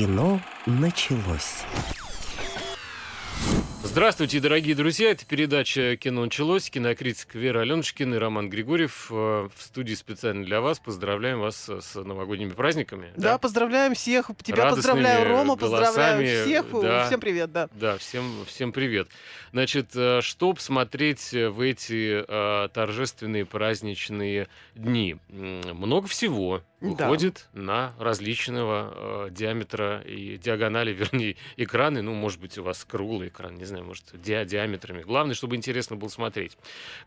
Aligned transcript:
Кино 0.00 0.40
началось. 0.64 1.62
Здравствуйте, 3.84 4.40
дорогие 4.40 4.74
друзья. 4.74 5.10
Это 5.10 5.26
передача 5.26 5.94
«Кино 5.98 6.22
началось». 6.24 6.70
Кинокритик 6.70 7.34
Вера 7.34 7.60
Аленушкина 7.60 8.14
и 8.14 8.16
Роман 8.16 8.48
Григорьев 8.48 9.08
э, 9.10 9.14
в 9.54 9.62
студии 9.62 9.92
специально 9.92 10.42
для 10.42 10.62
вас. 10.62 10.78
Поздравляем 10.78 11.40
вас 11.40 11.68
с 11.68 11.96
новогодними 11.96 12.48
праздниками. 12.48 13.12
Да, 13.14 13.36
поздравляем 13.36 13.92
всех. 13.92 14.30
Тебя 14.42 14.64
Радостными 14.64 15.02
поздравляю, 15.02 15.28
Рома, 15.28 15.56
поздравляю 15.56 15.94
голосами, 15.94 16.44
всех. 16.44 16.80
да. 16.80 17.06
Всем 17.06 17.20
привет, 17.20 17.52
да. 17.52 17.68
Да, 17.74 17.98
всем, 17.98 18.24
всем 18.46 18.72
привет. 18.72 19.08
Значит, 19.52 19.90
э, 19.94 20.22
что 20.22 20.54
посмотреть 20.54 21.32
в 21.32 21.60
эти 21.60 22.24
э, 22.26 22.68
торжественные 22.70 23.44
праздничные 23.44 24.48
дни? 24.74 25.18
Много 25.28 26.08
всего 26.08 26.62
Да. 26.80 26.88
выходит 26.88 27.48
на 27.52 27.92
различного 27.98 29.26
э, 29.26 29.30
диаметра 29.30 30.00
и 30.00 30.38
диагонали, 30.38 30.92
вернее, 30.94 31.36
экраны. 31.56 32.02
Ну, 32.02 32.14
может 32.14 32.40
быть, 32.40 32.56
у 32.58 32.62
вас 32.62 32.84
круглый 32.84 33.28
экран, 33.28 33.54
не 33.56 33.64
знаю, 33.64 33.84
может, 33.84 34.04
ди- 34.14 34.44
диаметрами. 34.44 35.02
Главное, 35.02 35.34
чтобы 35.34 35.56
интересно 35.56 35.96
было 35.96 36.08
смотреть. 36.08 36.56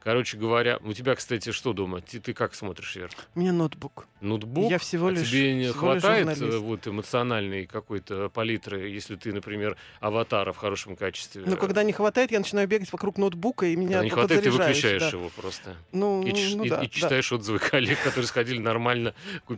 Короче 0.02 0.38
говоря, 0.38 0.78
у 0.84 0.94
тебя, 0.94 1.16
кстати, 1.16 1.52
что 1.52 1.74
дома? 1.74 2.02
Ты, 2.02 2.20
ты 2.20 2.34
как 2.34 2.54
смотришь, 2.56 2.96
Вер? 2.96 3.10
У 3.36 3.40
меня 3.40 3.52
ноутбук. 3.52 4.08
Ноутбук? 4.22 4.70
Я 4.70 4.78
всего 4.78 5.08
а 5.08 5.12
лишь- 5.12 5.30
тебе 5.30 5.54
не 5.56 5.72
хватает 5.72 6.40
э, 6.42 6.58
вот 6.58 6.88
эмоциональной 6.88 7.66
какой-то 7.66 8.30
палитры, 8.30 8.88
если 8.90 9.16
ты, 9.16 9.34
например, 9.34 9.76
аватара 10.00 10.54
в 10.54 10.58
хорошем 10.58 10.96
качестве? 10.96 11.44
Но 11.46 11.58
когда 11.58 11.84
не 11.84 11.94
хватает, 11.94 12.32
я 12.32 12.40
начинаю 12.40 12.68
бегать 12.68 12.92
вокруг 12.92 13.18
ноутбука, 13.18 13.66
и 13.66 13.76
меня 13.76 14.00
Когда 14.00 14.04
не 14.04 14.10
хватает, 14.10 14.44
ты 14.44 14.52
выключаешь 14.52 15.02
да. 15.02 15.10
его 15.10 15.30
просто. 15.36 15.76
Ну, 15.92 16.24
И, 16.26 16.56
ну 16.56 16.64
и- 16.64 16.70
да, 16.70 16.78
и 16.84 16.88
да. 16.88 16.88
читаешь 16.90 17.32
отзывы 17.32 17.60
коллег, 17.72 18.02
которые 18.04 18.28
сходили 18.28 18.60
нормально, 18.60 19.14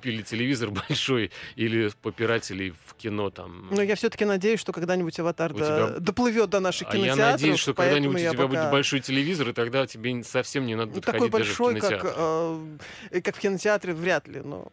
купили 0.05 0.21
телевизор 0.21 0.69
большой 0.89 1.31
или 1.55 1.89
попиратели 2.01 2.73
в 2.85 2.93
кино 2.95 3.29
там. 3.31 3.67
Но 3.71 3.81
я 3.81 3.95
все-таки 3.95 4.23
надеюсь, 4.25 4.59
что 4.59 4.71
когда-нибудь 4.71 5.19
аватар 5.19 5.51
до- 5.53 5.59
тебя- 5.65 5.99
доплывет 5.99 6.49
до 6.49 6.59
наших 6.59 6.87
а 6.91 6.97
я 6.97 7.15
надеюсь, 7.15 7.59
что 7.59 7.73
когда-нибудь 7.73 8.15
у 8.15 8.19
тебя 8.19 8.31
пока- 8.33 8.47
будет 8.47 8.71
большой 8.71 8.99
телевизор, 8.99 9.49
и 9.49 9.53
тогда 9.53 9.87
тебе 9.87 10.23
совсем 10.23 10.65
не 10.67 10.75
надо 10.75 10.93
Ну, 10.95 11.01
такой 11.01 11.29
большой, 11.29 11.79
даже 11.79 11.97
в 11.97 12.01
как, 12.01 12.01
кинотеатр. 12.01 12.79
э, 13.11 13.21
как 13.21 13.35
в 13.35 13.39
кинотеатре, 13.39 13.93
вряд 13.93 14.27
ли. 14.27 14.41
Но 14.41 14.67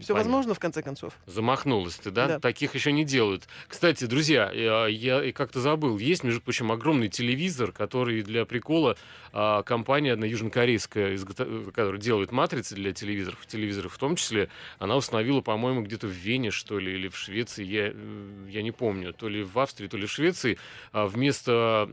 все 0.00 0.12
Понятно. 0.12 0.30
возможно, 0.32 0.54
в 0.54 0.58
конце 0.58 0.82
концов. 0.82 1.12
Замахнулась 1.26 1.96
ты, 1.96 2.10
да? 2.10 2.26
Да. 2.26 2.40
Таких 2.40 2.74
еще 2.74 2.92
не 2.92 3.04
делают. 3.04 3.48
Кстати, 3.66 4.04
друзья, 4.04 4.50
я, 4.52 4.86
я 4.86 5.24
и 5.24 5.32
как-то 5.32 5.60
забыл. 5.60 5.98
Есть, 5.98 6.24
между 6.24 6.40
прочим, 6.40 6.70
огромный 6.72 7.08
телевизор, 7.08 7.72
который 7.72 8.22
для 8.22 8.44
прикола 8.44 8.96
а, 9.32 9.62
компания 9.62 10.12
одна 10.12 10.26
южнокорейская, 10.26 11.14
изгото- 11.14 11.70
которая 11.72 12.00
делает 12.00 12.32
матрицы 12.32 12.74
для 12.74 12.92
телевизоров, 12.92 13.44
телевизоров 13.46 13.92
в 13.94 13.98
том 13.98 14.16
числе, 14.16 14.48
она 14.78 14.96
установила, 14.96 15.40
по-моему, 15.40 15.82
где-то 15.82 16.06
в 16.06 16.10
Вене, 16.10 16.50
что 16.50 16.78
ли, 16.78 16.94
или 16.94 17.08
в 17.08 17.16
Швеции, 17.16 17.64
я, 17.64 17.90
э, 17.92 18.46
я 18.48 18.62
не 18.62 18.72
помню, 18.72 19.12
то 19.12 19.28
ли 19.28 19.42
в 19.42 19.58
Австрии, 19.58 19.88
то 19.88 19.96
ли 19.96 20.06
в 20.06 20.10
Швеции, 20.10 20.58
а, 20.92 21.06
вместо 21.06 21.88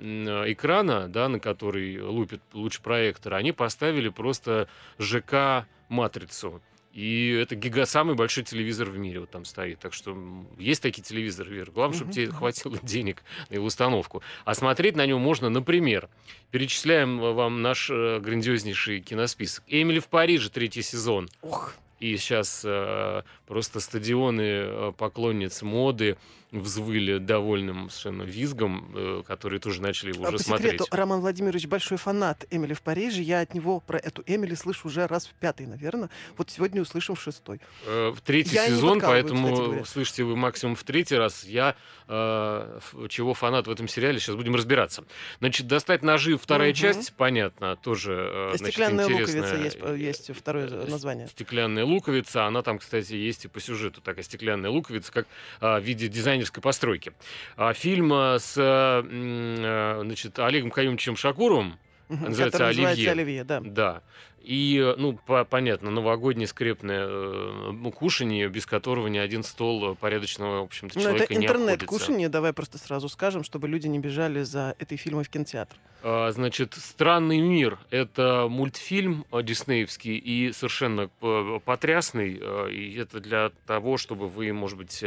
экрана, 0.48 1.08
да, 1.08 1.30
на 1.30 1.40
который 1.40 2.02
лупит 2.02 2.42
луч 2.54 2.80
проектора, 2.80 3.36
они 3.38 3.52
поставили 3.52 4.10
просто 4.10 4.68
ЖК-матрицу. 5.00 6.62
И 6.96 7.32
это 7.32 7.58
гига 7.58 7.86
самый 7.86 8.16
большой 8.16 8.46
телевизор 8.46 8.90
в 8.90 8.98
мире 8.98 9.20
вот 9.20 9.30
там 9.30 9.44
стоит. 9.44 9.80
Так 9.80 9.92
что 9.92 10.18
есть 10.58 10.82
такие 10.82 11.04
телевизоры, 11.04 11.52
Вера. 11.52 11.70
Главное, 11.70 11.98
чтобы 11.98 12.14
тебе 12.14 12.32
хватило 12.32 12.80
денег 12.84 13.22
на 13.50 13.56
его 13.56 13.66
установку. 13.66 14.24
А 14.46 14.56
смотреть 14.56 14.96
на 14.96 15.06
него 15.06 15.20
можно, 15.20 15.50
например, 15.50 16.08
перечисляем 16.52 17.20
вам 17.20 17.62
наш 17.62 17.90
э, 17.92 18.22
грандиознейший 18.22 19.02
киносписок. 19.02 19.66
«Эмили 19.68 20.00
в 20.00 20.08
Париже», 20.08 20.50
третий 20.50 20.82
сезон. 20.82 21.28
Ох, 21.42 21.74
И 22.00 22.16
сейчас 22.16 22.62
э, 22.64 23.24
просто 23.46 23.82
стадионы 23.82 24.42
э, 24.42 24.94
поклонниц 24.98 25.64
моды 25.64 26.16
взвыли 26.60 27.18
довольным 27.18 27.90
совершенно 27.90 28.24
визгом, 28.24 28.92
э, 28.96 29.24
которые 29.26 29.60
тоже 29.60 29.82
начали 29.82 30.14
его 30.14 30.26
а 30.26 30.30
уже 30.30 30.38
по 30.38 30.44
смотреть. 30.44 30.74
секрету, 30.74 30.96
Роман 30.96 31.22
Владимирович 31.22 31.68
большой 31.68 31.98
фанат 31.98 32.46
Эмили 32.52 32.74
в 32.74 32.82
Париже. 32.82 33.22
Я 33.22 33.42
от 33.42 33.54
него 33.54 33.80
про 33.80 33.98
эту 33.98 34.24
Эмили 34.26 34.56
слышу 34.56 34.88
уже 34.88 35.08
раз 35.08 35.28
в 35.28 35.34
пятый, 35.34 35.66
наверное. 35.68 36.10
Вот 36.38 36.50
сегодня 36.50 36.82
услышим 36.82 37.16
в 37.16 37.22
шестой. 37.22 37.60
Э, 37.86 38.10
в 38.16 38.22
третий 38.22 38.56
Я 38.56 38.68
сезон, 38.68 39.00
поэтому 39.00 39.86
слышите 39.86 40.24
вы 40.24 40.36
максимум 40.36 40.76
в 40.76 40.84
третий 40.84 41.16
раз. 41.16 41.46
Я 41.46 41.76
э, 42.08 42.80
чего 43.10 43.34
фанат 43.34 43.68
в 43.68 43.72
этом 43.72 43.88
сериале, 43.88 44.20
сейчас 44.20 44.36
будем 44.36 44.56
разбираться. 44.56 45.06
Значит, 45.40 45.68
достать 45.68 46.02
ножи 46.04 46.38
вторая 46.38 46.70
Мгм. 46.72 46.76
часть, 46.76 47.14
понятно, 47.14 47.76
тоже 47.78 48.30
э, 48.32 48.58
значит, 48.58 48.68
Стеклянная 48.76 49.06
интересная. 49.06 49.42
луковица 49.42 49.64
есть, 49.64 49.78
э, 49.82 49.98
есть 49.98 50.36
второе 50.36 50.68
Э, 50.68 50.88
название. 50.90 51.28
Стеклянная 51.28 51.86
луковица, 51.86 52.46
она 52.46 52.62
там, 52.62 52.80
кстати, 52.80 53.14
есть 53.14 53.46
и 53.46 53.48
по 53.48 53.60
сюжету 53.60 54.02
такая 54.02 54.24
стеклянная 54.24 54.70
луковица, 54.70 55.12
как 55.12 55.28
а, 55.60 55.80
в 55.80 55.84
виде 55.84 56.08
дизайнерской 56.46 56.62
постройки. 56.62 57.14
А, 57.58 57.74
фильм 57.74 58.12
а, 58.14 58.38
с 58.40 58.58
м, 58.58 59.56
а, 59.60 60.02
значит, 60.04 60.40
Олегом 60.40 60.72
Каюмовичем 60.72 61.16
Шакуровым, 61.16 61.78
называется 62.10 62.68
«Оливье». 62.68 63.12
Оливье, 63.12 63.44
да. 63.44 63.60
да. 63.62 64.02
И, 64.46 64.78
э, 64.80 64.96
ну, 64.98 65.14
по- 65.26 65.44
понятно, 65.46 65.90
новогоднее 65.92 66.48
скрепное 66.48 67.06
э, 67.08 67.72
ну, 67.74 67.92
кушанье, 67.92 68.48
без 68.50 68.66
которого 68.66 69.08
ни 69.08 69.18
один 69.18 69.44
стол 69.44 69.96
порядочного, 69.96 70.60
в 70.62 70.64
общем-то, 70.66 70.96
Ну, 70.98 71.02
человека 71.04 71.24
это 71.26 71.36
не 71.40 71.46
обходится. 71.48 71.72
интернет-кушанье, 71.74 72.30
давай 72.30 72.54
просто 72.54 72.78
сразу 72.78 73.10
скажем, 73.10 73.44
чтобы 73.44 73.68
люди 73.68 73.88
не 73.88 74.00
бежали 74.00 74.44
за 74.44 74.76
этой 74.80 74.98
фильмой 74.98 75.24
в 75.24 75.30
кинотеатр. 75.30 75.76
А, 76.08 76.32
Значит, 76.32 76.76
«Странный 76.76 77.40
мир»— 77.40 77.80
это 77.90 78.46
мультфильм 78.48 79.26
э, 79.32 79.42
диснеевский 79.42 80.16
и 80.18 80.52
совершенно 80.52 81.10
э, 81.22 81.60
потрясный. 81.66 82.40
И 82.72 82.96
это 83.00 83.20
для 83.20 83.52
того, 83.66 83.98
чтобы 83.98 84.30
вы, 84.30 84.54
может 84.54 84.78
быть, 84.78 85.04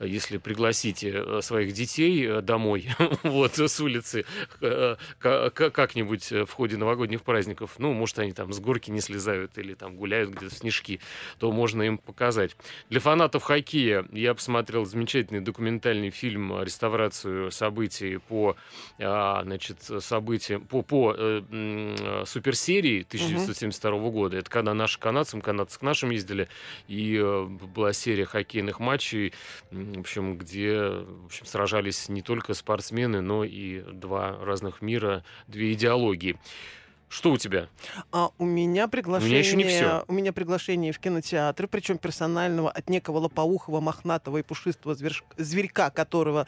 если 0.00 0.36
пригласите 0.36 1.40
своих 1.40 1.72
детей 1.72 2.42
домой, 2.42 2.88
вот, 3.22 3.56
с 3.58 3.80
улицы, 3.80 4.26
ка- 4.60 4.98
ка- 5.18 5.70
как-нибудь 5.70 6.30
в 6.30 6.48
ходе 6.50 6.76
новогодних 6.76 7.22
праздников, 7.22 7.76
ну, 7.78 7.92
может, 7.94 8.18
они 8.18 8.32
там 8.32 8.52
с 8.52 8.60
горки 8.60 8.81
не 8.90 9.00
слезают 9.00 9.56
или 9.58 9.74
там 9.74 9.96
гуляют 9.96 10.30
где-то 10.30 10.54
в 10.54 10.58
снежки, 10.58 11.00
то 11.38 11.52
можно 11.52 11.82
им 11.82 11.98
показать. 11.98 12.56
Для 12.90 13.00
фанатов 13.00 13.42
хоккея 13.42 14.04
я 14.12 14.34
посмотрел 14.34 14.84
замечательный 14.84 15.40
документальный 15.40 16.10
фильм 16.10 16.52
э, 16.52 16.64
«Реставрацию 16.64 17.50
событий 17.50 18.18
по 18.18 18.56
а, 18.98 19.42
значит, 19.44 19.78
событиям 20.00 20.62
по, 20.62 20.82
по 20.82 21.14
э, 21.16 21.42
э, 21.50 22.24
суперсерии 22.26 23.02
1972 23.02 24.10
года. 24.10 24.36
Это 24.36 24.50
когда 24.50 24.74
наши 24.74 24.98
канадцам, 24.98 25.40
канадцы 25.40 25.78
к 25.78 25.82
нашим 25.82 26.10
ездили, 26.10 26.48
и 26.88 27.20
была 27.74 27.92
серия 27.92 28.24
хоккейных 28.24 28.80
матчей, 28.80 29.32
в 29.70 30.00
общем, 30.00 30.36
где 30.36 30.78
в 30.80 31.26
общем, 31.26 31.46
сражались 31.46 32.08
не 32.08 32.22
только 32.22 32.54
спортсмены, 32.54 33.20
но 33.20 33.44
и 33.44 33.80
два 33.80 34.38
разных 34.42 34.82
мира, 34.82 35.24
две 35.46 35.72
идеологии. 35.72 36.38
Что 37.12 37.30
у 37.30 37.36
тебя? 37.36 37.68
А 38.10 38.30
у 38.38 38.44
меня 38.46 38.88
приглашение, 38.88 39.38
еще 39.38 39.54
не 39.56 39.64
всё. 39.64 40.02
у 40.08 40.12
меня 40.14 40.32
приглашение 40.32 40.92
в 40.92 40.98
кинотеатры, 40.98 41.68
причем 41.68 41.98
персонального 41.98 42.70
от 42.70 42.88
некого 42.88 43.18
лопоухого, 43.18 43.80
мохнатого 43.80 44.38
и 44.38 44.42
пушистого 44.42 44.94
зверш- 44.94 45.22
зверька, 45.36 45.90
которого, 45.90 46.46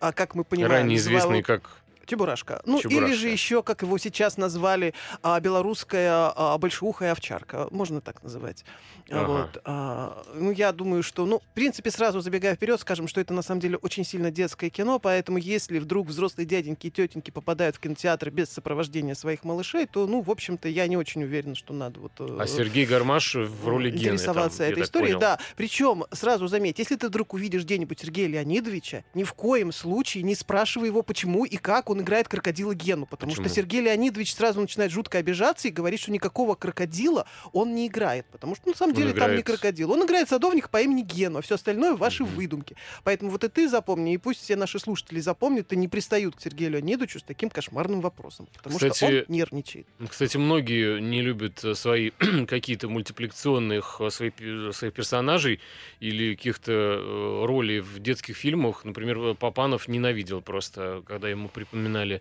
а, 0.00 0.12
как 0.12 0.34
мы 0.34 0.44
понимаем, 0.44 0.72
Ранее 0.82 0.98
известный 0.98 1.40
называют 1.40 1.46
как 1.46 1.82
Чебурашка. 2.04 2.60
Ну, 2.66 2.78
или 2.78 2.88
Чебурашка. 2.88 3.16
же 3.16 3.28
еще, 3.28 3.62
как 3.62 3.82
его 3.82 3.96
сейчас 3.96 4.36
назвали, 4.36 4.92
а, 5.22 5.40
белорусская 5.40 6.32
а, 6.36 6.58
большеухая 6.58 7.12
овчарка. 7.12 7.68
Можно 7.70 8.02
так 8.02 8.22
называть. 8.22 8.64
Ага. 9.10 9.26
Вот. 9.26 9.60
а, 9.64 10.22
ну, 10.34 10.50
я 10.50 10.72
думаю, 10.72 11.02
что, 11.02 11.26
ну, 11.26 11.40
в 11.40 11.54
принципе, 11.54 11.90
сразу 11.90 12.20
забегая 12.20 12.54
вперед, 12.54 12.80
скажем, 12.80 13.08
что 13.08 13.20
это 13.20 13.34
на 13.34 13.42
самом 13.42 13.60
деле 13.60 13.76
очень 13.76 14.04
сильно 14.04 14.30
детское 14.30 14.70
кино, 14.70 14.98
поэтому 14.98 15.38
если 15.38 15.78
вдруг 15.78 16.08
взрослые 16.08 16.46
дяденьки 16.46 16.86
и 16.86 16.90
тетеньки 16.90 17.30
попадают 17.30 17.76
в 17.76 17.80
кинотеатр 17.80 18.30
без 18.30 18.48
сопровождения 18.50 19.14
своих 19.14 19.44
малышей, 19.44 19.86
то, 19.86 20.06
ну, 20.06 20.20
в 20.20 20.30
общем-то, 20.30 20.68
я 20.68 20.86
не 20.86 20.96
очень 20.96 21.22
уверена, 21.22 21.54
что 21.54 21.72
надо 21.74 22.00
вот... 22.00 22.12
э, 22.18 22.38
а 22.38 22.46
Сергей 22.46 22.86
Гармаш 22.86 23.34
в 23.34 23.68
роли 23.68 23.90
Гены. 23.90 24.04
там, 24.04 24.14
интересоваться 24.14 24.62
я 24.64 24.70
этой 24.70 24.82
историей. 24.84 25.12
понял. 25.12 25.20
Да, 25.20 25.38
причем 25.56 26.04
сразу 26.12 26.46
заметь, 26.48 26.78
если 26.78 26.96
ты 26.96 27.08
вдруг 27.08 27.34
увидишь 27.34 27.64
где-нибудь 27.64 28.00
Сергея 28.00 28.28
Леонидовича, 28.28 29.04
ни 29.14 29.24
в 29.24 29.34
коем 29.34 29.72
случае 29.72 30.22
не 30.22 30.34
спрашивай 30.34 30.88
его, 30.88 31.02
почему 31.02 31.44
и 31.44 31.56
как 31.56 31.90
он 31.90 32.00
играет 32.00 32.28
крокодила 32.28 32.74
Гену, 32.74 33.06
потому 33.06 33.32
Почему? 33.32 33.46
что 33.46 33.54
Сергей 33.54 33.80
Леонидович 33.82 34.34
сразу 34.34 34.60
начинает 34.60 34.90
жутко 34.92 35.18
обижаться 35.18 35.68
и 35.68 35.70
говорит, 35.70 36.00
что 36.00 36.10
никакого 36.12 36.54
крокодила 36.54 37.26
он 37.52 37.74
не 37.74 37.86
играет, 37.86 38.26
потому 38.30 38.54
что 38.54 38.64
ну, 38.66 38.72
на 38.72 38.91
самом 38.94 39.08
деле 39.08 39.18
там 39.20 39.30
не 39.30 39.40
играет- 39.40 39.46
крокодил, 39.46 39.92
он 39.92 40.04
играет 40.04 40.28
садовника 40.28 40.68
по 40.68 40.80
имени 40.80 41.02
Гену, 41.02 41.38
а 41.38 41.42
все 41.42 41.54
остальное 41.56 41.94
ваши 41.96 42.22
Мгм. 42.24 42.34
выдумки. 42.34 42.76
Поэтому 43.04 43.30
вот 43.30 43.44
и 43.44 43.48
ты 43.48 43.68
запомни, 43.68 44.14
и 44.14 44.18
пусть 44.18 44.40
все 44.42 44.56
наши 44.56 44.78
слушатели 44.78 45.20
запомнят, 45.20 45.72
и 45.72 45.76
не 45.76 45.88
пристают 45.88 46.36
к 46.36 46.40
Сергею 46.40 46.72
Леонидовичу 46.72 47.18
с 47.18 47.22
таким 47.22 47.50
кошмарным 47.50 48.00
вопросом, 48.00 48.48
потому 48.56 48.78
что 48.78 48.90
Кстати, 48.90 49.24
он 49.28 49.34
нервничает. 49.34 49.86
Кстати, 50.08 50.36
многие 50.36 51.00
не 51.00 51.22
любят 51.22 51.64
э, 51.64 51.74
свои 51.74 52.10
какие-то 52.46 52.88
мультипликационных 52.88 54.00
э, 54.00 54.10
свои 54.10 54.30
пе- 54.30 54.72
своих 54.72 54.92
персонажей 54.94 55.60
или 56.00 56.34
каких-то 56.34 56.72
э, 56.72 57.44
ролей 57.46 57.80
в 57.80 57.98
детских 58.00 58.36
фильмах. 58.36 58.84
Например, 58.84 59.18
э, 59.18 59.34
Папанов 59.34 59.88
ненавидел 59.88 60.40
просто, 60.42 61.02
когда 61.06 61.28
ему 61.28 61.48
припоминали 61.48 62.20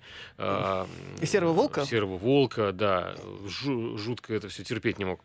И 1.21 1.25
«Серого 1.25 1.53
волка»? 1.53 1.85
Серого 1.85 2.17
волка, 2.17 2.71
да. 2.71 3.15
Жу- 3.45 3.97
жутко 3.97 4.33
это 4.33 4.47
все 4.49 4.63
терпеть 4.63 4.99
не 4.99 5.05
мог. 5.05 5.21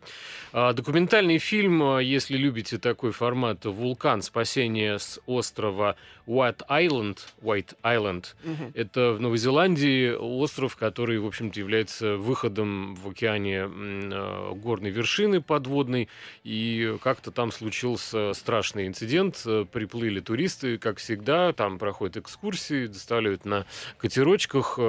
А, 0.53 0.73
документальный 0.73 1.36
странный 1.37 1.39
фильм, 1.39 1.83
а, 1.83 1.99
если 1.99 2.37
любите 2.37 2.77
такой 2.77 3.11
формат 3.11 3.65
«Вулкан. 3.65 4.21
Спасение 4.21 4.97
с 4.99 5.19
острова 5.25 5.95
White 6.25 6.61
Island». 6.69 7.17
White 7.41 7.75
Island. 7.83 8.35
Мгм. 8.43 8.71
Это 8.73 9.13
в 9.13 9.21
Новой 9.21 9.37
Зеландии 9.37 10.11
остров, 10.13 10.75
который, 10.75 11.19
в 11.19 11.25
общем-то, 11.25 11.59
является 11.59 12.17
выходом 12.17 12.95
в 12.95 13.09
океане 13.09 13.69
э, 13.69 14.53
горной 14.55 14.89
вершины 14.91 15.41
подводной. 15.41 16.09
И 16.43 16.97
как-то 17.01 17.31
там 17.31 17.51
случился 17.51 18.33
страшный 18.33 18.87
инцидент. 18.87 19.45
Приплыли 19.71 20.19
туристы, 20.19 20.77
как 20.77 20.97
всегда, 20.97 21.53
там 21.53 21.77
проходят 21.79 22.17
экскурсии, 22.17 22.87
доставляют 22.87 23.45
на 23.45 23.65
катерочках. 23.97 24.79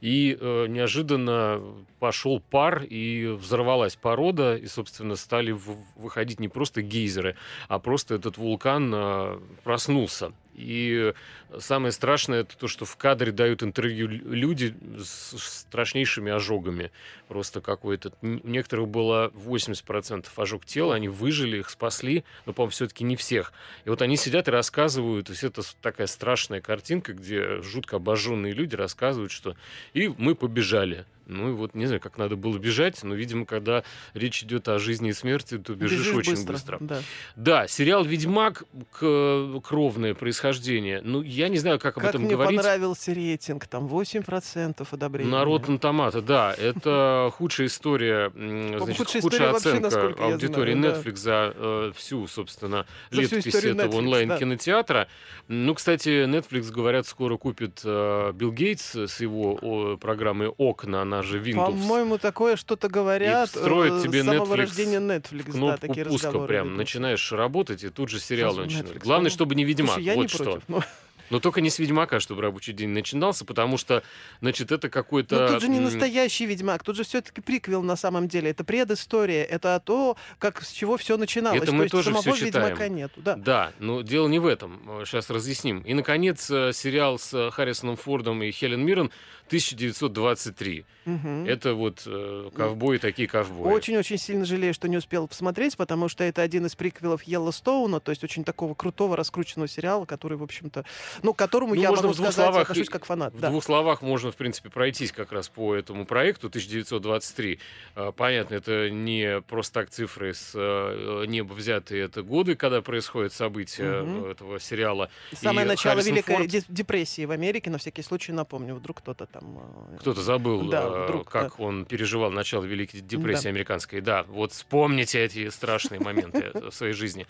И 0.00 0.36
э, 0.40 0.66
неожиданно 0.68 1.60
пошел 1.98 2.40
пар, 2.40 2.84
и 2.88 3.26
взорвалась 3.26 3.96
порода, 3.96 4.56
и, 4.56 4.66
собственно, 4.66 5.16
стали 5.16 5.52
в- 5.52 5.76
выходить 5.98 6.40
не 6.40 6.48
просто 6.48 6.82
гейзеры, 6.82 7.36
а 7.68 7.78
просто 7.78 8.14
этот 8.14 8.38
вулкан 8.38 8.92
э, 8.94 9.38
проснулся. 9.64 10.32
И 10.58 11.14
самое 11.60 11.92
страшное 11.92 12.40
это 12.40 12.56
то, 12.58 12.66
что 12.66 12.84
в 12.84 12.96
кадре 12.96 13.30
дают 13.30 13.62
интервью 13.62 14.08
лю- 14.08 14.32
люди 14.32 14.74
с 14.98 15.38
страшнейшими 15.38 16.32
ожогами. 16.32 16.90
Просто 17.28 17.60
какой-то... 17.60 18.12
У 18.22 18.26
некоторых 18.26 18.88
было 18.88 19.28
80% 19.36 20.26
ожог 20.34 20.66
тела, 20.66 20.96
они 20.96 21.08
выжили, 21.08 21.58
их 21.58 21.70
спасли, 21.70 22.24
но, 22.44 22.52
по-моему, 22.52 22.72
все-таки 22.72 23.04
не 23.04 23.14
всех. 23.14 23.52
И 23.84 23.90
вот 23.90 24.02
они 24.02 24.16
сидят 24.16 24.48
и 24.48 24.50
рассказывают, 24.50 25.26
то 25.26 25.32
есть 25.32 25.44
это 25.44 25.62
такая 25.80 26.08
страшная 26.08 26.60
картинка, 26.60 27.12
где 27.12 27.62
жутко 27.62 27.96
обожженные 27.96 28.52
люди 28.52 28.74
рассказывают, 28.74 29.30
что 29.30 29.54
и 29.94 30.12
мы 30.18 30.34
побежали. 30.34 31.06
Ну 31.28 31.50
и 31.50 31.52
вот 31.52 31.74
не 31.74 31.86
знаю, 31.86 32.00
как 32.00 32.18
надо 32.18 32.36
было 32.36 32.58
бежать, 32.58 33.02
но, 33.04 33.14
видимо, 33.14 33.44
когда 33.46 33.84
речь 34.14 34.42
идет 34.42 34.68
о 34.68 34.78
жизни 34.78 35.10
и 35.10 35.12
смерти, 35.12 35.58
то 35.58 35.74
бежишь, 35.74 35.98
Бежишь 36.00 36.14
очень 36.16 36.46
быстро. 36.46 36.78
Да. 36.80 37.00
Да, 37.36 37.68
сериал 37.68 38.02
«Ведьмак» 38.04 38.64
к- 38.98 39.60
кровное 39.62 40.14
происхождение. 40.14 41.00
Ну, 41.02 41.22
я 41.22 41.48
не 41.48 41.58
знаю, 41.58 41.78
как 41.78 41.96
об 41.98 42.02
Как 42.02 42.10
этом 42.10 42.22
мне 42.22 42.32
говорить. 42.32 42.56
понравился 42.56 43.12
рейтинг, 43.12 43.66
там 43.66 43.86
8% 43.86 44.86
одобрения. 44.90 45.30
Народ 45.30 45.68
Томата, 45.80 46.22
да, 46.22 46.54
это 46.54 47.30
худшая 47.36 47.66
история, 47.66 48.30
значит, 48.34 48.96
худшая 48.96 49.22
худшая 49.22 49.52
история 49.52 49.52
вообще, 49.52 49.86
оценка 49.86 50.24
аудитории 50.24 50.72
знаю, 50.74 50.94
да. 50.94 51.00
Netflix 51.00 51.16
за 51.16 51.52
э, 51.54 51.92
всю, 51.94 52.26
собственно, 52.26 52.86
За 53.10 53.20
летопись 53.20 53.54
этого 53.54 53.96
онлайн-кинотеатра. 53.96 55.08
Ну, 55.48 55.74
кстати, 55.74 56.24
Netflix, 56.26 56.70
говорят, 56.72 57.06
скоро 57.06 57.36
купит 57.36 57.80
э, 57.84 58.32
Билл 58.34 58.52
Гейтс 58.52 58.94
с 58.96 59.20
его 59.20 59.58
о, 59.60 59.96
программой 59.96 60.48
«Окна», 60.48 61.02
она 61.02 61.17
же 61.22 61.40
Windows. 61.40 61.66
По-моему, 61.66 62.18
такое 62.18 62.56
что-то 62.56 62.88
говорят. 62.88 63.48
встроит 63.48 63.92
э, 63.94 64.02
тебе 64.02 64.22
самого 64.24 64.54
Netflix 64.54 64.56
рождения 64.56 64.98
Netflix, 64.98 65.44
да, 65.46 65.52
Кнопку 65.52 65.86
такие 65.86 66.04
пуска 66.06 66.26
разговоры 66.28 66.48
прям 66.48 66.64
ведут. 66.66 66.78
начинаешь 66.78 67.32
работать, 67.32 67.84
и 67.84 67.88
тут 67.90 68.08
же 68.08 68.18
начинают. 68.20 68.70
Netflix, 68.70 68.98
Главное, 69.00 69.04
по-моему. 69.04 69.30
чтобы 69.30 69.54
не 69.54 69.64
«Ведьмак», 69.64 69.94
Слушай, 69.94 70.04
я 70.04 70.14
вот 70.14 70.22
не 70.22 70.28
что. 70.28 70.44
против. 70.44 70.62
но- 70.68 70.82
Но 71.30 71.40
только 71.40 71.60
не 71.60 71.68
с 71.68 71.78
Ведьмака, 71.78 72.20
чтобы 72.20 72.40
рабочий 72.40 72.72
день 72.72 72.88
начинался, 72.88 73.44
потому 73.44 73.76
что, 73.76 74.02
значит, 74.40 74.72
это 74.72 74.88
какой-то... 74.88 75.34
Но 75.36 75.42
Ну, 75.42 75.48
тут 75.52 75.60
же 75.62 75.68
не 75.68 75.78
настоящий 75.78 76.46
Ведьмак, 76.46 76.82
тут 76.82 76.96
же 76.96 77.04
все-таки 77.04 77.42
приквел 77.42 77.82
на 77.82 77.96
самом 77.96 78.28
деле. 78.28 78.48
Это 78.48 78.64
предыстория, 78.64 79.44
это 79.44 79.78
то, 79.84 80.16
как 80.38 80.62
с 80.62 80.70
чего 80.70 80.96
все 80.96 81.18
начиналось. 81.18 81.60
Это 81.60 81.70
мы 81.72 81.80
то 81.80 81.82
есть 81.84 81.92
тоже 81.92 82.12
всё 82.14 82.22
самого 82.22 82.38
считаем. 82.38 82.64
Ведьмака 82.68 82.88
нету. 82.88 83.20
Да. 83.20 83.36
Да, 83.36 83.72
но 83.78 84.00
дело 84.00 84.26
не 84.26 84.38
в 84.38 84.46
этом. 84.46 84.80
Сейчас 85.04 85.28
разъясним. 85.28 85.80
И, 85.80 85.92
наконец, 85.92 86.50
э, 86.50 86.72
сериал 86.72 87.18
с 87.18 87.34
э, 87.34 87.50
Харрисоном 87.50 87.96
Фордом 87.96 88.42
и 88.42 88.50
Хелен 88.50 88.82
Миррен 88.82 89.10
1923. 89.48 90.84
Мгм. 91.04 91.46
Это 91.46 91.74
вот 91.74 92.02
э, 92.06 92.50
ковбои 92.54 92.98
такие 92.98 93.28
ковбои. 93.28 93.72
Очень-очень 93.72 94.18
сильно 94.18 94.44
жалею, 94.44 94.74
что 94.74 94.88
не 94.88 94.96
успел 94.96 95.26
посмотреть, 95.26 95.76
потому 95.76 96.08
что 96.08 96.22
это 96.24 96.42
один 96.42 96.66
из 96.66 96.74
приквелов 96.76 97.22
Йеллоустоуна, 97.22 98.00
то 98.00 98.10
есть 98.12 98.22
очень 98.24 98.44
такого 98.44 98.74
крутого, 98.74 99.16
раскрученного 99.16 99.68
сериала, 99.68 100.04
который, 100.04 100.36
в 100.38 100.42
общем-то, 100.42 100.84
ну, 101.22 101.32
к 101.32 101.36
которому 101.38 101.74
Ну, 101.74 101.80
я 101.80 101.88
можно 101.90 102.08
могу 102.08 102.14
в 102.14 102.16
двух 102.16 102.32
сказать, 102.32 102.46
словах 102.52 102.70
отношусь 102.70 102.88
как 102.90 103.04
фанат. 103.06 103.34
В 103.34 103.40
да. 103.40 103.50
двух 103.50 103.64
словах 103.64 104.02
можно, 104.02 104.30
в 104.30 104.36
принципе, 104.36 104.68
пройтись 104.70 105.12
как 105.12 105.32
раз 105.32 105.48
по 105.48 105.74
этому 105.74 106.04
проекту 106.06 106.48
1923. 106.48 107.58
Э, 107.96 108.12
Понятно, 108.16 108.54
это 108.54 108.90
не 108.90 109.40
просто 109.42 109.74
так 109.74 109.90
цифры 109.90 110.34
с 110.34 110.52
э, 110.54 111.24
неба 111.26 111.52
взятые, 111.54 112.04
это 112.04 112.22
годы, 112.22 112.54
когда 112.54 112.82
происходят 112.82 113.32
события 113.32 114.02
э, 114.04 114.30
этого 114.32 114.60
сериала. 114.60 115.08
Самое 115.34 115.64
и 115.64 115.68
начало 115.68 115.94
Харрисон 115.94 116.12
Великой 116.14 116.36
Форд- 116.36 116.46
де- 116.48 116.64
депрессии 116.68 117.24
в 117.24 117.30
Америке, 117.30 117.70
на 117.70 117.78
всякий 117.78 118.02
случай 118.02 118.32
напомню, 118.32 118.74
вдруг 118.74 118.98
кто-то 118.98 119.26
там... 119.26 119.37
э, 119.40 119.96
Кто-то 120.00 120.20
забыл, 120.22 120.68
Да, 120.68 120.82
э, 120.82 121.04
вдруг, 121.04 121.30
как 121.30 121.60
он 121.60 121.84
переживал 121.84 122.30
начало 122.30 122.64
Великой 122.64 123.00
депрессии 123.00 123.44
Да. 123.44 123.48
американской. 123.50 124.00
Да, 124.00 124.24
вот 124.28 124.52
вспомните 124.52 125.22
эти 125.24 125.48
страшные 125.48 126.00
моменты 126.00 126.50
в 126.54 126.70
своей 126.72 126.92
жизни. 126.92 127.26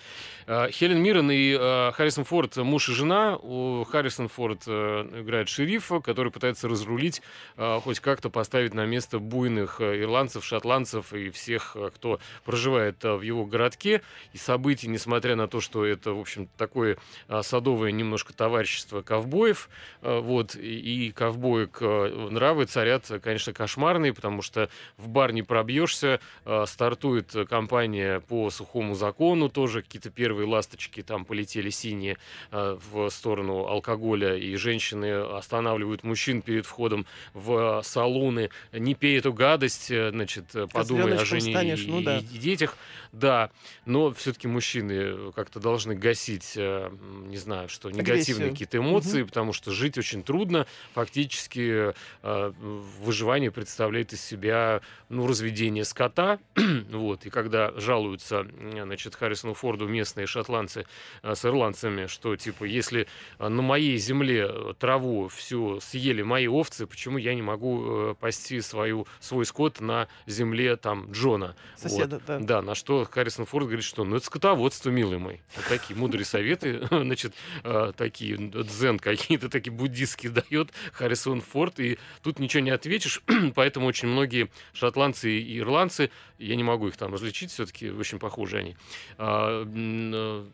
Э, 0.46 0.70
Хелен 0.70 1.02
Миррен 1.02 1.30
и 1.30 1.92
Харрисон 1.92 2.24
Форд 2.24 2.56
муж 2.56 2.88
и 2.88 2.92
жена. 2.92 3.36
У 3.36 3.84
Харрисон 3.84 4.28
Форд 4.28 4.66
играет 4.66 5.48
шерифа, 5.48 6.00
который 6.00 6.32
пытается 6.32 6.68
разрулить, 6.68 7.22
хоть 7.56 8.00
как-то 8.00 8.30
поставить 8.30 8.74
на 8.74 8.86
место 8.86 9.18
буйных 9.18 9.80
ирландцев, 9.80 10.44
шотландцев 10.44 11.12
и 11.12 11.30
всех, 11.30 11.76
кто 11.94 12.20
проживает 12.44 13.02
в 13.04 13.20
его 13.22 13.44
городке. 13.44 14.02
И 14.32 14.38
события, 14.38 14.88
несмотря 14.88 15.36
на 15.36 15.48
то, 15.48 15.60
что 15.60 15.84
это, 15.84 16.12
в 16.12 16.20
общем, 16.20 16.48
такое 16.56 16.98
садовое 17.42 17.90
немножко 17.92 18.32
товарищество 18.32 19.02
ковбоев, 19.02 19.68
вот, 20.02 20.54
и 20.54 21.12
ковбоек 21.14 21.78
э, 22.06 22.30
нравы 22.30 22.64
царят, 22.66 23.10
конечно, 23.22 23.52
кошмарные, 23.52 24.12
потому 24.12 24.42
что 24.42 24.68
в 24.96 25.08
бар 25.08 25.32
не 25.32 25.42
пробьешься, 25.42 26.20
э, 26.44 26.64
стартует 26.66 27.34
компания 27.48 28.20
по 28.20 28.50
сухому 28.50 28.94
закону, 28.94 29.48
тоже 29.48 29.82
какие-то 29.82 30.10
первые 30.10 30.46
ласточки 30.46 31.02
там 31.02 31.24
полетели 31.24 31.70
синие 31.70 32.16
э, 32.50 32.78
в 32.90 33.10
сторону 33.10 33.66
алкоголя, 33.66 34.36
и 34.36 34.56
женщины 34.56 35.12
останавливают 35.12 36.04
мужчин 36.04 36.42
перед 36.42 36.66
входом 36.66 37.06
в 37.34 37.82
салоны, 37.84 38.50
не 38.72 38.94
пей 38.94 39.18
эту 39.18 39.32
гадость, 39.32 39.88
значит, 39.88 40.44
подумай 40.72 41.16
о 41.16 41.24
жене 41.24 41.52
станешь, 41.52 41.84
и, 41.84 41.90
ну 41.90 42.00
да. 42.00 42.18
и- 42.18 42.38
детях, 42.38 42.76
да, 43.12 43.50
но 43.84 44.12
все-таки 44.12 44.46
мужчины 44.48 45.32
как-то 45.32 45.60
должны 45.60 45.94
гасить, 45.94 46.54
не 46.56 47.36
знаю, 47.36 47.68
что 47.68 47.90
негативные 47.90 48.50
какие-то 48.50 48.78
эмоции, 48.78 49.22
потому 49.22 49.52
что 49.52 49.72
жить 49.72 49.98
очень 49.98 50.22
трудно, 50.22 50.66
фактически 50.94 51.87
э, 52.22 52.52
выживание 53.00 53.50
представляет 53.50 54.12
из 54.12 54.22
себя 54.22 54.80
ну, 55.08 55.26
разведение 55.26 55.84
скота. 55.84 56.38
вот, 56.90 57.26
и 57.26 57.30
когда 57.30 57.72
жалуются 57.78 58.40
м, 58.40 58.82
значит, 58.82 59.14
Харрисону 59.14 59.54
Форду 59.54 59.86
местные 59.88 60.26
шотландцы 60.26 60.86
э, 61.22 61.34
с 61.34 61.44
ирландцами, 61.44 62.06
что 62.06 62.36
типа, 62.36 62.64
если 62.64 63.06
э, 63.38 63.48
на 63.48 63.62
моей 63.62 63.96
земле 63.98 64.48
э, 64.48 64.74
траву 64.78 65.28
всю 65.28 65.80
съели 65.80 66.22
мои 66.22 66.46
овцы, 66.46 66.86
почему 66.86 67.18
я 67.18 67.34
не 67.34 67.42
могу 67.42 68.10
э, 68.10 68.14
пасти 68.18 68.60
свою, 68.60 69.06
свой 69.20 69.46
скот 69.46 69.80
на 69.80 70.08
земле 70.26 70.76
там 70.76 71.10
Джона? 71.12 71.56
Соседа, 71.76 72.20
да. 72.26 72.38
Да, 72.38 72.62
на 72.62 72.74
что 72.74 73.06
Харрисон 73.10 73.46
Форд 73.46 73.66
говорит, 73.66 73.84
что 73.84 74.04
ну 74.04 74.16
это 74.16 74.26
скотоводство, 74.26 74.90
милый 74.90 75.18
мой. 75.18 75.40
Вот 75.56 75.64
такие 75.66 75.98
мудрые 75.98 76.24
советы, 76.24 76.86
значит, 76.90 77.34
э, 77.64 77.92
такие 77.96 78.36
дзен 78.36 78.98
какие-то, 78.98 79.48
такие 79.48 79.72
буддистские 79.72 80.32
дает 80.50 80.70
Харрисон 80.92 81.40
Форд, 81.40 81.77
и 81.78 81.98
тут 82.22 82.38
ничего 82.38 82.62
не 82.62 82.70
ответишь, 82.70 83.22
поэтому 83.54 83.86
очень 83.86 84.08
многие 84.08 84.50
шотландцы 84.72 85.30
и 85.38 85.58
ирландцы, 85.58 86.10
я 86.38 86.56
не 86.56 86.64
могу 86.64 86.88
их 86.88 86.96
там 86.96 87.12
различить, 87.12 87.50
все-таки 87.50 87.90
очень 87.90 88.18
похожи 88.18 88.58
они, 88.58 88.76
а, 89.16 89.64
э, 89.64 90.46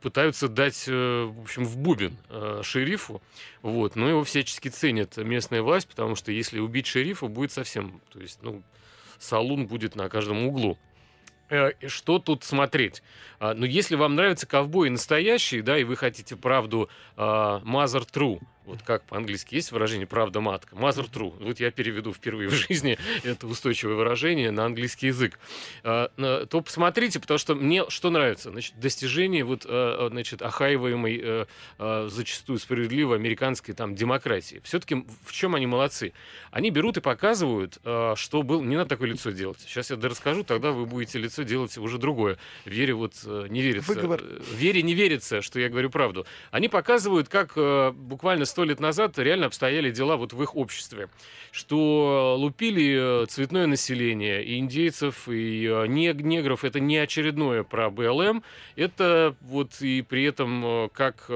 пытаются 0.00 0.48
дать, 0.48 0.84
э, 0.88 1.24
в 1.24 1.42
общем, 1.42 1.64
в 1.64 1.76
бубен 1.76 2.16
э, 2.28 2.60
шерифу, 2.62 3.22
вот, 3.62 3.96
но 3.96 4.08
его 4.08 4.24
всячески 4.24 4.68
ценит 4.68 5.16
местная 5.16 5.62
власть, 5.62 5.88
потому 5.88 6.14
что 6.14 6.32
если 6.32 6.58
убить 6.58 6.86
шерифа, 6.86 7.26
будет 7.26 7.52
совсем, 7.52 8.00
то 8.12 8.20
есть, 8.20 8.38
ну, 8.42 8.62
салун 9.18 9.66
будет 9.66 9.96
на 9.96 10.08
каждом 10.08 10.44
углу. 10.44 10.78
Что 11.86 12.18
тут 12.18 12.44
смотреть? 12.44 13.02
А, 13.38 13.54
Ну, 13.54 13.66
если 13.66 13.94
вам 13.94 14.14
нравятся 14.14 14.46
ковбои 14.46 14.88
настоящие, 14.88 15.62
да, 15.62 15.76
и 15.76 15.84
вы 15.84 15.96
хотите 15.96 16.34
правду 16.34 16.88
а, 17.16 17.60
mother 17.60 18.06
true, 18.10 18.40
вот 18.64 18.82
как 18.82 19.02
по-английски 19.04 19.56
есть 19.56 19.72
выражение 19.72 20.06
«правда 20.06 20.40
матка», 20.40 20.74
mother 20.74 21.10
true, 21.10 21.34
вот 21.40 21.60
я 21.60 21.70
переведу 21.70 22.12
впервые 22.12 22.48
в 22.48 22.52
жизни 22.52 22.98
это 23.24 23.46
устойчивое 23.46 23.94
выражение 23.94 24.50
на 24.50 24.64
английский 24.64 25.08
язык, 25.08 25.38
а, 25.84 26.08
то 26.46 26.60
посмотрите, 26.60 27.20
потому 27.20 27.38
что 27.38 27.54
мне 27.54 27.88
что 27.88 28.10
нравится? 28.10 28.50
Значит, 28.50 28.78
достижение 28.78 29.44
вот, 29.44 29.66
а, 29.66 30.06
а, 30.06 30.08
значит, 30.10 30.42
охаиваемой 30.42 31.20
э, 31.22 32.08
зачастую 32.08 32.58
справедливо 32.58 33.14
американской 33.14 33.74
там 33.74 33.94
демократии. 33.94 34.60
Все-таки 34.64 35.04
в 35.24 35.32
чем 35.32 35.54
они 35.54 35.66
молодцы? 35.66 36.12
Они 36.50 36.70
берут 36.70 36.96
и 36.96 37.00
показывают, 37.00 37.78
что 37.82 38.42
был... 38.42 38.62
Не 38.62 38.76
надо 38.76 38.90
такое 38.90 39.08
лицо 39.08 39.30
делать. 39.30 39.60
Сейчас 39.60 39.90
я 39.90 39.96
расскажу, 39.96 40.44
тогда 40.44 40.72
вы 40.72 40.86
будете 40.86 41.18
лицо 41.18 41.42
делать 41.42 41.76
уже 41.78 41.98
другое. 41.98 42.38
Вере 42.64 42.94
вот 42.94 43.14
э, 43.24 43.46
не 43.48 43.62
верится. 43.62 43.92
Выговор. 43.92 44.22
Вере 44.54 44.82
не 44.82 44.94
верится, 44.94 45.42
что 45.42 45.58
я 45.60 45.68
говорю 45.68 45.90
правду. 45.90 46.26
Они 46.50 46.68
показывают, 46.68 47.28
как 47.28 47.52
э, 47.56 47.92
буквально 47.92 48.44
сто 48.52 48.64
лет 48.64 48.80
назад 48.80 49.18
реально 49.18 49.46
обстояли 49.46 49.90
дела 49.90 50.16
вот 50.16 50.34
в 50.34 50.42
их 50.42 50.56
обществе. 50.56 51.08
Что 51.50 52.36
лупили 52.38 53.26
цветное 53.26 53.66
население, 53.66 54.44
и 54.44 54.58
индейцев, 54.58 55.26
и 55.28 55.66
негров. 55.88 56.64
Это 56.64 56.78
не 56.78 56.98
очередное 56.98 57.62
про 57.62 57.90
БЛМ. 57.90 58.42
Это 58.76 59.34
вот 59.40 59.80
и 59.80 60.02
при 60.02 60.24
этом 60.24 60.90
как, 60.94 61.30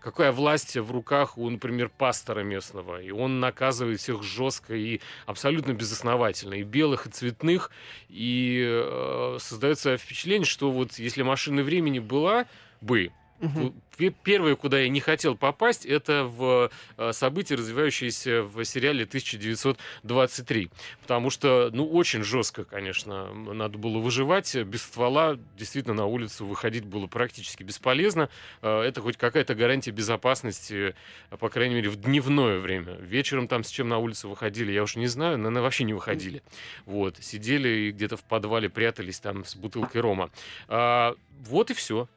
какая 0.00 0.32
власть 0.32 0.76
в 0.76 0.90
руках 0.90 1.38
у, 1.38 1.48
например, 1.48 1.88
пастора 1.88 2.40
местного. 2.40 3.02
И 3.02 3.10
он 3.10 3.40
наказывает 3.40 4.00
всех 4.00 4.22
жестко 4.22 4.74
и 4.74 5.00
абсолютно 5.26 5.72
безосновательно. 5.72 6.54
И 6.54 6.62
белых, 6.62 7.06
и 7.06 7.10
цветных. 7.10 7.70
И 8.08 8.62
э, 8.62 9.38
создается 9.40 9.96
впечатление, 9.96 10.46
что 10.46 10.70
вот 10.70 10.98
если 10.98 11.22
машина 11.22 11.62
времени 11.62 11.98
была 11.98 12.46
бы, 12.82 13.10
Угу. 13.42 13.74
Первое, 14.24 14.56
куда 14.56 14.80
я 14.80 14.88
не 14.88 15.00
хотел 15.00 15.36
попасть, 15.36 15.84
это 15.84 16.24
в 16.24 16.70
э, 16.96 17.12
события, 17.12 17.56
развивающиеся 17.56 18.42
в 18.42 18.64
сериале 18.64 19.04
1923. 19.04 20.70
Потому 21.02 21.30
что, 21.30 21.70
ну, 21.72 21.86
очень 21.88 22.22
жестко, 22.22 22.64
конечно, 22.64 23.32
надо 23.34 23.78
было 23.78 23.98
выживать. 23.98 24.54
Без 24.56 24.82
ствола 24.82 25.38
действительно 25.56 25.94
на 25.94 26.06
улицу 26.06 26.46
выходить 26.46 26.84
было 26.84 27.06
практически 27.06 27.64
бесполезно. 27.64 28.28
Э, 28.62 28.80
это 28.80 29.00
хоть 29.00 29.16
какая-то 29.16 29.54
гарантия 29.54 29.90
безопасности, 29.90 30.94
по 31.38 31.48
крайней 31.48 31.74
мере, 31.74 31.90
в 31.90 31.96
дневное 31.96 32.60
время. 32.60 32.94
Вечером 32.94 33.48
там 33.48 33.64
с 33.64 33.70
чем 33.70 33.88
на 33.88 33.98
улицу 33.98 34.28
выходили, 34.28 34.72
я 34.72 34.84
уж 34.84 34.96
не 34.96 35.06
знаю, 35.06 35.36
наверное, 35.36 35.62
вообще 35.62 35.84
не 35.84 35.94
выходили. 35.94 36.42
Вот, 36.86 37.18
сидели 37.20 37.68
и 37.68 37.90
где-то 37.90 38.16
в 38.16 38.24
подвале 38.24 38.68
прятались 38.68 39.20
там 39.20 39.44
с 39.44 39.56
бутылкой 39.56 40.00
рома. 40.00 40.30
А, 40.68 41.14
вот 41.44 41.70
и 41.70 41.74
все. 41.74 42.08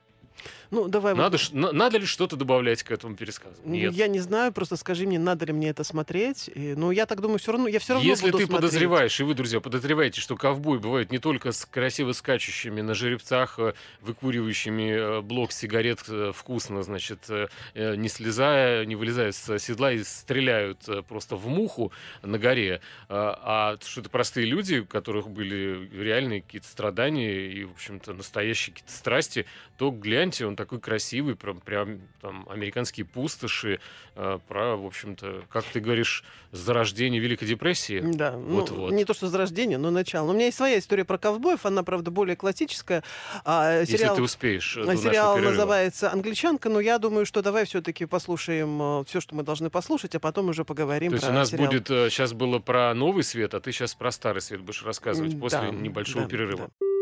Ну, 0.71 0.87
давай 0.87 1.15
надо, 1.15 1.37
вот... 1.37 1.73
надо 1.73 1.97
ли 1.97 2.05
что-то 2.05 2.35
добавлять 2.35 2.83
к 2.83 2.91
этому 2.91 3.15
пересказу? 3.15 3.55
Нет. 3.63 3.93
Я 3.93 4.07
не 4.07 4.19
знаю, 4.19 4.51
просто 4.51 4.75
скажи 4.75 5.05
мне, 5.05 5.19
надо 5.19 5.45
ли 5.45 5.53
мне 5.53 5.69
это 5.69 5.83
смотреть. 5.83 6.49
И, 6.53 6.75
ну, 6.75 6.91
я 6.91 7.05
так 7.05 7.21
думаю, 7.21 7.39
все 7.39 7.51
равно, 7.51 7.67
я 7.67 7.79
все 7.79 7.93
равно 7.93 8.07
Если 8.07 8.25
буду 8.25 8.39
ты 8.39 8.45
смотреть. 8.45 8.61
подозреваешь, 8.61 9.19
и 9.19 9.23
вы, 9.23 9.33
друзья, 9.33 9.59
подозреваете, 9.59 10.21
что 10.21 10.35
ковбои 10.35 10.77
бывают 10.77 11.11
не 11.11 11.19
только 11.19 11.51
с 11.51 11.65
красиво 11.65 12.11
скачущими 12.11 12.81
на 12.81 12.93
жеребцах, 12.93 13.59
э, 13.59 13.73
выкуривающими 14.01 14.91
э, 14.91 15.21
блок 15.21 15.51
сигарет 15.51 16.03
э, 16.07 16.31
вкусно, 16.35 16.83
значит, 16.83 17.29
не 17.75 18.09
слезая, 18.09 18.85
не 18.85 18.95
вылезая 18.95 19.31
с 19.31 19.59
седла 19.59 19.91
и 19.91 20.03
стреляют 20.03 20.87
просто 21.07 21.35
в 21.35 21.47
муху 21.47 21.91
на 22.21 22.37
горе, 22.37 22.81
а 23.09 23.77
что 23.81 24.01
это 24.01 24.09
простые 24.09 24.45
люди, 24.45 24.79
у 24.79 24.85
которых 24.85 25.29
были 25.29 25.89
реальные 25.91 26.41
какие-то 26.41 26.67
страдания 26.67 27.51
и, 27.51 27.63
в 27.63 27.71
общем-то, 27.71 28.13
настоящие 28.13 28.73
какие-то 28.73 28.93
страсти, 28.93 29.45
то 29.77 29.91
гляньте, 30.25 30.45
он 30.45 30.55
такой 30.55 30.79
красивый, 30.79 31.35
прям, 31.35 31.59
прям 31.59 31.99
там 32.21 32.47
американские 32.49 33.05
пустоши, 33.05 33.79
э, 34.15 34.39
про, 34.47 34.75
в 34.75 34.85
общем-то, 34.85 35.43
как 35.49 35.63
ты 35.65 35.79
говоришь, 35.79 36.23
зарождение 36.51 37.21
Великой 37.21 37.47
депрессии. 37.47 38.01
Да, 38.03 38.31
вот, 38.31 38.71
ну, 38.71 38.77
вот. 38.77 38.91
не 38.91 39.05
то, 39.05 39.13
что 39.13 39.27
зарождение, 39.27 39.77
но 39.77 39.91
начало. 39.91 40.27
Но 40.27 40.31
у 40.31 40.35
меня 40.35 40.45
есть 40.45 40.57
своя 40.57 40.79
история 40.79 41.05
про 41.05 41.17
ковбоев, 41.17 41.65
она, 41.65 41.83
правда, 41.83 42.09
более 42.11 42.35
классическая. 42.35 43.03
А, 43.43 43.85
сериал, 43.85 44.01
Если 44.01 44.15
ты 44.15 44.21
успеешь. 44.21 44.77
Э, 44.77 44.97
сериал 44.97 45.37
называется 45.37 46.11
«Англичанка», 46.11 46.69
но 46.69 46.79
я 46.79 46.97
думаю, 46.97 47.25
что 47.25 47.41
давай 47.41 47.65
все-таки 47.65 48.05
послушаем 48.05 49.01
э, 49.01 49.03
все, 49.07 49.21
что 49.21 49.35
мы 49.35 49.43
должны 49.43 49.69
послушать, 49.69 50.15
а 50.15 50.19
потом 50.19 50.49
уже 50.49 50.65
поговорим 50.65 51.11
То 51.11 51.17
про 51.17 51.25
есть 51.25 51.29
у 51.29 51.33
нас 51.33 51.49
сериал. 51.49 51.67
будет, 51.67 51.87
сейчас 51.87 52.31
э, 52.31 52.35
было 52.35 52.59
про 52.59 52.93
новый 52.93 53.23
свет, 53.23 53.53
а 53.53 53.59
ты 53.59 53.71
сейчас 53.71 53.93
про 53.93 54.11
старый 54.11 54.41
свет 54.41 54.61
будешь 54.61 54.83
рассказывать 54.83 55.39
после 55.39 55.59
да, 55.59 55.69
небольшого 55.69 56.23
да, 56.23 56.29
перерыва. 56.29 56.71
Да. 56.79 56.94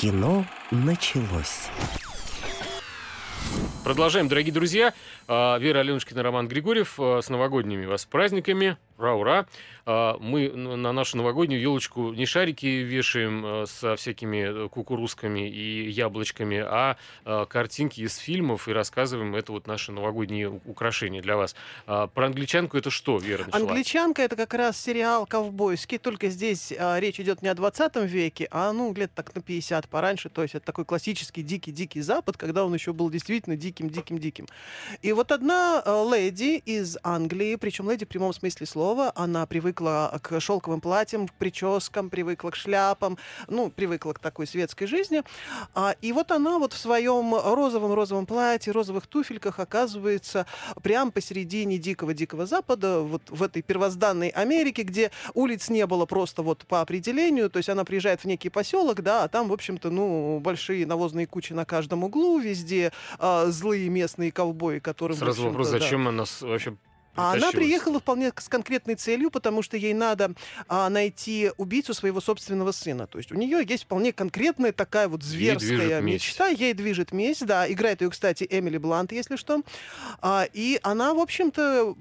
Кино 0.00 0.46
началось. 0.70 1.68
Продолжаем, 3.82 4.28
дорогие 4.28 4.52
друзья. 4.52 4.94
А, 5.26 5.58
Вера 5.58 5.80
Аленушкина, 5.80 6.22
Роман 6.22 6.46
Григорьев. 6.46 7.00
А, 7.00 7.20
с 7.20 7.28
новогодними 7.28 7.84
вас 7.84 8.04
праздниками. 8.06 8.76
Ура-ура! 8.98 9.46
А, 9.90 10.18
мы 10.20 10.50
на 10.50 10.92
нашу 10.92 11.16
новогоднюю 11.16 11.62
елочку 11.62 12.12
не 12.12 12.26
шарики 12.26 12.66
вешаем 12.66 13.42
а, 13.46 13.64
со 13.66 13.96
всякими 13.96 14.66
э, 14.66 14.68
кукурузками 14.68 15.48
и 15.48 15.88
яблочками, 15.88 16.58
а, 16.58 16.98
а 17.24 17.46
картинки 17.46 18.02
из 18.02 18.16
фильмов 18.16 18.68
и 18.68 18.72
рассказываем 18.72 19.34
это 19.34 19.52
вот 19.52 19.66
наши 19.66 19.90
новогодние 19.92 20.50
украшения 20.66 21.22
для 21.22 21.38
вас. 21.38 21.54
Про 21.86 22.26
англичанку 22.26 22.76
это 22.76 22.90
что, 22.90 23.16
Вера, 23.16 23.44
начала? 23.46 23.70
Англичанка 23.70 24.20
это 24.20 24.36
как 24.36 24.52
раз 24.52 24.78
сериал 24.78 25.26
ковбойский, 25.26 25.96
только 25.96 26.28
здесь 26.28 26.70
речь 26.96 27.18
идет 27.18 27.40
не 27.40 27.48
о 27.48 27.54
20 27.54 27.96
веке, 27.96 28.46
а 28.50 28.72
ну 28.72 28.92
лет 28.92 29.10
так 29.14 29.34
на 29.34 29.40
50 29.40 29.88
пораньше, 29.88 30.28
то 30.28 30.42
есть 30.42 30.54
это 30.54 30.66
такой 30.66 30.84
классический 30.84 31.42
дикий-дикий 31.42 32.02
Запад, 32.02 32.36
когда 32.36 32.64
он 32.66 32.74
еще 32.74 32.92
был 32.92 33.08
действительно 33.08 33.56
диким-диким-диким. 33.56 34.46
И 35.00 35.12
вот 35.12 35.32
одна 35.32 35.82
э, 35.84 36.04
леди 36.12 36.60
из 36.66 36.98
Англии, 37.02 37.56
причем 37.56 37.90
леди 37.90 38.04
в 38.04 38.08
прямом 38.08 38.34
смысле 38.34 38.66
слова, 38.66 38.87
Петрова. 38.88 39.12
Она 39.14 39.46
привыкла 39.46 40.18
к 40.22 40.40
шелковым 40.40 40.80
платьям, 40.80 41.28
к 41.28 41.34
прическам, 41.34 42.10
привыкла 42.10 42.50
к 42.50 42.56
шляпам, 42.56 43.18
ну, 43.46 43.70
привыкла 43.70 44.12
к 44.12 44.18
такой 44.18 44.46
светской 44.46 44.86
жизни. 44.86 45.22
А, 45.74 45.94
и 46.00 46.12
вот 46.12 46.30
она 46.30 46.58
вот 46.58 46.72
в 46.72 46.78
своем 46.78 47.34
розовом-розовом 47.34 48.26
платье, 48.26 48.72
розовых 48.72 49.06
туфельках 49.06 49.58
оказывается 49.58 50.46
прямо 50.82 51.10
посередине 51.10 51.78
дикого-дикого 51.78 52.46
Запада, 52.46 53.00
вот 53.00 53.22
в 53.28 53.42
этой 53.42 53.62
первозданной 53.62 54.28
Америке, 54.28 54.82
где 54.82 55.10
улиц 55.34 55.68
не 55.68 55.86
было 55.86 56.06
просто 56.06 56.42
вот 56.42 56.64
по 56.66 56.80
определению, 56.80 57.50
то 57.50 57.58
есть 57.58 57.68
она 57.68 57.84
приезжает 57.84 58.20
в 58.20 58.24
некий 58.24 58.48
поселок, 58.48 59.02
да, 59.02 59.24
а 59.24 59.28
там, 59.28 59.48
в 59.48 59.52
общем-то, 59.52 59.90
ну, 59.90 60.40
большие 60.40 60.86
навозные 60.86 61.26
кучи 61.26 61.52
на 61.52 61.64
каждом 61.64 62.04
углу, 62.04 62.38
везде 62.38 62.92
а, 63.18 63.46
злые 63.46 63.88
местные 63.88 64.32
ковбои, 64.32 64.78
которые... 64.78 65.18
Сразу 65.18 65.44
вопрос, 65.44 65.70
да. 65.70 65.78
зачем 65.78 66.08
она 66.08 66.24
вообще 66.40 66.76
а 67.18 67.32
она 67.32 67.50
приехала 67.50 67.98
вполне 68.00 68.32
с 68.36 68.48
конкретной 68.48 68.94
целью, 68.94 69.30
потому 69.30 69.62
что 69.62 69.76
ей 69.76 69.92
надо 69.92 70.32
а, 70.68 70.88
найти 70.88 71.50
убийцу 71.56 71.92
своего 71.94 72.20
собственного 72.20 72.72
сына. 72.72 73.06
То 73.06 73.18
есть 73.18 73.32
у 73.32 73.34
нее 73.34 73.64
есть 73.68 73.84
вполне 73.84 74.12
конкретная 74.12 74.72
такая 74.72 75.08
вот 75.08 75.22
зверская 75.22 75.98
ей 75.98 76.00
мечта. 76.00 76.48
Ей 76.48 76.74
движет 76.74 77.12
месть, 77.12 77.44
да. 77.44 77.70
Играет 77.70 78.00
ее, 78.02 78.10
кстати, 78.10 78.46
Эмили 78.48 78.78
Блант, 78.78 79.12
если 79.12 79.36
что. 79.36 79.62
А, 80.20 80.46
и 80.52 80.78
она, 80.82 81.12
в 81.12 81.18
общем-то, 81.18 81.96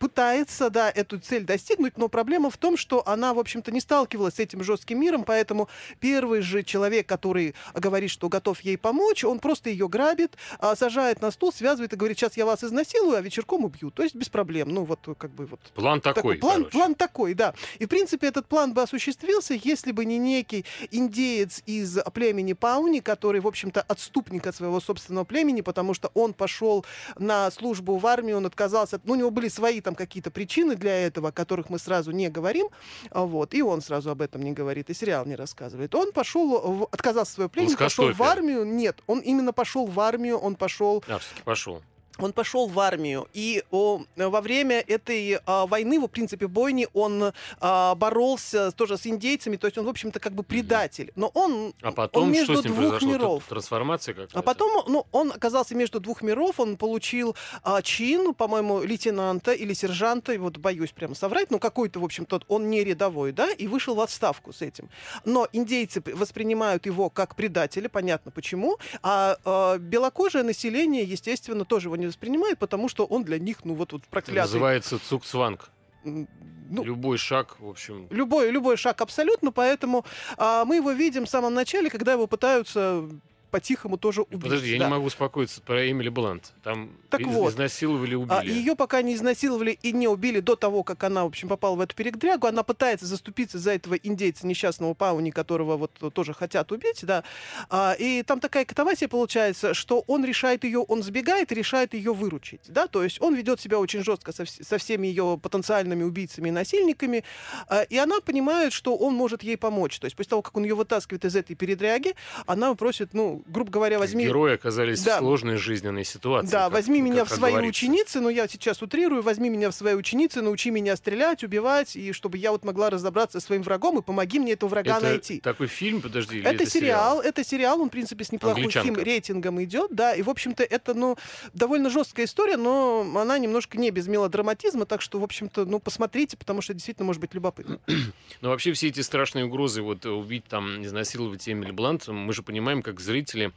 пытается, 0.00 0.70
да, 0.70 0.90
эту 0.90 1.20
цель 1.20 1.44
достигнуть, 1.44 1.98
но 1.98 2.08
проблема 2.08 2.50
в 2.50 2.56
том, 2.56 2.78
что 2.78 3.06
она, 3.06 3.34
в 3.34 3.38
общем-то, 3.38 3.70
не 3.70 3.80
сталкивалась 3.80 4.36
с 4.36 4.38
этим 4.38 4.64
жестким 4.64 4.98
миром, 4.98 5.24
поэтому 5.24 5.68
первый 6.00 6.40
же 6.40 6.62
человек, 6.62 7.06
который 7.06 7.54
говорит, 7.74 8.10
что 8.10 8.30
готов 8.30 8.60
ей 8.62 8.78
помочь, 8.78 9.24
он 9.24 9.38
просто 9.38 9.68
ее 9.68 9.88
грабит, 9.88 10.36
а, 10.58 10.74
сажает 10.74 11.20
на 11.20 11.30
стул, 11.30 11.52
связывает 11.52 11.92
и 11.92 11.96
говорит, 11.96 12.18
сейчас 12.18 12.38
я 12.38 12.46
вас 12.46 12.64
изнасилую, 12.64 13.18
а 13.18 13.20
вечерком 13.20 13.64
убью. 13.64 13.90
То 13.90 14.02
есть 14.02 14.14
без 14.14 14.30
проблем. 14.30 14.70
Ну, 14.70 14.84
вот 14.84 15.00
как 15.18 15.30
бы 15.32 15.44
вот. 15.44 15.60
План 15.74 16.00
такой. 16.00 16.38
план, 16.38 16.60
короче. 16.60 16.70
план 16.70 16.94
такой, 16.94 17.34
да. 17.34 17.52
И, 17.78 17.84
в 17.84 17.88
принципе, 17.88 18.28
этот 18.28 18.46
план 18.46 18.72
бы 18.72 18.80
осуществился, 18.80 19.52
если 19.52 19.92
бы 19.92 20.06
не 20.06 20.16
некий 20.16 20.64
индеец 20.90 21.62
из 21.66 21.98
племени 22.14 22.54
Пауни, 22.54 23.00
который, 23.00 23.42
в 23.42 23.46
общем-то, 23.46 23.82
отступник 23.82 24.46
от 24.46 24.56
своего 24.56 24.80
собственного 24.80 25.24
племени, 25.24 25.60
потому 25.60 25.92
что 25.92 26.10
он 26.14 26.32
пошел 26.32 26.86
на 27.18 27.50
службу 27.50 27.98
в 27.98 28.06
армию, 28.06 28.38
он 28.38 28.46
отказался, 28.46 28.98
ну, 29.04 29.12
у 29.12 29.16
него 29.16 29.30
были 29.30 29.48
свои 29.48 29.82
там 29.82 29.89
там 29.90 29.96
какие-то 29.96 30.30
причины 30.30 30.76
для 30.76 31.06
этого, 31.06 31.28
о 31.28 31.32
которых 31.32 31.68
мы 31.68 31.78
сразу 31.78 32.12
не 32.12 32.28
говорим, 32.28 32.68
а, 33.10 33.22
вот, 33.22 33.54
и 33.54 33.62
он 33.62 33.80
сразу 33.82 34.10
об 34.10 34.22
этом 34.22 34.42
не 34.42 34.52
говорит, 34.52 34.88
и 34.88 34.94
сериал 34.94 35.26
не 35.26 35.34
рассказывает. 35.34 35.94
Он 35.94 36.12
пошел, 36.12 36.60
в, 36.60 36.88
отказался 36.92 37.30
от 37.30 37.34
своего 37.34 37.50
племени, 37.50 37.74
пошел 37.74 38.12
в 38.12 38.22
армию, 38.22 38.64
нет, 38.64 39.00
он 39.08 39.18
именно 39.20 39.52
пошел 39.52 39.86
в 39.86 39.98
армию, 39.98 40.38
он 40.38 40.54
пошел... 40.54 41.02
А, 41.08 41.18
все-таки 41.18 41.42
пошел 41.42 41.82
он 42.22 42.32
пошел 42.32 42.66
в 42.66 42.78
армию, 42.78 43.28
и 43.32 43.62
о, 43.70 44.02
во 44.16 44.40
время 44.40 44.80
этой 44.80 45.38
а, 45.46 45.66
войны, 45.66 45.98
в 45.98 46.08
принципе, 46.08 46.46
бойни, 46.46 46.88
он 46.92 47.32
а, 47.60 47.94
боролся 47.94 48.72
тоже 48.72 48.98
с 48.98 49.06
индейцами, 49.06 49.56
то 49.56 49.66
есть 49.66 49.78
он, 49.78 49.86
в 49.86 49.88
общем-то, 49.88 50.20
как 50.20 50.32
бы 50.34 50.42
предатель. 50.42 51.12
Но 51.16 51.30
он, 51.34 51.74
а 51.82 51.92
потом 51.92 52.24
он 52.24 52.32
между 52.32 52.54
что 52.54 52.62
с 52.62 52.64
ним 52.64 52.74
двух 52.74 53.02
миров. 53.02 53.44
Трансформация 53.48 54.14
какая-то? 54.14 54.38
А 54.38 54.42
потом, 54.42 54.84
ну, 54.88 55.06
он 55.12 55.32
оказался 55.32 55.74
между 55.74 56.00
двух 56.00 56.22
миров, 56.22 56.60
он 56.60 56.76
получил 56.76 57.36
а, 57.62 57.82
чин, 57.82 58.34
по-моему, 58.34 58.82
лейтенанта 58.82 59.52
или 59.52 59.72
сержанта, 59.72 60.38
вот 60.38 60.58
боюсь 60.58 60.92
прямо 60.92 61.14
соврать, 61.14 61.50
но 61.50 61.58
какой-то, 61.58 62.00
в 62.00 62.04
общем-то, 62.04 62.42
он 62.48 62.70
не 62.70 62.84
рядовой, 62.84 63.32
да, 63.32 63.50
и 63.50 63.66
вышел 63.66 63.94
в 63.94 64.00
отставку 64.00 64.52
с 64.52 64.62
этим. 64.62 64.88
Но 65.24 65.48
индейцы 65.52 66.02
воспринимают 66.14 66.86
его 66.86 67.10
как 67.10 67.34
предателя, 67.34 67.88
понятно 67.88 68.30
почему, 68.30 68.78
а, 69.02 69.36
а 69.44 69.78
белокожее 69.78 70.44
население, 70.44 71.04
естественно, 71.04 71.64
тоже 71.64 71.88
его 71.88 71.96
не 71.96 72.09
воспринимает, 72.10 72.58
потому 72.58 72.88
что 72.88 73.06
он 73.06 73.24
для 73.24 73.38
них, 73.38 73.64
ну 73.64 73.74
вот, 73.74 73.92
вот 73.92 74.02
проклятый. 74.04 74.34
Это 74.34 74.42
называется 74.42 74.98
цукцванг. 74.98 75.70
Ну, 76.04 76.84
любой 76.84 77.18
шаг, 77.18 77.56
в 77.58 77.68
общем. 77.68 78.06
Любой, 78.10 78.50
любой 78.50 78.76
шаг 78.76 79.00
абсолютно, 79.00 79.50
поэтому 79.50 80.04
а, 80.36 80.64
мы 80.64 80.76
его 80.76 80.92
видим 80.92 81.26
в 81.26 81.28
самом 81.28 81.52
начале, 81.52 81.90
когда 81.90 82.12
его 82.12 82.26
пытаются 82.26 83.08
по-тихому 83.50 83.98
тоже 83.98 84.22
убить. 84.22 84.42
Подожди, 84.42 84.72
я 84.72 84.78
да. 84.78 84.86
не 84.86 84.90
могу 84.90 85.06
успокоиться 85.06 85.60
про 85.60 85.90
Эмили 85.90 86.08
Блант. 86.08 86.52
Там 86.62 86.90
Так 87.10 87.20
из- 87.20 87.26
вот. 87.26 87.52
изнасиловали, 87.52 88.14
убили. 88.14 88.38
А, 88.38 88.42
ее 88.42 88.76
пока 88.76 89.02
не 89.02 89.14
изнасиловали 89.14 89.78
и 89.82 89.92
не 89.92 90.08
убили 90.08 90.40
до 90.40 90.56
того, 90.56 90.82
как 90.82 91.02
она, 91.04 91.24
в 91.24 91.28
общем, 91.28 91.48
попала 91.48 91.76
в 91.76 91.80
эту 91.80 91.94
передрягу. 91.94 92.46
Она 92.46 92.62
пытается 92.62 93.06
заступиться 93.06 93.58
за 93.58 93.72
этого 93.72 93.94
индейца 93.94 94.46
несчастного 94.46 94.94
Пауни, 94.94 95.30
которого 95.30 95.76
вот 95.76 95.92
тоже 96.14 96.34
хотят 96.34 96.72
убить, 96.72 97.00
да. 97.02 97.24
А, 97.68 97.94
и 97.98 98.22
там 98.22 98.40
такая 98.40 98.64
катавасия 98.64 99.08
получается, 99.08 99.74
что 99.74 100.04
он 100.06 100.24
решает 100.24 100.64
ее, 100.64 100.80
он 100.80 101.02
сбегает 101.02 101.52
и 101.52 101.54
решает 101.54 101.94
ее 101.94 102.14
выручить, 102.14 102.62
да. 102.68 102.86
То 102.86 103.02
есть 103.02 103.20
он 103.20 103.34
ведет 103.34 103.60
себя 103.60 103.78
очень 103.78 104.02
жестко 104.04 104.32
со, 104.32 104.44
со 104.46 104.78
всеми 104.78 105.06
ее 105.08 105.38
потенциальными 105.42 106.02
убийцами 106.04 106.48
и 106.48 106.52
насильниками, 106.52 107.24
а, 107.68 107.82
и 107.82 107.96
она 107.96 108.20
понимает, 108.20 108.72
что 108.72 108.96
он 108.96 109.14
может 109.14 109.42
ей 109.42 109.56
помочь. 109.56 109.98
То 109.98 110.06
есть 110.06 110.16
после 110.16 110.30
того, 110.30 110.42
как 110.42 110.56
он 110.56 110.64
ее 110.64 110.74
вытаскивает 110.74 111.24
из 111.24 111.36
этой 111.36 111.54
передряги, 111.54 112.14
она 112.46 112.74
просит, 112.74 113.14
ну, 113.14 113.39
грубо 113.46 113.70
говоря, 113.70 113.98
возьми... 113.98 114.24
Герои 114.24 114.54
оказались 114.54 115.02
Да. 115.02 115.16
в 115.16 115.18
сложной 115.20 115.56
жизненной 115.56 116.04
ситуации. 116.04 116.50
Да, 116.50 116.64
как- 116.64 116.72
возьми 116.74 117.00
меня 117.00 117.24
в 117.24 117.28
как 117.28 117.38
свои 117.38 117.52
говорится. 117.52 117.84
ученицы, 117.84 118.20
но 118.20 118.30
я 118.30 118.48
сейчас 118.48 118.82
утрирую, 118.82 119.22
возьми 119.22 119.48
меня 119.50 119.70
в 119.70 119.74
свои 119.74 119.94
ученицы, 119.94 120.42
научи 120.42 120.70
меня 120.70 120.96
стрелять, 120.96 121.42
убивать, 121.44 121.96
и 121.96 122.12
чтобы 122.12 122.38
я 122.38 122.52
вот 122.52 122.64
могла 122.64 122.90
разобраться 122.90 123.40
со 123.40 123.46
своим 123.46 123.62
врагом, 123.62 123.98
и 123.98 124.02
помоги 124.02 124.38
мне 124.38 124.52
этого 124.52 124.70
врага 124.70 124.96
Это 124.98 125.06
найти. 125.06 125.40
такой 125.40 125.66
фильм, 125.66 126.00
подожди, 126.00 126.38
или 126.38 126.46
Это, 126.48 126.68
сериал, 126.68 127.20
это 127.20 127.44
сериал, 127.44 127.80
он, 127.80 127.88
в 127.88 127.92
принципе, 127.92 128.24
с 128.24 128.32
неплохим 128.32 128.64
Англичанка. 128.64 129.04
рейтингом 129.04 129.62
идет, 129.62 129.90
да, 129.94 130.14
и, 130.14 130.22
в 130.22 130.30
общем-то, 130.30 130.62
это, 130.62 130.94
ну, 130.94 131.16
довольно 131.54 131.90
жесткая 131.90 132.26
история, 132.26 132.56
но 132.56 133.06
она 133.16 133.38
немножко 133.38 133.78
не 133.78 133.90
без 133.90 134.06
мелодраматизма, 134.08 134.86
так 134.86 135.00
что, 135.02 135.18
в 135.18 135.24
общем-то, 135.24 135.64
ну, 135.64 135.78
посмотрите, 135.80 136.36
потому 136.36 136.60
что 136.62 136.74
действительно 136.74 137.06
может 137.06 137.20
быть 137.20 137.34
любопытно. 137.34 137.78
Но 138.40 138.48
вообще 138.50 138.72
все 138.72 138.88
эти 138.88 139.00
страшные 139.00 139.44
угрозы, 139.44 139.82
вот 139.82 140.06
убить 140.06 140.44
там, 140.48 140.84
изнасиловать 140.84 141.48
Эмили 141.48 141.70
Блант, 141.72 142.08
мы 142.08 142.32
же 142.32 142.42
понимаем, 142.42 142.82
как 142.82 143.00
зрители, 143.30 143.52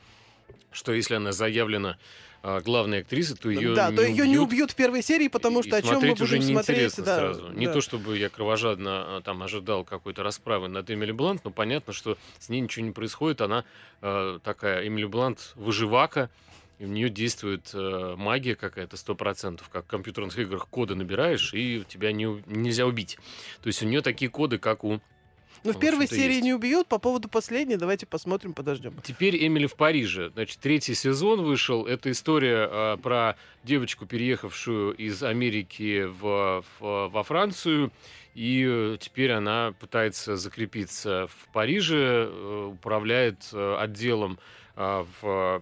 что 0.71 0.93
если 0.93 1.15
она 1.15 1.31
заявлена 1.31 1.97
а, 2.41 2.61
главной 2.61 2.99
актрисой, 2.99 3.37
то 3.37 3.49
ее 3.49 3.73
да, 3.73 3.89
не 3.89 3.95
то 3.95 4.01
ее 4.03 4.27
не 4.27 4.37
убьют. 4.37 4.47
убьют 4.47 4.71
в 4.71 4.75
первой 4.75 5.01
серии, 5.01 5.27
потому 5.27 5.61
И 5.61 5.63
что 5.67 5.77
о 5.77 5.81
чем 5.81 6.01
мы 6.01 6.11
уже 6.13 6.25
будем 6.25 6.41
смотреть. 6.41 6.77
неинтересно 6.77 7.05
Да, 7.05 7.17
сразу. 7.17 7.49
Не 7.53 7.67
да. 7.67 7.73
то, 7.73 7.81
чтобы 7.81 8.17
я 8.17 8.29
кровожадно 8.29 9.17
а, 9.17 9.21
там 9.21 9.43
ожидал 9.43 9.83
какой-то 9.83 10.23
расправы 10.23 10.67
над 10.67 10.89
Эмили 10.89 11.11
Блант, 11.11 11.41
но 11.43 11.51
понятно, 11.51 11.93
что 11.93 12.17
с 12.39 12.49
ней 12.49 12.59
ничего 12.61 12.85
не 12.85 12.91
происходит. 12.91 13.41
Она 13.41 13.63
э, 14.01 14.39
такая, 14.43 14.87
Эмили 14.87 15.05
Блант, 15.05 15.53
выживака, 15.55 16.29
и 16.79 16.85
у 16.85 16.89
нее 16.89 17.09
действует 17.09 17.69
э, 17.73 18.15
магия 18.17 18.55
какая-то, 18.55 18.97
сто 18.97 19.15
процентов, 19.15 19.69
как 19.69 19.85
в 19.85 19.87
компьютерных 19.87 20.37
играх 20.37 20.67
коды 20.67 20.95
набираешь, 20.95 21.53
и 21.53 21.83
тебя 21.87 22.11
не, 22.11 22.25
нельзя 22.47 22.85
убить. 22.85 23.17
То 23.61 23.67
есть 23.67 23.81
у 23.83 23.85
нее 23.85 24.01
такие 24.01 24.29
коды, 24.29 24.57
как 24.57 24.83
у 24.83 24.99
Ну, 25.63 25.71
в 25.71 25.79
первой 25.79 26.07
серии 26.07 26.33
есть. 26.35 26.43
не 26.43 26.53
убьют, 26.53 26.87
по 26.87 26.99
поводу 26.99 27.29
последней 27.29 27.77
давайте 27.77 28.05
посмотрим, 28.05 28.53
подождем. 28.53 28.93
Теперь 29.03 29.45
Эмили 29.45 29.67
в 29.67 29.75
Париже. 29.75 30.29
Значит, 30.33 30.59
третий 30.59 30.93
сезон 30.93 31.41
вышел. 31.43 31.85
Это 31.85 32.11
история 32.11 32.67
э, 32.69 32.97
про 33.01 33.35
девочку, 33.63 34.05
переехавшую 34.05 34.93
из 34.95 35.23
Америки 35.23 36.03
в, 36.05 36.63
в- 36.79 37.07
во 37.09 37.23
Францию. 37.23 37.91
И 38.35 38.65
э, 38.67 38.97
теперь 38.99 39.31
она 39.31 39.73
пытается 39.79 40.35
закрепиться 40.35 41.27
в 41.27 41.53
Париже, 41.53 42.27
э, 42.29 42.69
управляет 42.73 43.47
э, 43.53 43.75
отделом 43.79 44.39
в 44.75 45.61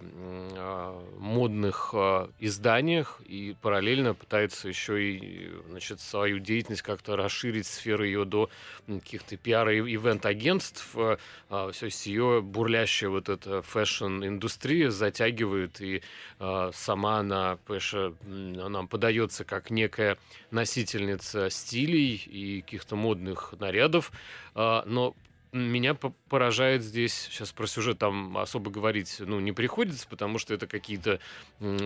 э, 0.54 1.00
модных 1.18 1.90
э, 1.92 2.28
изданиях 2.40 3.20
и 3.26 3.54
параллельно 3.60 4.14
пытается 4.14 4.68
еще 4.68 5.02
и 5.02 5.52
значит, 5.68 6.00
свою 6.00 6.38
деятельность 6.38 6.80
как-то 6.80 7.14
расширить 7.14 7.66
сферу 7.66 8.04
ее 8.04 8.24
до 8.24 8.48
каких-то 8.86 9.36
пиар 9.36 9.68
и 9.68 9.80
event-агентств. 9.80 10.96
Э, 10.96 11.18
а, 11.50 11.70
все 11.72 11.88
ее 12.10 12.40
бурлящая 12.40 13.10
вот 13.10 13.28
эта 13.28 13.60
fashion-индустрия 13.60 14.90
затягивает, 14.90 15.80
и 15.80 16.02
сама 16.38 17.18
она, 17.18 17.58
она 17.68 18.86
подается 18.86 19.44
как 19.44 19.70
некая 19.70 20.18
носительница 20.50 21.50
стилей 21.50 22.16
и 22.16 22.62
каких-то 22.62 22.96
модных 22.96 23.54
нарядов, 23.58 24.10
но 24.54 25.14
меня 25.52 25.92
по- 25.94 26.14
поражает 26.30 26.82
здесь, 26.82 27.28
сейчас 27.30 27.52
про 27.52 27.66
сюжет 27.66 27.98
там 27.98 28.38
особо 28.38 28.70
говорить 28.70 29.16
ну, 29.18 29.38
не 29.38 29.52
приходится, 29.52 30.06
потому 30.08 30.38
что 30.38 30.54
это 30.54 30.66
какие-то 30.66 31.20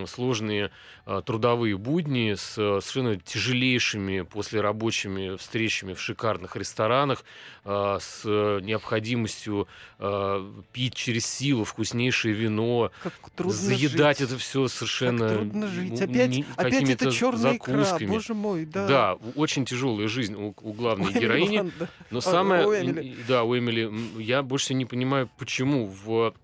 сложные 0.07 0.71
а, 1.05 1.21
трудовые 1.21 1.77
будни 1.77 2.35
с 2.35 2.55
а, 2.59 2.79
совершенно 2.81 3.17
тяжелейшими 3.17 4.21
послерабочими 4.23 5.37
встречами 5.37 5.95
в 5.95 6.01
шикарных 6.01 6.55
ресторанах, 6.57 7.25
а, 7.65 7.99
с 8.01 8.23
э, 8.25 8.61
необходимостью 8.63 9.67
пить 10.73 10.95
через 10.95 11.27
силу 11.27 11.65
вкуснейшее 11.65 12.35
вино, 12.35 12.93
заедать 13.39 14.19
жить. 14.19 14.29
это 14.29 14.39
все 14.39 14.69
совершенно 14.69 15.29
Как 15.29 15.37
трудно 15.39 15.67
жить. 15.69 16.01
Опять, 16.01 16.31
не- 16.31 16.45
опять 16.57 16.89
это 16.91 17.11
черная 17.11 17.57
икра, 17.57 17.73
закусками. 17.83 18.09
боже 18.11 18.35
мой, 18.35 18.65
да. 18.67 18.87
Да, 18.87 19.15
у- 19.15 19.41
очень 19.41 19.65
тяжелая 19.65 20.07
жизнь 20.07 20.35
у, 20.35 20.55
у 20.61 20.73
главной 20.73 21.07
Ой, 21.07 21.13
Эмили 21.13 21.21
героини. 21.23 21.57
Блант, 21.59 21.75
да. 21.81 21.89
Но 22.11 22.21
самое, 22.21 22.67
у 22.67 22.73
ин- 22.73 23.17
да, 23.27 23.43
у 23.45 23.56
Эмили, 23.59 23.91
я 24.21 24.43
больше 24.43 24.75
не 24.75 24.85
понимаю, 24.85 25.29
почему 25.39 25.87
в 25.87 26.35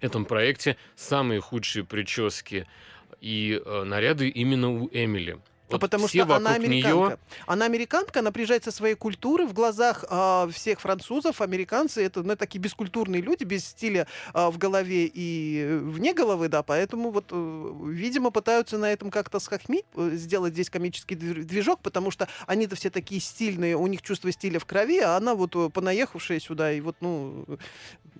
этом 0.00 0.24
проекте 0.24 0.76
самые 0.96 1.40
худшие 1.40 1.84
прически 1.84 2.66
и 3.20 3.60
э, 3.64 3.84
наряды 3.84 4.28
именно 4.28 4.70
у 4.70 4.88
Эмили. 4.92 5.38
А 5.68 5.72
Вот 5.72 5.80
потому 5.82 6.08
что 6.08 6.22
она 6.22 6.54
американка. 6.54 7.18
Она 7.46 7.66
американка, 7.66 8.20
она 8.20 8.32
приезжает 8.32 8.64
со 8.64 8.70
своей 8.70 8.94
культуры 8.94 9.46
в 9.46 9.52
глазах 9.52 10.04
а, 10.08 10.48
всех 10.50 10.80
французов, 10.80 11.40
американцы 11.42 12.02
это 12.02 12.22
ну, 12.22 12.36
такие 12.36 12.58
бескультурные 12.58 13.20
люди, 13.20 13.44
без 13.44 13.66
стиля 13.66 14.06
а, 14.32 14.50
в 14.50 14.56
голове 14.56 15.06
и 15.12 15.62
э, 15.62 15.78
вне 15.78 16.14
головы, 16.14 16.48
да, 16.48 16.62
поэтому 16.62 17.10
вот, 17.10 17.26
э, 17.30 17.72
видимо, 17.86 18.30
пытаются 18.30 18.78
на 18.78 18.90
этом 18.90 19.10
как-то 19.10 19.40
схохмить, 19.40 19.84
э, 19.94 20.12
сделать 20.14 20.54
здесь 20.54 20.70
комический 20.70 21.16
движ- 21.16 21.42
движок, 21.44 21.80
потому 21.82 22.10
что 22.10 22.28
они-то 22.46 22.74
все 22.74 22.88
такие 22.88 23.20
стильные, 23.20 23.76
у 23.76 23.86
них 23.86 24.00
чувство 24.00 24.32
стиля 24.32 24.58
в 24.58 24.64
крови, 24.64 25.00
а 25.00 25.16
она 25.16 25.34
вот 25.34 25.54
э, 25.54 25.68
понаехавшая 25.68 26.40
сюда 26.40 26.72
и 26.72 26.80
вот, 26.80 26.96
ну, 27.00 27.44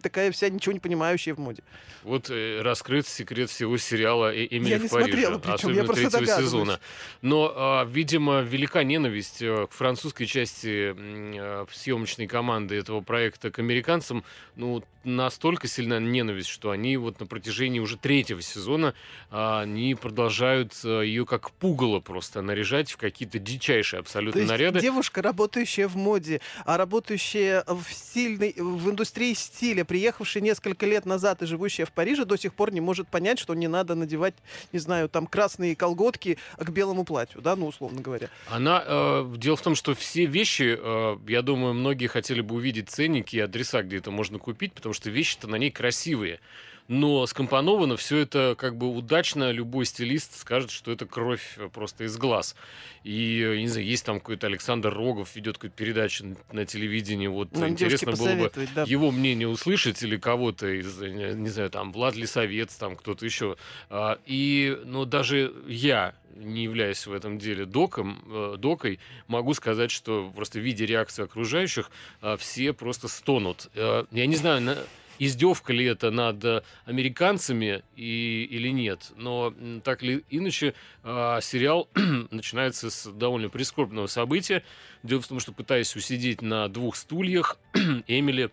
такая 0.03 0.31
вся 0.33 0.49
ничего 0.51 0.75
не 0.75 0.81
понимающая 0.81 1.35
в 1.35 1.39
моде. 1.39 1.63
Вот 2.03 2.29
э, 2.31 2.61
раскрыт 2.61 3.07
секрет 3.09 3.49
всего 3.51 3.77
сериала 3.79 4.35
«Э- 4.35 4.47
«Эмили 4.51 4.71
Я 4.71 4.79
в 4.79 4.83
не 4.83 4.89
Париже», 4.89 5.09
смотрела, 5.09 5.39
причем, 5.39 5.55
особенно 5.55 5.77
я 5.77 5.85
просто 5.85 6.11
третьего 6.11 6.41
сезона. 6.41 6.81
Но, 7.23 7.38
а, 7.55 7.85
видимо, 7.85 8.41
велика 8.41 8.83
ненависть 8.85 9.43
э, 9.43 9.67
к 9.67 9.73
французской 9.73 10.27
части 10.27 10.95
э, 10.97 11.67
съемочной 11.73 12.27
команды 12.27 12.77
этого 12.77 13.01
проекта 13.01 13.51
к 13.51 13.59
американцам. 13.59 14.25
Ну, 14.57 14.83
настолько 15.17 15.69
сильна 15.69 15.99
ненависть, 15.99 16.49
что 16.49 16.71
они 16.71 16.97
вот 16.97 17.21
на 17.21 17.27
протяжении 17.27 17.81
уже 17.81 17.97
третьего 17.97 18.43
сезона 18.43 18.95
а, 19.31 19.63
они 19.63 19.95
продолжают 19.95 20.75
ее 20.85 21.27
как 21.27 21.51
пугало 21.53 22.01
просто 22.01 22.43
наряжать 22.43 22.91
в 22.91 22.97
какие-то 22.97 23.39
дичайшие 23.39 24.01
абсолютно 24.01 24.45
наряды. 24.45 24.81
девушка, 24.81 25.23
работающая 25.23 25.89
в 25.89 25.97
моде, 25.97 26.41
а 26.65 26.77
работающая 26.77 27.65
в 27.67 27.85
стильной, 27.91 28.55
в 28.57 28.91
индустрии 28.91 29.35
стиля, 29.35 29.85
приехавшая 29.85 30.43
несколько 30.43 30.87
лет 30.87 31.07
назад 31.07 31.43
и 31.43 31.47
живущая 31.47 31.87
в 31.87 31.93
Париже, 31.93 32.25
до 32.25 32.37
сих 32.37 32.55
пор 32.55 32.73
не 32.73 32.81
может 32.81 33.09
понять, 33.09 33.39
что 33.39 33.55
не 33.55 33.69
надо 33.69 33.95
надевать, 33.95 34.35
не 34.73 34.79
знаю, 34.79 35.09
там 35.09 35.27
красные 35.27 35.77
колготки 35.77 36.39
к 36.57 36.71
белому 36.71 37.05
платью, 37.05 37.41
да, 37.41 37.57
ну, 37.57 37.67
условно 37.67 38.01
говоря. 38.01 38.29
Она, 38.51 38.83
э, 38.85 39.35
дело 39.37 39.57
в 39.57 39.63
том, 39.63 39.75
что 39.75 39.95
все 39.95 40.27
вещи, 40.27 40.77
э, 40.79 41.19
я 41.29 41.43
думаю, 41.43 41.75
многие 41.75 42.07
хотели 42.07 42.41
бы 42.41 42.57
увидеть 42.57 42.91
ценники 42.91 43.37
и 43.37 43.41
адреса, 43.41 43.83
где 43.83 43.99
это 43.99 44.11
можно 44.11 44.39
купить, 44.39 44.73
потому 44.73 44.93
что 44.93 44.98
вещи-то 45.07 45.49
на 45.49 45.57
ней 45.57 45.71
красивые. 45.71 46.41
Но 46.89 47.27
скомпоновано 47.27 47.99
все 47.99 48.17
это 48.17 48.55
как 48.59 48.79
бы 48.79 48.89
удачно. 48.89 49.51
Любой 49.51 49.85
стилист 49.85 50.39
скажет, 50.41 50.71
что 50.71 50.91
это 50.91 51.05
кровь 51.05 51.55
э, 51.59 51.69
просто 51.69 52.05
из 52.05 52.17
глаз. 52.17 52.57
И, 53.05 53.43
э, 53.43 53.59
не 53.61 53.69
знаю, 53.69 53.87
есть 53.87 54.07
там 54.07 54.21
какой-то 54.21 54.47
Александр 54.47 54.93
Рогов, 54.95 55.37
ведет 55.37 55.57
какую-то 55.59 55.77
передачу 55.77 56.35
на- 56.51 56.65
телевидении. 56.65 57.27
Вот 57.27 57.53
Нам 57.53 57.75
девушке 57.77 58.07
интересно 58.07 58.13
было 58.13 58.49
бы 58.49 58.53
да. 58.75 58.85
его 58.85 59.11
мнение 59.11 59.47
услышать 59.49 60.03
или 60.03 60.17
кого-то 60.17 60.67
из, 60.81 61.01
э, 61.03 61.35
не 61.35 61.51
знаю, 61.51 61.69
там, 61.69 61.93
Влад 61.93 62.17
Лисовец, 62.17 62.75
там, 62.77 62.97
кто-то 62.97 63.23
еще. 63.27 63.57
А, 63.91 64.19
И, 64.25 64.79
ну, 64.87 65.05
даже 65.05 65.53
я, 65.67 66.15
не 66.37 66.65
являясь 66.65 67.07
в 67.07 67.13
этом 67.13 67.39
деле 67.39 67.67
доком, 67.67 68.23
э, 68.27 68.55
докой, 68.59 68.99
могу 69.27 69.53
сказать, 69.53 69.91
что 69.91 70.33
просто 70.35 70.59
видя 70.59 70.87
реакцию 70.87 71.27
окружающих, 71.27 71.91
а, 72.23 72.39
все 72.39 72.73
просто 72.73 73.09
стонут. 73.09 73.69
Э, 73.75 74.05
Я 74.11 74.25
не 74.27 74.37
знаю, 74.37 74.63
на- 74.63 74.79
издевка 75.19 75.73
ли 75.73 75.85
это 75.85 76.11
над 76.11 76.45
э, 76.45 76.63
американцами 76.85 77.83
и, 77.97 78.47
или 78.51 78.69
нет, 78.69 79.13
но 79.17 79.55
так 79.85 80.03
или 80.03 80.25
иначе 80.31 80.75
а, 81.03 81.41
сериал 81.41 81.89
начинается 82.31 82.91
с 82.91 83.11
довольно 83.11 83.49
прискорбного 83.49 84.07
события. 84.07 84.63
Дело 85.03 85.21
в 85.21 85.29
том, 85.29 85.41
что 85.41 85.53
пытаясь 85.53 85.95
усидеть 85.97 86.43
на 86.43 86.69
двух 86.69 86.97
стульях, 86.97 87.59
Эмили 88.07 88.51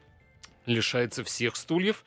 лишается 0.66 1.24
всех 1.24 1.56
стульев 1.56 2.04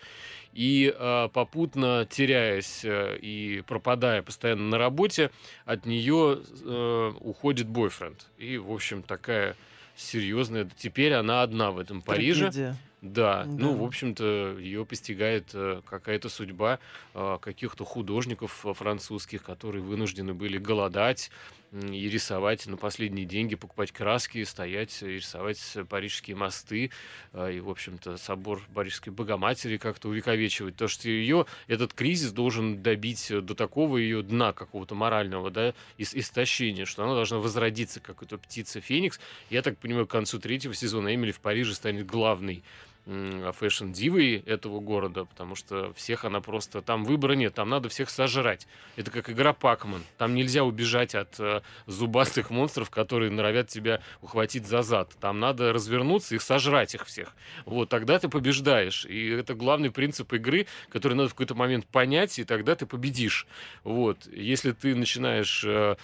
и 0.53 0.93
а, 0.97 1.29
попутно 1.29 2.07
теряясь 2.11 2.85
э, 2.85 3.17
и 3.21 3.63
пропадая 3.67 4.23
постоянно 4.23 4.65
на 4.69 4.79
работе, 4.79 5.31
от 5.65 5.87
нее 5.87 6.41
э, 6.65 7.13
уходит 7.21 7.69
бойфренд. 7.69 8.27
И, 8.39 8.59
в 8.59 8.73
общем, 8.73 9.03
такая 9.03 9.57
серьезная. 9.95 10.69
Теперь 10.77 11.13
она 11.15 11.43
одна 11.43 11.71
в 11.71 11.79
этом 11.79 12.03
Париже. 12.03 12.77
Да, 13.01 13.45
ну, 13.47 13.73
Да. 13.75 13.79
в 13.81 13.85
общем-то, 13.85 14.57
ее 14.59 14.85
постигает 14.85 15.51
э, 15.55 15.83
какая-то 15.89 16.29
судьба 16.29 16.81
э, 17.15 17.39
каких-то 17.41 17.85
художников 17.85 18.67
э, 18.67 18.75
французских, 18.75 19.45
которые 19.45 19.83
вынуждены 19.83 20.35
были 20.35 20.59
голодать 20.59 21.31
и 21.71 22.09
рисовать 22.09 22.67
на 22.67 22.79
последние 22.79 23.27
деньги, 23.27 23.55
покупать 23.55 23.93
краски, 23.93 24.43
стоять 24.45 25.03
и 25.03 25.07
рисовать 25.17 25.61
парижские 25.89 26.35
мосты 26.35 26.91
э, 27.35 27.53
и, 27.55 27.61
в 27.61 27.71
общем-то, 27.71 28.17
собор 28.17 28.63
Парижской 28.75 29.13
Богоматери 29.13 29.77
как-то 29.77 30.09
увековечивать. 30.09 30.75
То, 30.75 30.89
что 30.89 31.09
ее 31.09 31.47
этот 31.69 31.93
кризис 31.95 32.33
должен 32.33 32.83
добить 32.83 33.31
э, 33.31 33.41
до 33.43 33.55
такого 33.55 33.99
ее 33.99 34.23
дна 34.23 34.53
какого-то 34.53 34.97
морального, 34.97 35.53
да, 35.53 35.69
ис- 35.99 36.19
истощения, 36.19 36.85
что 36.85 37.05
она 37.05 37.15
должна 37.15 37.39
возродиться, 37.39 38.01
как 38.01 38.25
эта 38.25 38.39
птица 38.39 38.81
Феникс. 38.81 39.21
Я 39.51 39.63
так 39.63 39.79
понимаю, 39.79 40.07
к 40.07 40.11
концу 40.11 40.41
третьего 40.41 40.75
сезона 40.75 41.15
Эмили 41.15 41.31
в 41.31 41.39
Париже 41.41 41.75
станет 41.75 42.07
главной 42.07 42.65
фэшн-дивой 43.09 44.43
этого 44.45 44.81
города, 44.81 45.25
потому 45.25 45.55
что 45.55 45.93
всех 45.95 46.25
она 46.25 46.41
просто... 46.41 46.83
Там 46.83 47.05
выбора 47.05 47.33
нет, 47.33 47.55
там 47.55 47.71
надо 47.71 47.89
всех 47.89 48.11
сожрать. 48.11 48.67
Это 48.97 49.11
как 49.11 49.31
игра 49.31 49.53
Пакман. 49.53 50.03
Там 50.19 50.35
нельзя 50.35 50.63
убежать 50.63 51.15
от 51.15 51.41
э, 51.41 51.63
зубастых 51.87 52.51
монстров, 52.51 52.91
которые 52.91 53.31
норовят 53.31 53.69
тебя 53.69 54.03
ухватить 54.21 54.67
за 54.67 54.83
зад. 54.83 55.11
Там 55.21 55.41
надо 55.41 55.73
развернуться 55.73 56.35
и 56.35 56.39
сожрать 56.39 56.95
их 56.95 57.07
всех. 57.07 57.35
Вот, 57.65 57.89
тогда 57.89 58.19
ты 58.19 58.29
побеждаешь. 58.29 59.07
И 59.07 59.29
это 59.29 59.55
главный 59.55 59.91
принцип 59.91 60.33
игры, 60.35 60.67
который 60.91 61.15
надо 61.15 61.31
в 61.31 61.33
какой-то 61.33 61.55
момент 61.55 61.87
понять, 61.87 62.39
и 62.39 62.45
тогда 62.45 62.75
ты 62.75 62.85
победишь. 62.85 63.47
Вот. 63.85 64.27
Если 64.27 64.73
ты 64.73 64.95
начинаешь 64.95 65.65
э, 65.65 65.97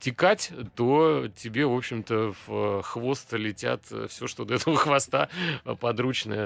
текать, 0.00 0.52
то 0.74 1.28
тебе, 1.36 1.66
в 1.66 1.76
общем-то, 1.76 2.32
в 2.46 2.78
э, 2.78 2.82
хвост 2.82 3.32
летят 3.34 3.82
все, 4.08 4.26
что 4.26 4.46
до 4.46 4.54
этого 4.54 4.76
хвоста 4.76 5.28
э, 5.64 5.74
подручное 5.74 6.45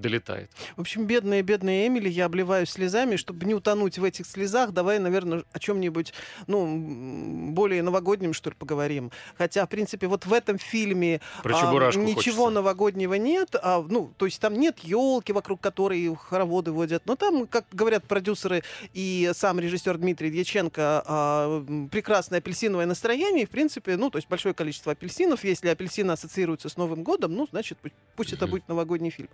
долетает. 0.00 0.50
В 0.76 0.80
общем, 0.80 1.04
бедная, 1.06 1.42
бедная 1.42 1.86
Эмили, 1.86 2.08
я 2.08 2.26
обливаюсь 2.26 2.70
слезами, 2.70 3.16
чтобы 3.16 3.46
не 3.46 3.54
утонуть 3.54 3.98
в 3.98 4.04
этих 4.04 4.26
слезах. 4.26 4.72
Давай, 4.72 4.98
наверное, 4.98 5.44
о 5.52 5.58
чем-нибудь, 5.58 6.12
ну, 6.46 7.50
более 7.52 7.82
новогоднем, 7.82 8.32
что 8.32 8.50
ли, 8.50 8.56
поговорим. 8.58 9.10
Хотя, 9.36 9.66
в 9.66 9.68
принципе, 9.68 10.06
вот 10.06 10.26
в 10.26 10.32
этом 10.32 10.58
фильме 10.58 11.20
Про 11.42 11.56
а, 11.56 11.92
ничего 11.92 12.14
хочется. 12.14 12.50
новогоднего 12.50 13.14
нет. 13.14 13.54
А, 13.62 13.84
ну, 13.88 14.12
то 14.16 14.26
есть 14.26 14.40
там 14.40 14.54
нет 14.54 14.78
елки, 14.80 15.32
вокруг 15.32 15.60
которой 15.60 16.14
хороводы 16.16 16.72
водят. 16.72 17.02
Но 17.06 17.16
там, 17.16 17.46
как 17.46 17.66
говорят 17.72 18.04
продюсеры 18.04 18.62
и 18.94 19.30
сам 19.34 19.60
режиссер 19.60 19.98
Дмитрий 19.98 20.30
Дьяченко, 20.30 21.02
а, 21.06 21.86
прекрасное 21.90 22.38
апельсиновое 22.38 22.86
настроение. 22.86 23.44
И, 23.44 23.46
в 23.46 23.50
принципе, 23.50 23.96
ну, 23.96 24.10
то 24.10 24.18
есть 24.18 24.28
большое 24.28 24.54
количество 24.54 24.92
апельсинов. 24.92 25.44
Если 25.44 25.68
апельсины 25.68 26.12
ассоциируются 26.12 26.68
с 26.68 26.76
Новым 26.76 27.02
годом, 27.02 27.34
ну, 27.34 27.46
значит, 27.50 27.78
пусть, 27.82 27.94
пусть 28.16 28.32
это 28.32 28.46
Мгм. 28.46 28.50
будет 28.52 28.68
новогодний 28.68 29.10
фильм. 29.10 29.28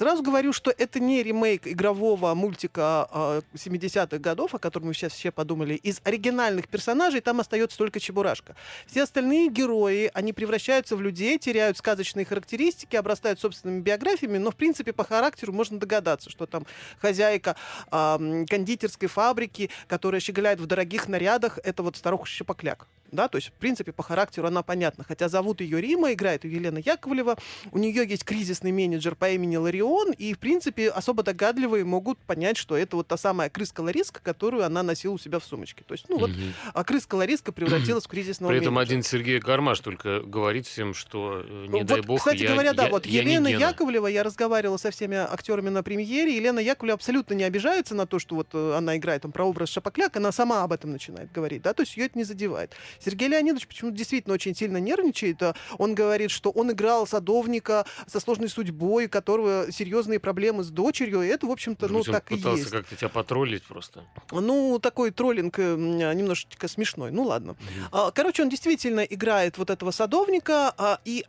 Сразу 0.00 0.22
говорю, 0.22 0.54
что 0.54 0.70
это 0.70 0.98
не 0.98 1.22
ремейк 1.22 1.66
игрового 1.66 2.32
мультика 2.32 3.06
а, 3.10 3.42
70-х 3.52 4.16
годов, 4.16 4.54
о 4.54 4.58
котором 4.58 4.86
мы 4.86 4.94
сейчас 4.94 5.12
все 5.12 5.30
подумали. 5.30 5.74
Из 5.74 6.00
оригинальных 6.04 6.68
персонажей 6.68 7.20
там 7.20 7.38
остается 7.38 7.76
только 7.76 8.00
Чебурашка. 8.00 8.56
Все 8.86 9.02
остальные 9.02 9.50
герои, 9.50 10.10
они 10.14 10.32
превращаются 10.32 10.96
в 10.96 11.02
людей, 11.02 11.38
теряют 11.38 11.76
сказочные 11.76 12.24
характеристики, 12.24 12.96
обрастают 12.96 13.40
собственными 13.40 13.82
биографиями, 13.82 14.38
но, 14.38 14.52
в 14.52 14.56
принципе, 14.56 14.94
по 14.94 15.04
характеру 15.04 15.52
можно 15.52 15.78
догадаться, 15.78 16.30
что 16.30 16.46
там 16.46 16.64
хозяйка 16.98 17.56
а, 17.90 18.16
м, 18.16 18.46
кондитерской 18.46 19.06
фабрики, 19.10 19.68
которая 19.86 20.22
щеголяет 20.22 20.60
в 20.60 20.66
дорогих 20.66 21.08
нарядах, 21.08 21.58
это 21.62 21.82
вот 21.82 21.98
старуха 21.98 22.26
Щепокляк. 22.26 22.86
Да, 23.12 23.28
то 23.28 23.38
есть, 23.38 23.48
в 23.48 23.52
принципе, 23.52 23.92
по 23.92 24.02
характеру 24.02 24.46
она 24.46 24.62
понятна. 24.62 25.04
Хотя 25.04 25.28
зовут 25.28 25.60
ее 25.60 25.80
Рима, 25.80 26.12
играет 26.12 26.44
ее 26.44 26.56
Елена 26.56 26.78
Яковлева. 26.78 27.36
У 27.72 27.78
нее 27.78 28.06
есть 28.06 28.24
кризисный 28.24 28.70
менеджер 28.72 29.16
по 29.16 29.28
имени 29.30 29.56
Ларион, 29.56 29.79
и, 29.80 30.34
в 30.34 30.38
принципе, 30.38 30.88
особо 30.90 31.22
догадливые 31.22 31.84
могут 31.84 32.18
понять, 32.18 32.56
что 32.56 32.76
это 32.76 32.96
вот 32.96 33.08
та 33.08 33.16
самая 33.16 33.48
крыска 33.50 33.80
Лариска, 33.80 34.20
которую 34.22 34.64
она 34.64 34.82
носила 34.82 35.12
у 35.14 35.18
себя 35.18 35.38
в 35.38 35.44
сумочке. 35.44 35.84
То 35.86 35.94
есть, 35.94 36.06
ну 36.08 36.18
вот, 36.18 36.30
Мгм. 36.30 36.54
а 36.74 36.84
крыска 36.84 37.14
Лариска 37.14 37.52
превратилась 37.52 38.04
в 38.04 38.08
кризисного 38.08 38.50
При 38.50 38.60
этом 38.60 38.74
менеджера. 38.74 38.94
один 38.98 39.02
Сергей 39.04 39.38
Гармаш 39.38 39.80
только 39.80 40.20
говорит 40.20 40.66
всем, 40.66 40.94
что 40.94 41.42
э, 41.44 41.66
не 41.68 41.80
Ну, 41.80 41.84
дай 41.84 41.98
вот, 41.98 42.06
бог, 42.06 42.18
Кстати 42.18 42.42
я, 42.42 42.52
говоря, 42.52 42.72
да, 42.72 42.84
я- 42.84 42.90
вот 42.90 43.06
я 43.06 43.22
Елена. 43.22 43.48
Яковлева, 43.48 44.06
я 44.06 44.22
разговаривала 44.22 44.76
со 44.76 44.90
всеми 44.90 45.16
актерами 45.16 45.68
на 45.70 45.82
премьере, 45.82 46.36
Елена 46.36 46.60
Яковлева 46.60 46.94
абсолютно 46.94 47.34
не 47.34 47.44
обижается 47.44 47.94
на 47.94 48.06
то, 48.06 48.18
что 48.18 48.34
вот 48.36 48.48
э, 48.52 48.74
она 48.76 48.96
играет 48.96 49.22
там 49.22 49.32
про 49.32 49.44
образ 49.44 49.70
Шапокляк, 49.70 50.16
она 50.16 50.32
сама 50.32 50.62
об 50.64 50.72
этом 50.72 50.92
начинает 50.92 51.32
говорить, 51.32 51.62
да, 51.62 51.72
то 51.74 51.82
есть 51.82 51.96
ее 51.96 52.06
это 52.06 52.18
не 52.18 52.24
задевает. 52.24 52.72
Сергей 52.98 53.28
Леонидович 53.28 53.66
почему-то 53.66 53.96
действительно 53.96 54.34
очень 54.34 54.54
сильно 54.54 54.78
нервничает, 54.78 55.42
а 55.42 55.54
он 55.78 55.94
говорит, 55.94 56.30
что 56.30 56.50
он 56.50 56.70
играл 56.72 57.06
садовника 57.06 57.86
со 58.06 58.20
сложной 58.20 58.48
судьбой, 58.48 59.08
которого 59.08 59.69
серьезные 59.70 60.18
проблемы 60.18 60.62
с 60.64 60.70
дочерью, 60.70 61.22
и 61.22 61.28
это, 61.28 61.46
в 61.46 61.50
общем-то, 61.50 61.88
ну, 61.88 61.98
он 61.98 62.04
так 62.04 62.30
и 62.30 62.36
пытался 62.36 62.60
есть. 62.60 62.70
как-то 62.70 62.96
тебя 62.96 63.08
потроллить 63.08 63.62
просто. 63.64 64.04
Ну, 64.30 64.78
такой 64.80 65.10
троллинг 65.10 65.58
э, 65.58 65.62
м, 65.74 65.98
немножечко 66.16 66.68
смешной, 66.68 67.10
ну 67.10 67.24
ладно. 67.24 67.56
А, 67.92 68.10
Короче, 68.10 68.42
он 68.42 68.48
действительно 68.48 69.00
играет 69.00 69.58
вот 69.58 69.70
этого 69.70 69.90
садовника 69.90 70.74
а, 70.76 71.00
и 71.04 71.24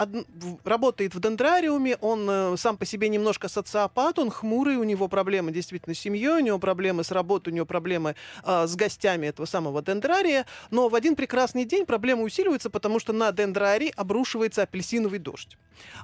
работает 0.64 1.16
в 1.16 1.20
дендрариуме. 1.20 1.98
Он 2.02 2.28
э, 2.30 2.56
сам 2.58 2.78
по 2.78 2.86
себе 2.86 3.10
немножко 3.10 3.48
социопат, 3.50 4.20
он 4.20 4.30
хмурый, 4.30 4.78
у 4.78 4.84
него 4.84 5.08
проблемы 5.08 5.52
действительно 5.52 5.96
с 5.96 6.00
семьей, 6.00 6.42
у 6.42 6.46
него 6.46 6.60
проблемы 6.60 7.04
с 7.04 7.12
работой, 7.12 7.50
у 7.52 7.56
него 7.56 7.66
проблемы 7.66 8.16
а, 8.44 8.68
с 8.68 8.76
гостями 8.76 9.28
этого 9.28 9.46
самого 9.46 9.82
дендрария. 9.82 10.46
Но 10.70 10.90
в 10.90 10.96
один 10.96 11.16
прекрасный 11.16 11.66
день 11.66 11.86
проблемы 11.86 12.24
усиливаются, 12.24 12.70
потому 12.70 13.00
что 13.00 13.14
на 13.14 13.32
дендрарий 13.32 13.90
обрушивается 13.96 14.64
апельсиновый 14.64 15.20
дождь. 15.20 15.58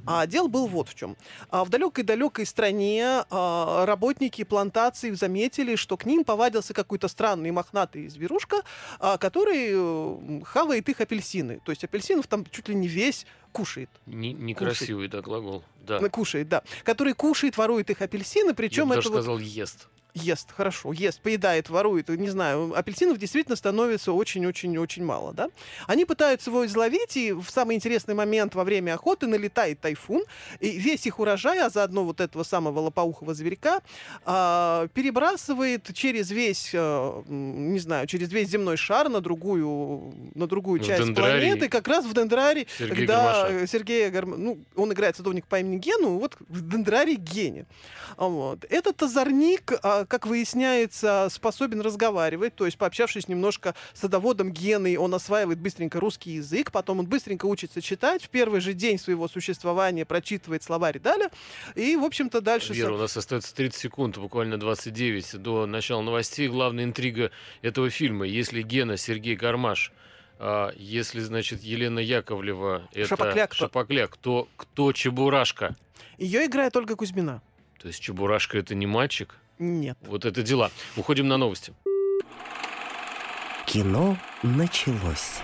А 0.05 0.25
дело 0.27 0.47
был 0.47 0.67
вот 0.67 0.89
в 0.89 0.95
чем. 0.95 1.15
А 1.49 1.63
в 1.63 1.69
далекой-далекой 1.69 2.45
стране 2.45 3.23
а, 3.29 3.85
работники 3.85 4.43
плантаций 4.43 5.11
заметили, 5.11 5.75
что 5.75 5.97
к 5.97 6.05
ним 6.05 6.23
повадился 6.23 6.73
какой-то 6.73 7.07
странный 7.07 7.51
мохнатый 7.51 8.07
зверушка, 8.07 8.61
а, 8.99 9.17
который 9.17 10.43
хавает 10.43 10.87
их 10.89 11.01
апельсины. 11.01 11.59
То 11.63 11.71
есть 11.71 11.83
апельсинов 11.83 12.27
там 12.27 12.45
чуть 12.49 12.69
ли 12.69 12.75
не 12.75 12.87
весь 12.87 13.25
кушает. 13.51 13.89
Не- 14.05 14.33
Некрасивый, 14.33 15.07
да, 15.07 15.21
глагол. 15.21 15.63
Да. 15.81 15.99
Кушает, 16.09 16.49
да. 16.49 16.63
Который 16.83 17.13
кушает, 17.13 17.57
ворует 17.57 17.89
их 17.89 18.01
апельсины, 18.01 18.49
Я 18.49 18.53
причем 18.53 18.89
бы 18.89 18.95
это 18.95 19.03
даже 19.03 19.09
вот 19.09 19.23
сказал 19.23 19.39
ест. 19.39 19.87
Ест, 20.21 20.49
хорошо, 20.55 20.91
ест, 20.93 21.21
поедает, 21.21 21.69
ворует, 21.69 22.09
не 22.09 22.29
знаю, 22.29 22.73
апельсинов 22.75 23.17
действительно 23.17 23.55
становится 23.55 24.11
очень-очень-очень 24.11 25.03
мало, 25.03 25.33
да. 25.33 25.49
Они 25.87 26.05
пытаются 26.05 26.49
его 26.49 26.65
изловить, 26.65 27.15
и 27.17 27.31
в 27.31 27.47
самый 27.49 27.75
интересный 27.75 28.13
момент 28.15 28.55
во 28.55 28.63
время 28.63 28.93
охоты 28.93 29.27
налетает 29.27 29.79
тайфун, 29.79 30.23
и 30.59 30.69
весь 30.71 31.05
их 31.05 31.19
урожай, 31.19 31.59
а 31.59 31.69
заодно 31.69 32.03
вот 32.03 32.19
этого 32.21 32.43
самого 32.43 32.79
лопоухого 32.79 33.33
зверька, 33.33 33.81
а, 34.25 34.87
перебрасывает 34.93 35.93
через 35.93 36.31
весь, 36.31 36.71
м, 36.73 37.73
не 37.73 37.79
знаю, 37.79 38.07
через 38.07 38.31
весь 38.31 38.49
земной 38.49 38.77
шар 38.77 39.09
на 39.09 39.21
другую, 39.21 40.13
на 40.35 40.47
другую 40.47 40.81
В 40.81 40.85
часть 40.85 41.03
Дендрарий. 41.03 41.47
планеты, 41.47 41.69
как 41.69 41.87
раз 41.87 42.05
в 42.05 42.13
Дендрарий, 42.13 42.67
Сергей 42.77 42.95
когда 42.95 43.23
Гармаша. 43.23 43.63
э, 43.63 43.67
Сергея 43.67 44.09
Гарм- 44.11 44.37
ну, 44.37 44.57
он 44.75 44.91
играет 44.93 45.15
садовник 45.15 45.45
по 45.47 45.59
имени 45.59 45.77
Гену, 45.77 46.17
вот 46.19 46.35
в 46.49 46.67
Дендрарий 46.69 47.15
Гене. 47.15 47.65
Вот. 48.17 48.65
Этот 48.69 49.01
озорник, 49.03 49.73
а, 49.83 50.05
как 50.07 50.25
выясняется, 50.25 51.27
способен 51.29 51.81
разговаривать, 51.81 52.55
то 52.55 52.65
есть 52.65 52.77
пообщавшись 52.77 53.27
немножко 53.27 53.75
с 53.93 54.01
садоводом 54.01 54.51
Геной, 54.51 54.97
он 54.97 55.13
осваивает 55.13 55.59
быстренько 55.59 55.99
русский 55.99 56.31
язык, 56.31 56.71
потом 56.71 56.99
он 56.99 57.05
быстренько 57.05 57.45
учится 57.45 57.81
читать, 57.81 58.23
в 58.23 58.29
первый 58.29 58.61
же 58.61 58.73
день 58.73 58.99
своего 58.99 59.27
существования 59.27 60.05
прочитывает 60.05 60.63
словарь 60.63 60.99
Даля, 60.99 61.29
и, 61.75 61.95
в 61.95 62.03
общем-то, 62.03 62.41
дальше... 62.41 62.73
Вера, 62.73 62.93
у 62.93 62.97
нас 62.97 63.15
остается 63.17 63.53
30 63.55 63.79
секунд, 63.79 64.17
буквально 64.17 64.57
29 64.57 65.41
до 65.41 65.65
начала 65.65 66.01
новостей. 66.01 66.47
Главная 66.47 66.83
интрига 66.83 67.31
этого 67.61 67.89
фильма. 67.89 68.25
Если 68.25 68.61
Гена 68.61 68.97
Сергей 68.97 69.35
Гармаш, 69.35 69.91
а, 70.39 70.71
если, 70.75 71.19
значит, 71.19 71.63
Елена 71.63 71.99
Яковлева 71.99 72.87
это 72.93 73.07
Шапокляк, 73.07 73.53
Шапокляк, 73.53 74.17
то 74.17 74.47
кто 74.55 74.91
Чебурашка? 74.91 75.75
Ее 76.17 76.45
играет 76.45 76.75
Ольга 76.75 76.95
Кузьмина. 76.95 77.41
То 77.79 77.87
есть 77.87 77.99
Чебурашка 77.99 78.57
это 78.57 78.75
не 78.75 78.85
мальчик? 78.85 79.35
Нет. 79.59 79.97
Вот 80.01 80.25
это 80.25 80.41
дела. 80.43 80.71
Уходим 80.95 81.27
на 81.27 81.37
новости. 81.37 81.73
Кино 83.65 84.17
началось. 84.43 85.39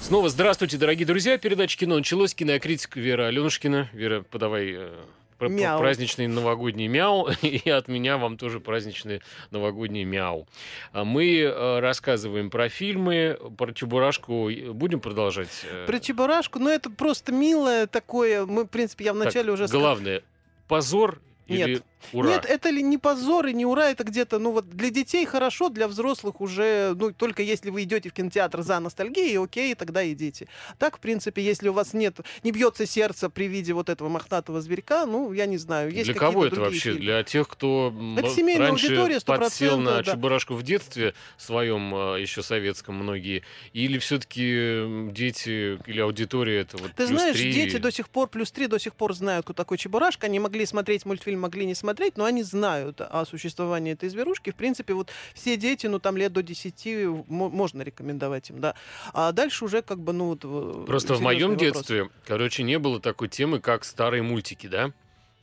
Снова 0.00 0.28
здравствуйте, 0.30 0.78
дорогие 0.78 1.06
друзья. 1.06 1.36
Передача 1.36 1.78
кино 1.78 1.96
началось. 1.96 2.34
Кинокритик 2.34 2.96
Вера 2.96 3.26
Аленушкина. 3.26 3.90
Вера, 3.92 4.22
подавай 4.22 4.70
э, 4.72 4.88
пр- 5.36 5.48
пр- 5.48 5.50
Мяу. 5.50 5.78
праздничный 5.80 6.28
новогодний 6.28 6.86
мяу. 6.86 7.28
И 7.42 7.68
от 7.68 7.88
меня 7.88 8.16
вам 8.16 8.38
тоже 8.38 8.58
праздничный 8.58 9.20
новогодний 9.50 10.04
мяу. 10.04 10.48
А 10.92 11.04
Мы 11.04 11.40
э, 11.40 11.80
рассказываем 11.80 12.48
про 12.48 12.70
фильмы, 12.70 13.38
про 13.58 13.74
Чебурашку. 13.74 14.48
Будем 14.72 15.00
продолжать? 15.00 15.50
э, 15.70 15.84
Про 15.86 16.00
Чебурашку, 16.00 16.58
ну 16.58 16.70
это 16.70 16.88
просто 16.88 17.32
милое 17.32 17.86
такое, 17.86 18.46
мы, 18.46 18.64
в 18.64 18.68
принципе, 18.68 19.04
я 19.04 19.12
так, 19.12 19.20
вначале 19.20 19.52
уже 19.52 19.68
сказал. 19.68 19.82
Главное, 19.82 20.22
позор 20.68 21.20
Нет, 21.48 21.68
или 21.68 21.82
Ура. 22.12 22.30
Нет, 22.30 22.44
это 22.44 22.70
ли 22.70 22.82
не 22.82 22.98
позор 22.98 23.46
и 23.46 23.52
не 23.52 23.66
ура, 23.66 23.90
это 23.90 24.04
где-то, 24.04 24.38
ну 24.38 24.52
вот 24.52 24.68
для 24.68 24.90
детей 24.90 25.24
хорошо, 25.26 25.68
для 25.68 25.88
взрослых 25.88 26.40
уже, 26.40 26.94
ну 26.94 27.12
только 27.12 27.42
если 27.42 27.70
вы 27.70 27.82
идете 27.82 28.08
в 28.10 28.12
кинотеатр 28.12 28.62
за 28.62 28.80
ностальгией, 28.80 29.38
окей, 29.38 29.74
тогда 29.74 30.08
идите. 30.10 30.48
Так, 30.78 30.98
в 30.98 31.00
принципе, 31.00 31.42
если 31.42 31.68
у 31.68 31.72
вас 31.72 31.92
нет, 31.94 32.18
не 32.42 32.52
бьется 32.52 32.86
сердце 32.86 33.28
при 33.30 33.48
виде 33.48 33.72
вот 33.72 33.88
этого 33.88 34.08
мохнатого 34.08 34.60
зверька, 34.60 35.06
ну, 35.06 35.32
я 35.32 35.46
не 35.46 35.58
знаю. 35.58 35.90
Есть 35.90 36.04
Для 36.04 36.14
кого 36.14 36.46
это 36.46 36.60
вообще? 36.60 36.78
фильмы. 36.78 37.00
Для 37.00 37.22
тех, 37.22 37.48
кто 37.48 37.92
Это 38.16 38.30
семейная 38.30 38.68
раньше 38.68 38.86
аудитория, 38.86 39.16
100%, 39.16 39.38
подсел 39.38 39.78
на 39.78 40.02
да. 40.02 40.12
Чебурашку 40.12 40.54
в 40.54 40.62
детстве 40.62 41.14
своем, 41.36 41.94
э, 41.94 42.20
еще 42.20 42.42
советском 42.42 42.94
многие, 42.94 43.42
или 43.72 43.98
все-таки 43.98 45.10
дети 45.12 45.78
или 45.86 46.00
аудитория 46.00 46.60
это 46.60 46.76
вот 46.76 46.92
Ты 46.96 47.06
знаешь, 47.06 47.36
три? 47.36 47.52
дети 47.52 47.76
до 47.76 47.90
сих 47.90 48.08
пор, 48.08 48.28
плюс 48.28 48.50
три, 48.50 48.66
до 48.66 48.78
сих 48.78 48.94
пор 48.94 49.14
знают, 49.14 49.44
кто 49.44 49.52
такой 49.52 49.78
Чебурашка. 49.78 50.26
Они 50.26 50.38
могли 50.38 50.66
смотреть 50.66 51.04
мультфильм, 51.04 51.40
могли 51.40 51.66
не 51.66 51.74
смотреть, 51.74 51.87
но 52.16 52.24
они 52.24 52.42
знают 52.42 53.00
о 53.00 53.24
существовании 53.24 53.92
этой 53.92 54.08
зверушки. 54.08 54.50
В 54.50 54.54
принципе, 54.54 54.94
вот 54.94 55.10
все 55.34 55.56
дети, 55.56 55.86
ну 55.86 55.98
там 55.98 56.16
лет 56.16 56.32
до 56.32 56.42
10 56.42 57.26
мо- 57.28 57.48
можно 57.48 57.82
рекомендовать 57.82 58.50
им, 58.50 58.60
да. 58.60 58.74
А 59.12 59.32
дальше 59.32 59.64
уже 59.64 59.82
как 59.82 59.98
бы, 60.00 60.12
ну 60.12 60.36
вот... 60.36 60.86
Просто 60.86 61.14
в 61.14 61.20
моем 61.20 61.50
вопрос. 61.50 61.74
детстве, 61.74 62.10
короче, 62.26 62.62
не 62.62 62.78
было 62.78 63.00
такой 63.00 63.28
темы, 63.28 63.60
как 63.60 63.84
старые 63.84 64.22
мультики, 64.22 64.66
да? 64.66 64.92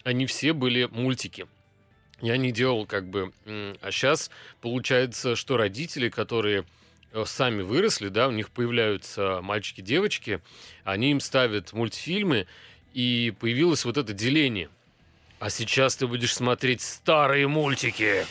Они 0.03 0.25
все 0.25 0.53
были 0.53 0.86
мультики. 0.86 1.47
Я 2.21 2.38
не 2.38 2.51
делал 2.51 2.86
как 2.86 3.10
бы... 3.10 3.34
А 3.45 3.91
сейчас 3.91 4.29
получается, 4.62 5.36
что 5.36 5.58
родители, 5.58 6.10
которые 6.10 6.65
э, 7.12 7.23
сами 7.25 7.62
выросли, 7.62 8.10
да, 8.10 8.27
у 8.27 8.31
них 8.31 8.51
появляются 8.51 9.39
мальчики-девочки, 9.41 10.41
они 10.84 11.12
им 11.12 11.19
ставят 11.19 11.73
мультфильмы, 11.73 12.47
и 12.93 13.34
появилось 13.39 13.84
вот 13.84 13.97
это 13.97 14.13
деление. 14.13 14.69
А 15.45 15.51
сейчас 15.51 15.95
ты 15.95 16.08
будешь 16.08 16.34
смотреть 16.34 16.81
старые 16.81 17.47
мультики 17.47 18.25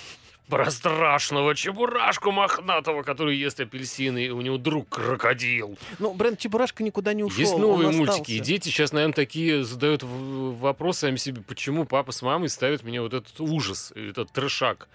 про 0.49 0.69
страшного 0.69 1.55
чебурашку 1.55 2.33
мохнатого, 2.33 3.05
который 3.05 3.37
ест 3.37 3.61
апельсины, 3.61 4.25
и 4.25 4.31
у 4.31 4.41
него 4.41 4.59
друг 4.59 4.89
крокодил. 4.89 5.79
Ну, 6.01 6.13
бренд 6.13 6.41
Чебурашка 6.41 6.83
никуда 6.83 7.13
не 7.13 7.23
ушел. 7.23 7.39
Есть 7.39 7.53
он 7.53 7.61
новые 7.61 7.91
остался. 7.91 8.15
мультики, 8.15 8.33
и 8.33 8.41
дети 8.41 8.69
сейчас, 8.69 8.91
наверное, 8.91 9.15
такие 9.15 9.63
задают 9.63 10.03
вопросы 10.03 11.03
сами 11.03 11.15
себе, 11.15 11.41
почему 11.41 11.85
папа 11.85 12.11
с 12.11 12.21
мамой 12.21 12.49
ставят 12.49 12.83
мне 12.83 13.01
вот 13.01 13.15
этот 13.15 13.41
ужас, 13.41 13.93
этот 13.95 14.33
трешак. 14.33 14.89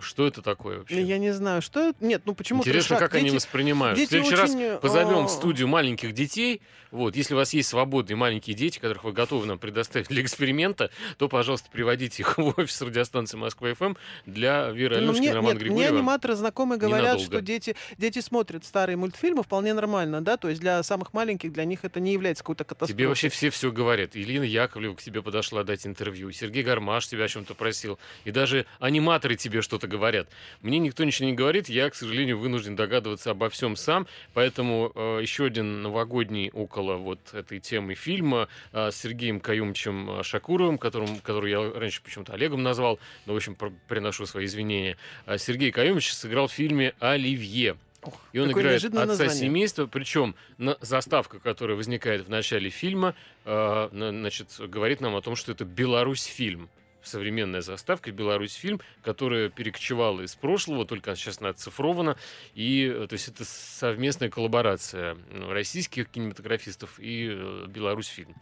Что 0.00 0.26
это 0.26 0.40
такое 0.40 0.78
вообще? 0.78 1.02
Я 1.02 1.18
не 1.18 1.32
знаю, 1.32 1.62
что 1.62 1.88
это. 1.90 2.04
Нет, 2.04 2.22
ну 2.24 2.34
почему 2.34 2.60
Интересно, 2.60 2.96
трешак? 2.96 3.10
как 3.10 3.14
они 3.16 3.24
Дети- 3.30 3.34
воспринимают. 3.36 3.96
дети 3.98 4.06
в 4.06 4.10
следующий 4.10 4.36
раз 4.36 4.50
очень, 4.54 4.78
позовем 4.78 5.26
в 5.26 5.30
студию 5.30 5.66
маленьких 5.68 6.12
детей. 6.12 6.62
Вот, 6.92 7.14
если 7.14 7.34
у 7.34 7.36
вас 7.36 7.52
есть 7.52 7.68
свободные 7.68 8.16
маленькие 8.16 8.56
дети, 8.56 8.78
которых 8.80 9.04
вы 9.04 9.12
готовы 9.12 9.46
нам 9.46 9.58
предоставить 9.60 10.08
для 10.08 10.22
эксперимента, 10.22 10.90
то, 11.18 11.28
пожалуйста, 11.28 11.68
приводите 11.70 12.22
их 12.22 12.36
в 12.38 12.54
офис 12.58 12.80
радиостанции 12.82 13.36
Москва 13.36 13.72
ФМ 13.74 13.94
для 14.26 14.70
Веры 14.70 15.00
Ну, 15.00 15.10
Алешкиной 15.10 15.18
мне, 15.20 15.28
и 15.28 15.32
Романа 15.32 15.52
нет, 15.54 15.62
мне 15.62 15.68
Григорьева. 15.70 15.98
аниматоры 15.98 16.34
знакомые 16.34 16.78
говорят, 16.78 17.16
Ненадолго. 17.18 17.26
что 17.26 17.40
дети, 17.40 17.76
дети 17.98 18.18
смотрят 18.20 18.64
старые 18.64 18.96
мультфильмы 18.96 19.42
вполне 19.44 19.72
нормально, 19.72 20.20
да, 20.20 20.36
то 20.36 20.48
есть 20.48 20.60
для 20.60 20.82
самых 20.82 21.12
маленьких, 21.12 21.52
для 21.52 21.64
них 21.64 21.84
это 21.84 22.00
не 22.00 22.12
является 22.12 22.42
какой-то 22.42 22.64
катастрофой. 22.64 22.94
Тебе 22.94 23.06
вообще 23.08 23.28
все 23.28 23.50
все 23.50 23.70
говорят. 23.72 24.16
Ирина 24.16 24.44
Яковлева 24.44 24.94
к 24.94 25.02
тебе 25.02 25.22
подошла 25.22 25.62
дать 25.64 25.86
интервью. 25.86 26.30
Сергей 26.32 26.62
Гармаш 26.64 27.06
тебя 27.08 27.24
о 27.24 27.28
чем-то 27.28 27.54
просил. 27.54 27.98
И 28.24 28.30
даже 28.32 28.66
аниматоры 28.80 29.36
тебе 29.36 29.62
что-то 29.62 29.79
говорят. 29.86 30.28
Мне 30.62 30.78
никто 30.78 31.04
ничего 31.04 31.28
не 31.28 31.34
говорит. 31.34 31.68
Я, 31.68 31.88
к 31.90 31.94
сожалению, 31.94 32.38
вынужден 32.38 32.76
догадываться 32.76 33.30
обо 33.30 33.48
всем 33.50 33.76
сам. 33.76 34.06
Поэтому 34.34 34.92
э, 34.94 35.18
еще 35.22 35.46
один 35.46 35.82
новогодний 35.82 36.50
около 36.52 36.96
вот 36.96 37.20
этой 37.32 37.60
темы 37.60 37.94
фильма 37.94 38.48
э, 38.72 38.90
с 38.90 38.96
Сергеем 38.96 39.40
Каюмчем 39.40 40.22
Шакуровым, 40.22 40.78
которым, 40.78 41.18
который 41.20 41.50
я 41.50 41.72
раньше 41.72 42.02
почему-то 42.02 42.32
Олегом 42.34 42.62
назвал. 42.62 42.98
Но, 43.26 43.34
в 43.34 43.36
общем, 43.36 43.54
пр- 43.54 43.72
приношу 43.88 44.26
свои 44.26 44.46
извинения. 44.46 44.96
А 45.26 45.38
Сергей 45.38 45.70
Каюмич 45.72 46.12
сыграл 46.12 46.46
в 46.48 46.52
фильме 46.52 46.94
«Оливье». 46.98 47.76
Ох, 48.02 48.18
И 48.32 48.38
он 48.38 48.50
играет 48.50 48.82
отца 48.82 49.04
название. 49.04 49.34
семейства, 49.36 49.84
причем 49.86 50.34
на 50.56 50.78
заставка, 50.80 51.38
которая 51.38 51.76
возникает 51.76 52.24
в 52.26 52.30
начале 52.30 52.70
фильма, 52.70 53.14
э, 53.44 53.88
на- 53.92 54.10
значит, 54.10 54.48
говорит 54.58 55.02
нам 55.02 55.14
о 55.16 55.20
том, 55.20 55.36
что 55.36 55.52
это 55.52 55.66
Беларусь 55.66 56.24
фильм. 56.24 56.70
Современная 57.02 57.60
заставка 57.60 58.12
Беларусь 58.12 58.54
фильм, 58.54 58.80
которая 59.02 59.48
перекочевала 59.48 60.20
из 60.22 60.34
прошлого, 60.34 60.84
только 60.84 61.14
сейчас 61.16 61.40
она 61.40 61.50
оцифрована. 61.50 62.16
И, 62.54 62.84
э, 62.84 63.06
то 63.06 63.14
есть, 63.14 63.28
это 63.28 63.44
совместная 63.44 64.28
коллаборация 64.28 65.16
ну, 65.32 65.52
российских 65.52 66.08
кинематографистов 66.10 66.98
и 66.98 67.28
э, 67.32 67.66
Беларусь 67.68 68.08
фильм. 68.08 68.34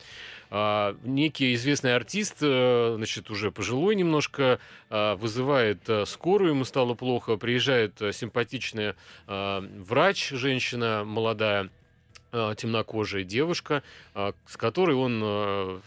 А, 0.50 0.96
некий 1.02 1.54
известный 1.54 1.94
артист, 1.94 2.36
э, 2.40 2.94
значит, 2.96 3.30
уже 3.30 3.50
пожилой 3.50 3.94
немножко, 3.94 4.58
а, 4.90 5.16
вызывает 5.16 5.82
скорую, 6.06 6.50
ему 6.50 6.64
стало 6.64 6.94
плохо, 6.94 7.36
приезжает 7.36 8.00
симпатичная 8.12 8.96
а, 9.26 9.60
врач, 9.84 10.30
женщина 10.30 11.02
молодая, 11.04 11.70
а, 12.32 12.54
темнокожая 12.54 13.24
девушка, 13.24 13.82
с 14.14 14.56
которой 14.56 14.96
он 14.96 15.82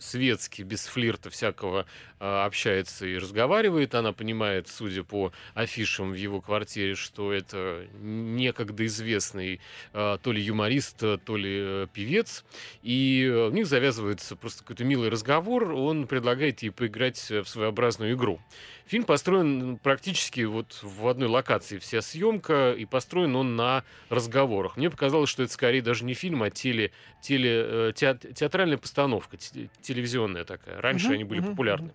светски, 0.00 0.62
без 0.62 0.86
флирта 0.86 1.30
всякого 1.30 1.86
а, 2.18 2.46
общается 2.46 3.06
и 3.06 3.18
разговаривает. 3.18 3.94
Она 3.94 4.12
понимает, 4.12 4.68
судя 4.68 5.02
по 5.04 5.32
афишам 5.54 6.12
в 6.12 6.16
его 6.16 6.40
квартире, 6.40 6.94
что 6.94 7.32
это 7.32 7.86
некогда 8.00 8.86
известный 8.86 9.60
а, 9.92 10.18
то 10.18 10.32
ли 10.32 10.42
юморист, 10.42 10.98
то 10.98 11.36
ли 11.36 11.58
э, 11.58 11.86
певец. 11.92 12.44
И 12.82 13.24
э, 13.24 13.48
у 13.48 13.50
них 13.50 13.66
завязывается 13.66 14.36
просто 14.36 14.62
какой-то 14.62 14.84
милый 14.84 15.08
разговор. 15.08 15.72
Он 15.72 16.06
предлагает 16.06 16.62
ей 16.62 16.70
поиграть 16.70 17.18
в 17.30 17.44
своеобразную 17.44 18.14
игру. 18.14 18.40
Фильм 18.86 19.02
построен 19.02 19.78
практически 19.78 20.42
вот 20.42 20.78
в 20.82 21.08
одной 21.08 21.28
локации 21.28 21.78
вся 21.78 22.00
съемка, 22.00 22.72
и 22.72 22.84
построен 22.84 23.34
он 23.34 23.56
на 23.56 23.82
разговорах. 24.10 24.76
Мне 24.76 24.90
показалось, 24.90 25.28
что 25.28 25.42
это 25.42 25.52
скорее 25.52 25.82
даже 25.82 26.04
не 26.04 26.14
фильм, 26.14 26.44
а 26.44 26.50
теле, 26.50 26.92
теле, 27.20 27.50
э, 27.50 27.92
теат- 27.96 28.32
театральная 28.32 28.78
постановка, 28.78 29.36
телевизионная 29.86 30.44
такая. 30.44 30.80
Раньше 30.80 31.06
Мгм, 31.06 31.14
они 31.14 31.24
были 31.24 31.40
мгм, 31.40 31.50
популярны. 31.50 31.92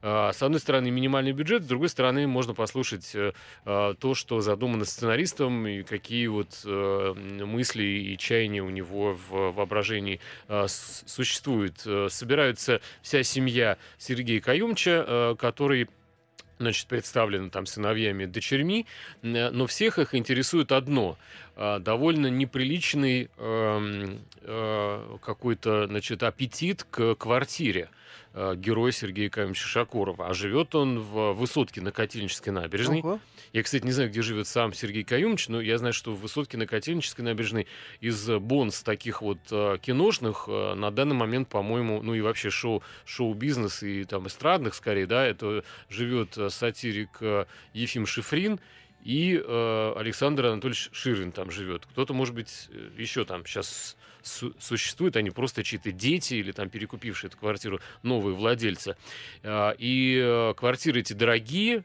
А, 0.00 0.32
С 0.32 0.42
одной 0.42 0.60
стороны, 0.60 0.90
минимальный 0.90 1.32
бюджет, 1.32 1.62
с 1.64 1.66
другой 1.66 1.88
стороны, 1.88 2.26
можно 2.26 2.54
послушать 2.54 3.10
э, 3.14 3.32
а, 3.64 3.94
то, 3.94 4.14
что 4.14 4.40
задумано 4.40 4.84
сценаристом, 4.84 5.66
и 5.66 5.82
какие 5.82 6.26
вот 6.28 6.60
э, 6.64 7.14
мысли 7.44 7.82
и 7.84 8.18
чаяния 8.18 8.62
у 8.62 8.70
него 8.70 9.14
в 9.28 9.50
воображении 9.52 10.20
а, 10.48 10.66
с- 10.68 11.04
существуют. 11.06 11.82
Э, 11.86 12.08
Собираются 12.10 12.80
вся 13.02 13.22
семья 13.22 13.76
Сергея 13.98 14.40
Каюмча, 14.40 15.36
который 15.38 15.88
значит, 16.62 16.86
представлены 16.86 17.50
там 17.50 17.66
сыновьями, 17.66 18.24
дочерьми, 18.24 18.86
э, 19.22 19.50
но 19.50 19.66
всех 19.66 19.98
их 19.98 20.14
интересует 20.14 20.72
одно 20.72 21.18
а, 21.54 21.78
довольно 21.78 22.28
неприличный 22.28 23.28
эм, 23.36 24.20
э, 24.40 25.16
какой-то, 25.22 25.86
значит, 25.86 26.22
аппетит 26.22 26.84
к 26.84 27.14
квартире 27.16 27.90
э, 28.34 28.54
героя 28.56 28.92
Сергея 28.92 29.30
Камовича 29.30 29.66
Шакурова. 29.66 30.28
А 30.28 30.34
живет 30.34 30.74
он 30.74 31.00
в 31.00 31.32
Высотке 31.32 31.80
на 31.80 31.92
Котельнической 31.92 32.52
набережной. 32.52 33.00
Ого. 33.00 33.20
Я, 33.52 33.62
кстати, 33.62 33.84
не 33.84 33.92
знаю, 33.92 34.08
где 34.08 34.22
живет 34.22 34.46
сам 34.46 34.72
Сергей 34.72 35.04
Каюмович, 35.04 35.48
но 35.48 35.60
я 35.60 35.76
знаю, 35.78 35.92
что 35.92 36.12
в 36.12 36.20
Высотке 36.20 36.56
на 36.56 36.66
Котельнической 36.66 37.24
набережной 37.24 37.66
из 38.00 38.28
э, 38.28 38.38
бонс 38.38 38.82
таких 38.82 39.22
вот 39.22 39.38
э, 39.50 39.78
киношных 39.80 40.44
э, 40.48 40.74
на 40.74 40.90
данный 40.90 41.14
момент, 41.14 41.48
по-моему, 41.48 42.02
ну 42.02 42.14
и 42.14 42.20
вообще 42.20 42.50
шоу, 42.50 42.82
шоу-бизнес 43.04 43.82
и 43.82 44.04
там 44.04 44.26
эстрадных 44.26 44.74
скорее, 44.74 45.06
да, 45.06 45.26
это 45.26 45.64
живет 45.88 46.38
э, 46.38 46.48
сатирик 46.50 47.18
э, 47.20 47.44
Ефим 47.74 48.06
Шифрин 48.06 48.60
и 49.04 49.42
э, 49.44 49.92
Александр 49.96 50.46
Анатольевич 50.46 50.88
Ширин 50.92 51.32
там 51.32 51.50
живет. 51.50 51.86
Кто-то, 51.86 52.14
может 52.14 52.34
быть, 52.34 52.68
еще 52.96 53.24
там 53.24 53.44
сейчас 53.44 53.96
су- 54.22 54.54
существует, 54.58 55.16
они 55.16 55.30
просто 55.30 55.62
чьи-то 55.62 55.92
дети 55.92 56.34
или 56.34 56.52
там 56.52 56.68
перекупившие 56.70 57.28
эту 57.28 57.38
квартиру 57.38 57.80
новые 58.02 58.34
владельцы. 58.34 58.96
А, 59.42 59.74
И 59.78 60.18
э, 60.22 60.54
квартиры 60.56 61.00
эти 61.00 61.12
дорогие, 61.12 61.84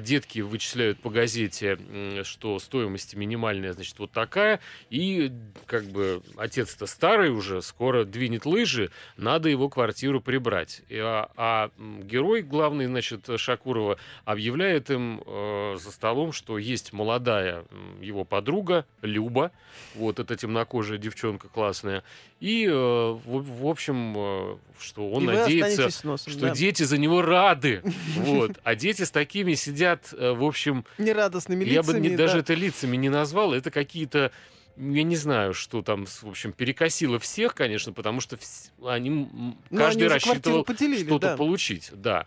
детки 0.00 0.40
вычисляют 0.40 0.98
по 1.00 1.10
газете, 1.10 1.78
что 2.24 2.58
стоимость 2.58 3.14
минимальная, 3.14 3.72
значит, 3.72 3.98
вот 3.98 4.10
такая, 4.10 4.60
и 4.90 5.32
как 5.66 5.84
бы 5.84 6.22
отец-то 6.36 6.86
старый 6.86 7.30
уже, 7.30 7.62
скоро 7.62 8.04
двинет 8.04 8.46
лыжи, 8.46 8.90
надо 9.16 9.48
его 9.48 9.68
квартиру 9.68 10.20
прибрать. 10.20 10.82
А, 10.90 11.30
а, 11.36 11.70
герой 12.02 12.42
главный, 12.42 12.86
значит, 12.86 13.28
Шакурова 13.36 13.98
объявляет 14.24 14.90
им 14.90 15.22
э, 15.26 15.76
за 15.78 15.90
столом, 15.90 16.32
что 16.32 16.58
есть 16.58 16.92
молодая 16.92 17.64
его 18.00 18.24
подруга 18.24 18.86
Люба, 19.02 19.52
вот 19.94 20.18
эта 20.18 20.36
темнокожая 20.36 20.98
девчонка 20.98 21.48
классная, 21.48 22.02
и, 22.40 22.66
э, 22.66 22.70
в, 22.72 23.20
в 23.24 23.66
общем, 23.66 24.14
э, 24.16 24.56
что 24.80 25.10
он 25.10 25.24
И 25.24 25.26
надеется, 25.26 25.88
носом, 26.06 26.32
что 26.32 26.42
да. 26.48 26.50
дети 26.50 26.82
за 26.82 26.98
него 26.98 27.22
рады. 27.22 27.82
Вот. 28.16 28.52
А 28.64 28.74
дети 28.74 29.02
с 29.02 29.10
такими 29.10 29.54
сидят, 29.54 30.12
э, 30.16 30.32
в 30.32 30.44
общем, 30.44 30.84
Нерадостными 30.98 31.64
я 31.64 31.82
бы 31.82 31.92
лицами. 31.94 32.08
не- 32.08 32.16
даже 32.16 32.34
да. 32.34 32.38
это 32.40 32.54
лицами 32.54 32.96
не 32.96 33.08
назвал, 33.08 33.52
это 33.54 33.70
какие-то 33.70 34.30
я 34.78 35.04
не 35.04 35.16
знаю, 35.16 35.54
что 35.54 35.80
там, 35.80 36.04
в 36.04 36.24
общем, 36.28 36.52
перекосило 36.52 37.18
всех, 37.18 37.54
конечно, 37.54 37.94
потому 37.94 38.20
что 38.20 38.36
вс- 38.36 38.70
они, 38.86 39.08
м, 39.08 39.58
Ну, 39.70 39.78
каждый 39.78 40.02
они 40.02 40.08
рассчитывал 40.08 40.64
поделили, 40.64 41.02
что-то 41.06 41.28
да. 41.28 41.36
получить, 41.38 41.90
да. 41.94 42.26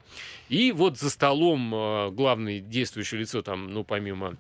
И 0.50 0.72
вот 0.72 0.98
за 0.98 1.12
столом 1.12 1.72
э, 1.76 2.10
главное 2.10 2.60
действующее 2.60 3.20
лицо 3.22 3.44
там, 3.44 3.72
ну, 3.72 3.84
помимо 3.84 4.36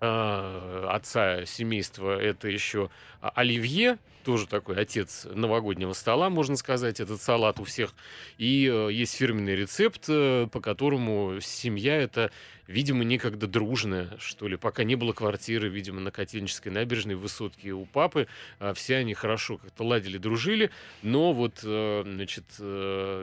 э, 0.00 0.86
отца 0.90 1.44
семейства, 1.46 2.18
это 2.20 2.48
еще 2.48 2.90
а, 3.20 3.30
Оливье, 3.34 3.98
тоже 4.22 4.46
такой 4.46 4.76
отец 4.76 5.26
новогоднего 5.32 5.92
стола, 5.92 6.30
можно 6.30 6.56
сказать, 6.56 7.00
этот 7.00 7.20
салат 7.20 7.60
у 7.60 7.64
всех. 7.64 7.94
И 8.38 8.68
э, 8.72 8.92
есть 8.92 9.14
фирменный 9.14 9.56
рецепт, 9.56 10.04
э, 10.08 10.46
по 10.50 10.60
которому 10.60 11.40
семья 11.40 11.96
это, 11.96 12.30
видимо, 12.66 13.04
некогда 13.04 13.46
дружная, 13.46 14.16
что 14.18 14.48
ли. 14.48 14.56
Пока 14.56 14.84
не 14.84 14.94
было 14.94 15.12
квартиры, 15.12 15.68
видимо, 15.68 16.00
на 16.00 16.10
Котельнической 16.10 16.70
набережной 16.72 17.16
в 17.16 17.20
высотке 17.20 17.72
у 17.72 17.84
папы. 17.84 18.28
а 18.58 18.74
Все 18.74 18.96
они 18.96 19.14
хорошо 19.14 19.58
как-то 19.58 19.84
ладили, 19.84 20.18
дружили. 20.18 20.70
Но 21.02 21.32
вот, 21.32 21.60
э, 21.64 22.02
значит, 22.04 22.44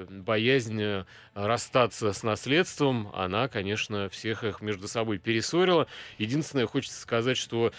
боязнь 0.09 1.05
расстаться 1.33 2.11
с 2.11 2.23
наследством, 2.23 3.11
она, 3.13 3.47
конечно, 3.47 4.09
всех 4.09 4.43
их 4.43 4.61
между 4.61 4.87
собой 4.87 5.19
перессорила. 5.19 5.87
Единственное, 6.17 6.67
хочется 6.67 6.99
сказать, 6.99 7.37
что 7.37 7.71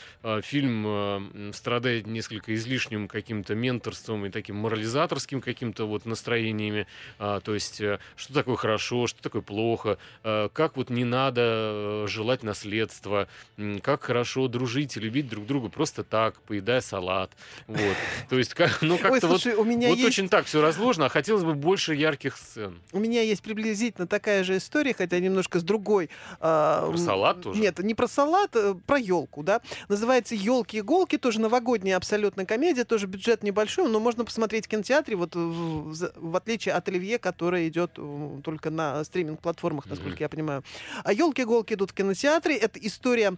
фильм 0.42 1.52
страдает 1.52 2.06
несколько 2.06 2.54
излишним 2.54 3.08
каким-то 3.10 3.54
менторством 3.54 4.26
и 4.26 4.30
таким 4.30 4.56
морализаторским 4.56 5.40
каким-то 5.40 5.86
вот 5.86 6.06
настроениями. 6.06 6.86
А, 7.18 7.40
то 7.40 7.54
есть, 7.54 7.80
э, 7.80 7.98
что 8.16 8.34
такое 8.34 8.56
хорошо, 8.56 9.06
что 9.06 9.22
такое 9.22 9.42
плохо, 9.42 9.98
э, 10.24 10.48
как 10.52 10.76
вот 10.76 10.90
не 10.90 11.04
надо 11.04 11.40
э, 11.44 12.06
желать 12.08 12.42
наследства, 12.42 13.28
как 13.82 14.02
хорошо 14.02 14.48
дружить 14.48 14.96
и 14.96 15.00
любить 15.00 15.28
друг 15.28 15.46
друга 15.46 15.68
просто 15.68 16.04
так, 16.04 16.40
поедая 16.42 16.80
салат. 16.80 17.30
Вот. 17.66 17.96
То 18.28 18.38
есть, 18.38 18.54
как, 18.54 18.82
ну, 18.82 18.98
как-то 18.98 19.28
вот, 19.28 19.40
слушай, 19.40 19.54
у 19.54 19.64
меня 19.64 19.88
вот 19.88 19.98
есть... 19.98 20.08
очень 20.08 20.28
так 20.28 20.46
все 20.46 20.60
разложено, 20.60 21.06
а 21.06 21.08
хотелось 21.08 21.44
бы 21.44 21.54
больше 21.54 21.94
ярких 21.94 22.36
сцен. 22.36 22.80
У 22.92 22.98
меня 22.98 23.22
есть 23.22 23.42
приблизительно 23.42 24.06
такая 24.06 24.44
же 24.44 24.56
история, 24.56 24.94
хотя 24.94 25.18
немножко 25.18 25.60
с 25.60 25.62
другой. 25.62 26.10
а, 26.40 26.88
Про 26.88 26.98
салат 26.98 27.42
тоже? 27.42 27.60
Нет, 27.60 27.78
не 27.80 27.94
про 27.94 28.08
салат, 28.08 28.54
э, 28.56 28.74
про 28.86 28.98
елку, 28.98 29.42
да. 29.42 29.60
Называется 29.88 30.34
Елки-иголки, 30.34 31.18
тоже 31.18 31.40
новогодняя 31.40 31.96
абсолютно 31.96 32.46
комедия, 32.46 32.84
тоже 32.84 32.99
бюджет 33.06 33.42
небольшой, 33.42 33.88
но 33.88 34.00
можно 34.00 34.24
посмотреть 34.24 34.66
в 34.66 34.68
кинотеатре, 34.68 35.16
вот 35.16 35.34
в, 35.34 35.92
в- 35.92 36.12
в 36.16 36.36
отличие 36.36 36.74
от 36.74 36.88
Оливье, 36.88 37.18
который 37.18 37.68
идет 37.68 37.92
э, 37.96 38.40
только 38.44 38.70
на 38.70 39.02
стриминг-платформах, 39.04 39.86
насколько 39.86 40.12
Мгм. 40.14 40.20
я 40.20 40.28
понимаю. 40.28 40.64
А 41.04 41.12
елки-иголки 41.12 41.74
идут 41.74 41.90
в 41.90 41.94
кинотеатре. 41.94 42.56
Это 42.56 42.78
история 42.80 43.34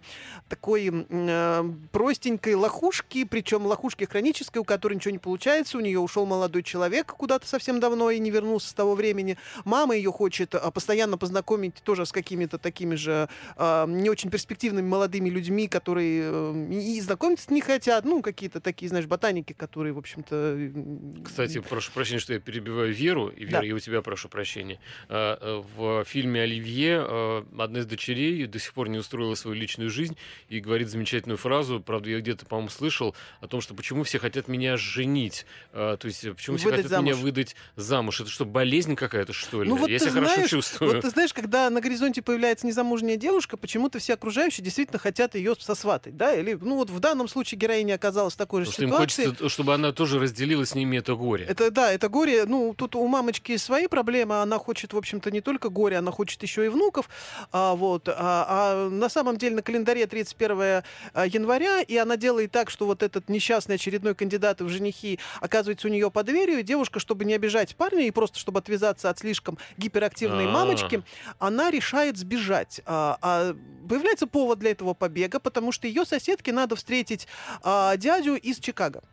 такой 0.49 1.05
э, 1.09 1.63
простенькой 1.91 2.55
лохушки, 2.55 3.23
причем 3.23 3.65
лохушки 3.65 4.05
хронической, 4.05 4.61
у 4.61 4.65
которой 4.65 4.95
ничего 4.95 5.11
не 5.11 5.19
получается. 5.19 5.77
У 5.77 5.81
нее 5.81 5.99
ушел 5.99 6.25
молодой 6.25 6.63
человек 6.63 7.13
куда-то 7.13 7.47
совсем 7.47 7.79
давно 7.79 8.09
и 8.09 8.19
не 8.19 8.31
вернулся 8.31 8.69
с 8.69 8.73
того 8.73 8.95
времени. 8.95 9.37
Мама 9.65 9.95
ее 9.95 10.11
хочет 10.11 10.55
а, 10.55 10.71
постоянно 10.71 11.17
познакомить 11.17 11.75
тоже 11.83 12.05
с 12.05 12.11
какими-то 12.11 12.57
такими 12.57 12.95
же 12.95 13.29
а, 13.55 13.85
не 13.87 14.09
очень 14.09 14.29
перспективными 14.29 14.87
молодыми 14.87 15.29
людьми, 15.29 15.67
которые 15.67 16.21
э, 16.25 16.69
и 16.73 16.99
знакомиться 17.01 17.53
не 17.53 17.61
хотят. 17.61 18.05
Ну, 18.05 18.21
какие-то 18.21 18.59
такие, 18.59 18.89
знаешь, 18.89 19.05
ботаники, 19.05 19.52
которые, 19.53 19.93
в 19.93 19.97
общем-то... 19.97 21.23
Кстати, 21.23 21.59
прошу 21.59 21.91
прощения, 21.91 22.19
что 22.19 22.33
я 22.33 22.39
перебиваю 22.39 22.93
Веру, 22.93 23.27
и 23.29 23.45
Вера, 23.45 23.61
Да. 23.61 23.65
я 23.65 23.75
у 23.75 23.79
тебя 23.79 24.01
прошу 24.01 24.29
прощения. 24.29 24.79
А, 25.09 25.37
э, 25.39 25.63
В 25.75 26.03
фильме 26.05 26.41
«Оливье» 26.41 27.05
э, 27.07 27.43
одна 27.59 27.79
из 27.79 27.85
дочерей 27.85 28.45
до 28.47 28.59
сих 28.59 28.73
пор 28.73 28.89
не 28.89 28.97
устроила 28.97 29.35
свою 29.35 29.55
личную 29.55 29.89
жизнь 29.89 30.17
и 30.49 30.59
говорит 30.59 30.89
замечательную 30.89 31.37
фразу, 31.37 31.79
правда, 31.79 32.09
я 32.09 32.19
где-то, 32.19 32.45
по-моему, 32.45 32.69
слышал, 32.69 33.15
о 33.41 33.47
том, 33.47 33.61
что 33.61 33.73
почему 33.73 34.03
все 34.03 34.19
хотят 34.19 34.47
меня 34.47 34.77
женить, 34.77 35.45
то 35.71 35.97
есть 36.03 36.23
э, 36.25 36.33
почему 36.33 36.57
все 36.57 36.65
Выдать 36.65 36.85
хотят 36.85 37.01
меня 37.01 37.13
замуж. 37.13 37.23
выдать 37.23 37.55
замуж. 37.75 38.21
Это 38.21 38.29
что, 38.29 38.45
болезнь 38.45 38.95
какая-то, 38.95 39.33
что 39.33 39.63
ли? 39.63 39.69
Ну 39.69 39.75
вот 39.77 39.89
я 39.89 39.99
себя 39.99 40.11
хорошо 40.11 40.33
знаешь, 40.35 40.49
чувствую. 40.49 40.91
Вот 40.93 41.01
ты 41.01 41.09
знаешь, 41.09 41.33
когда 41.33 41.69
на 41.69 41.81
горизонте 41.81 42.21
появляется 42.21 42.67
незамужняя 42.67 43.17
девушка, 43.17 43.57
почему-то 43.57 43.99
все 43.99 44.13
окружающие 44.13 44.63
действительно 44.63 44.99
хотят 44.99 45.35
ее 45.35 45.55
сосватать, 45.59 46.15
да? 46.17 46.33
Или, 46.35 46.53
ну 46.53 46.75
вот 46.75 46.89
в 46.89 46.99
данном 46.99 47.27
случае 47.27 47.57
героиня 47.59 47.95
оказалась 47.95 48.33
в 48.33 48.37
такой 48.37 48.65
же 48.65 48.71
Потому 48.71 48.73
что 48.73 48.83
им 48.83 48.89
ситуации. 49.09 49.23
хочется, 49.25 49.42
чтобы 49.49 49.73
она 49.73 49.91
тоже 49.91 50.19
разделила 50.19 50.65
с 50.65 50.75
ними 50.75 50.97
это 50.97 51.15
горе. 51.15 51.45
Это 51.45 51.71
да, 51.71 51.91
это 51.91 52.09
горе. 52.09 52.45
Ну, 52.45 52.73
тут 52.75 52.95
у 52.95 53.07
мамочки 53.07 53.57
свои 53.57 53.87
проблемы. 53.87 54.41
Она 54.41 54.57
хочет, 54.57 54.93
в 54.93 54.97
общем-то, 54.97 55.31
не 55.31 55.41
только 55.41 55.69
горе, 55.69 55.97
она 55.97 56.11
хочет 56.11 56.41
еще 56.43 56.65
и 56.65 56.69
внуков. 56.69 57.09
А, 57.51 57.75
вот. 57.75 58.07
А, 58.09 58.13
а 58.17 58.89
на 58.89 59.09
самом 59.09 59.37
деле 59.37 59.55
на 59.55 59.61
календаре 59.61 60.07
31 60.07 60.83
а, 61.13 61.27
января, 61.27 61.81
и 61.81 61.97
она 61.97 62.17
делает 62.17 62.51
так, 62.51 62.69
что 62.69 62.85
вот 62.85 63.03
этот 63.03 63.29
несчастный 63.29 63.75
очередной 63.75 64.15
кандидат 64.15 64.61
в 64.61 64.69
женихи 64.69 65.19
оказывается 65.41 65.87
у 65.87 65.91
нее 65.91 66.09
под 66.11 66.25
дверью, 66.27 66.59
и 66.59 66.63
девушка, 66.63 66.99
чтобы 66.99 67.25
не 67.25 67.33
обижать 67.33 67.75
парня 67.75 68.07
и 68.07 68.11
просто 68.11 68.39
чтобы 68.39 68.59
отвязаться 68.59 69.09
от 69.09 69.19
слишком 69.19 69.57
гиперактивной 69.77 70.47
А. 70.47 70.51
мамочки, 70.51 71.03
она 71.39 71.71
решает 71.71 72.17
сбежать. 72.17 72.81
А, 72.85 73.17
а 73.21 73.55
появляется 73.87 74.27
повод 74.27 74.59
для 74.59 74.71
этого 74.71 74.93
побега, 74.93 75.39
потому 75.39 75.71
что 75.71 75.87
ее 75.87 76.05
соседке 76.05 76.51
надо 76.51 76.75
встретить 76.75 77.27
а, 77.61 77.95
дядю 77.97 78.35
из 78.35 78.59
Чикаго. 78.59 79.03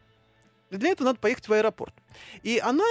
Для 0.71 0.91
этого 0.91 1.09
надо 1.09 1.19
поехать 1.19 1.49
в 1.49 1.53
аэропорт. 1.53 1.95
И 2.43 2.59
она, 2.59 2.85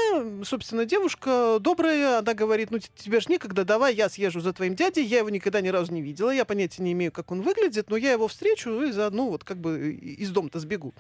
собственно, 0.44 0.86
девушка 0.86 1.58
добрая, 1.60 2.20
она 2.20 2.34
говорит, 2.34 2.72
ну 2.72 2.80
тебе 2.80 3.20
же 3.20 3.28
некогда, 3.30 3.64
давай 3.66 3.96
я 3.96 4.10
съезжу 4.10 4.42
за 4.42 4.54
твоим 4.54 4.76
дядей, 4.76 5.04
я 5.04 5.20
его 5.20 5.30
никогда 5.30 5.62
ни 5.62 5.70
разу 5.70 5.94
не 5.94 6.02
видела, 6.02 6.32
я 6.32 6.46
понятия 6.46 6.84
не 6.84 6.94
имею, 6.94 7.12
как 7.12 7.32
он 7.32 7.42
выглядит, 7.42 7.90
но 7.90 7.98
я 7.98 8.12
его 8.12 8.28
встречу 8.28 8.70
и 8.82 8.92
заодно 8.92 9.30
вот 9.30 9.44
как 9.44 9.58
бы 9.58 9.92
и- 9.94 10.16
из 10.22 10.32
дома-то 10.32 10.60
сбегу. 10.60 10.94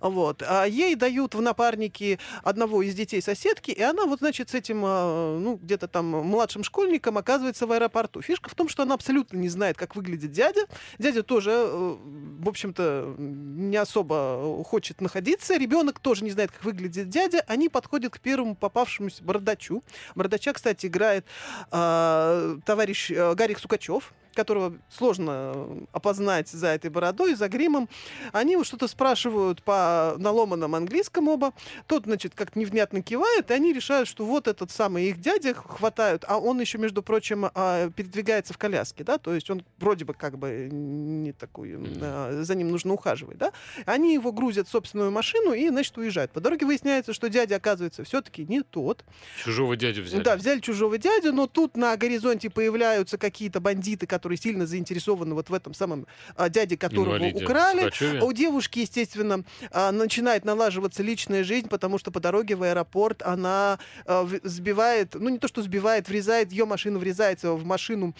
Вот. 0.00 0.42
А 0.46 0.64
ей 0.64 0.94
дают 0.94 1.34
в 1.34 1.40
напарники 1.40 2.18
одного 2.42 2.82
из 2.82 2.94
детей 2.94 3.22
соседки, 3.22 3.70
и 3.70 3.82
она 3.82 4.06
вот, 4.06 4.18
значит, 4.20 4.50
с 4.50 4.54
этим, 4.54 4.82
а, 4.84 5.38
ну, 5.38 5.56
где-то 5.56 5.88
там 5.88 6.06
младшим 6.06 6.64
школьником 6.64 7.18
оказывается 7.18 7.66
в 7.66 7.72
аэропорту. 7.72 8.22
Фишка 8.22 8.50
в 8.50 8.54
том, 8.54 8.68
что 8.68 8.82
она 8.82 8.94
абсолютно 8.94 9.36
не 9.38 9.48
знает, 9.48 9.76
как 9.76 9.96
выглядит 9.96 10.30
дядя. 10.32 10.66
Дядя 10.98 11.22
тоже, 11.22 11.50
э, 11.52 11.96
в 12.40 12.48
общем-то, 12.48 13.14
не 13.18 13.76
особо 13.76 14.62
хочет 14.64 15.00
находиться. 15.00 15.56
Ребенок 15.56 15.98
тоже 16.00 16.24
не 16.24 16.30
знает, 16.30 16.50
как 16.52 16.64
выглядит 16.64 17.08
дядя. 17.08 17.44
Они 17.46 17.61
подходят 17.68 18.12
к 18.12 18.20
первому 18.20 18.54
попавшемуся 18.54 19.22
бардачу. 19.22 19.82
Бардача, 20.14 20.52
кстати, 20.52 20.86
играет 20.86 21.24
а, 21.70 22.56
товарищ 22.64 23.10
э, 23.10 23.34
Гарик 23.34 23.58
Сукачев 23.58 24.12
которого 24.34 24.74
сложно 24.88 25.52
э, 25.54 25.80
опознать 25.92 26.48
за 26.48 26.68
этой 26.68 26.90
бородой, 26.90 27.34
за 27.34 27.48
гримом. 27.48 27.88
Они 28.32 28.56
вот 28.56 28.66
что-то 28.66 28.88
спрашивают 28.88 29.62
по 29.62 30.14
наломанном 30.18 30.74
английском 30.74 31.28
оба. 31.28 31.52
Тот, 31.86 32.04
значит, 32.04 32.34
как 32.34 32.56
невнятно 32.56 33.02
кивает, 33.02 33.50
и 33.50 33.54
они 33.54 33.72
решают, 33.72 34.08
что 34.08 34.24
вот 34.24 34.48
этот 34.48 34.70
самый 34.70 35.06
их 35.06 35.20
дядя 35.20 35.54
хватают, 35.54 36.24
а 36.26 36.38
он 36.38 36.60
еще, 36.60 36.78
между 36.78 37.02
прочим, 37.02 37.46
а, 37.54 37.90
передвигается 37.90 38.54
в 38.54 38.58
коляске, 38.58 39.04
да, 39.04 39.18
то 39.18 39.34
есть 39.34 39.50
он 39.50 39.64
вроде 39.78 40.04
бы 40.04 40.14
как 40.14 40.38
бы 40.38 40.68
не 40.70 41.32
такой, 41.32 41.76
а, 42.00 42.42
за 42.42 42.54
ним 42.54 42.70
нужно 42.70 42.94
ухаживать, 42.94 43.38
да. 43.38 43.52
Они 43.86 44.14
его 44.14 44.32
грузят 44.32 44.68
в 44.68 44.70
собственную 44.70 45.10
машину 45.10 45.52
и, 45.52 45.68
значит, 45.68 45.96
уезжают. 45.98 46.32
По 46.32 46.40
дороге 46.40 46.66
выясняется, 46.66 47.12
что 47.12 47.28
дядя, 47.28 47.56
оказывается, 47.56 48.04
все-таки 48.04 48.44
не 48.44 48.62
тот. 48.62 49.04
Чужого 49.42 49.76
дядю 49.76 50.02
взяли. 50.02 50.22
Да, 50.22 50.36
взяли 50.36 50.60
чужого 50.60 50.98
дядю, 50.98 51.32
но 51.32 51.46
тут 51.46 51.76
на 51.76 51.96
горизонте 51.96 52.50
появляются 52.50 53.18
какие-то 53.18 53.60
бандиты, 53.60 54.06
которые 54.06 54.21
сильно 54.36 54.66
заинтересованы 54.66 55.34
вот 55.34 55.50
в 55.50 55.54
этом 55.54 55.74
самом 55.74 56.06
а, 56.36 56.48
дяде, 56.48 56.76
которого 56.76 57.16
Инвалиде 57.16 57.44
украли. 57.44 57.90
А 58.20 58.24
У 58.24 58.32
девушки, 58.32 58.80
естественно, 58.80 59.44
а, 59.70 59.92
начинает 59.92 60.44
налаживаться 60.44 61.02
личная 61.02 61.44
жизнь, 61.44 61.68
потому 61.68 61.98
что 61.98 62.10
по 62.10 62.20
дороге 62.20 62.56
в 62.56 62.62
аэропорт 62.62 63.22
она 63.22 63.78
а, 64.06 64.28
сбивает, 64.42 65.14
ну 65.14 65.28
не 65.28 65.38
то 65.38 65.48
что 65.48 65.62
сбивает, 65.62 66.08
врезает, 66.08 66.52
ее 66.52 66.64
машина 66.64 66.98
врезается 66.98 67.52
в 67.52 67.64
машину 67.64 68.14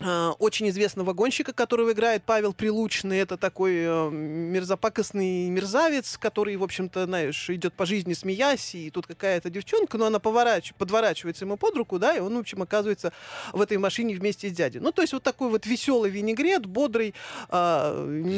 очень 0.00 0.68
известного 0.68 1.12
гонщика, 1.12 1.52
которого 1.52 1.92
играет 1.92 2.24
Павел 2.24 2.52
Прилучный. 2.52 3.18
Это 3.18 3.36
такой 3.36 3.74
э, 3.76 4.10
мерзопакостный 4.10 5.48
мерзавец, 5.48 6.18
который, 6.18 6.56
в 6.56 6.62
общем-то, 6.64 7.04
знаешь, 7.04 7.48
идет 7.50 7.74
по 7.74 7.86
жизни 7.86 8.12
смеясь, 8.12 8.74
и 8.74 8.90
тут 8.90 9.06
какая-то 9.06 9.50
девчонка, 9.50 9.96
но 9.98 10.06
она 10.06 10.18
поворач... 10.18 10.72
подворачивается 10.74 11.44
ему 11.44 11.56
под 11.56 11.76
руку, 11.76 11.98
да, 11.98 12.16
и 12.16 12.20
он, 12.20 12.34
в 12.34 12.40
общем, 12.40 12.62
оказывается 12.62 13.12
в 13.52 13.60
этой 13.60 13.78
машине 13.78 14.14
вместе 14.16 14.48
с 14.48 14.52
дядей. 14.52 14.80
Ну, 14.80 14.90
то 14.92 15.02
есть 15.02 15.12
вот 15.12 15.22
такой 15.22 15.48
вот 15.50 15.66
веселый 15.66 16.10
винегрет, 16.10 16.66
бодрый. 16.66 17.14
а, 17.48 17.92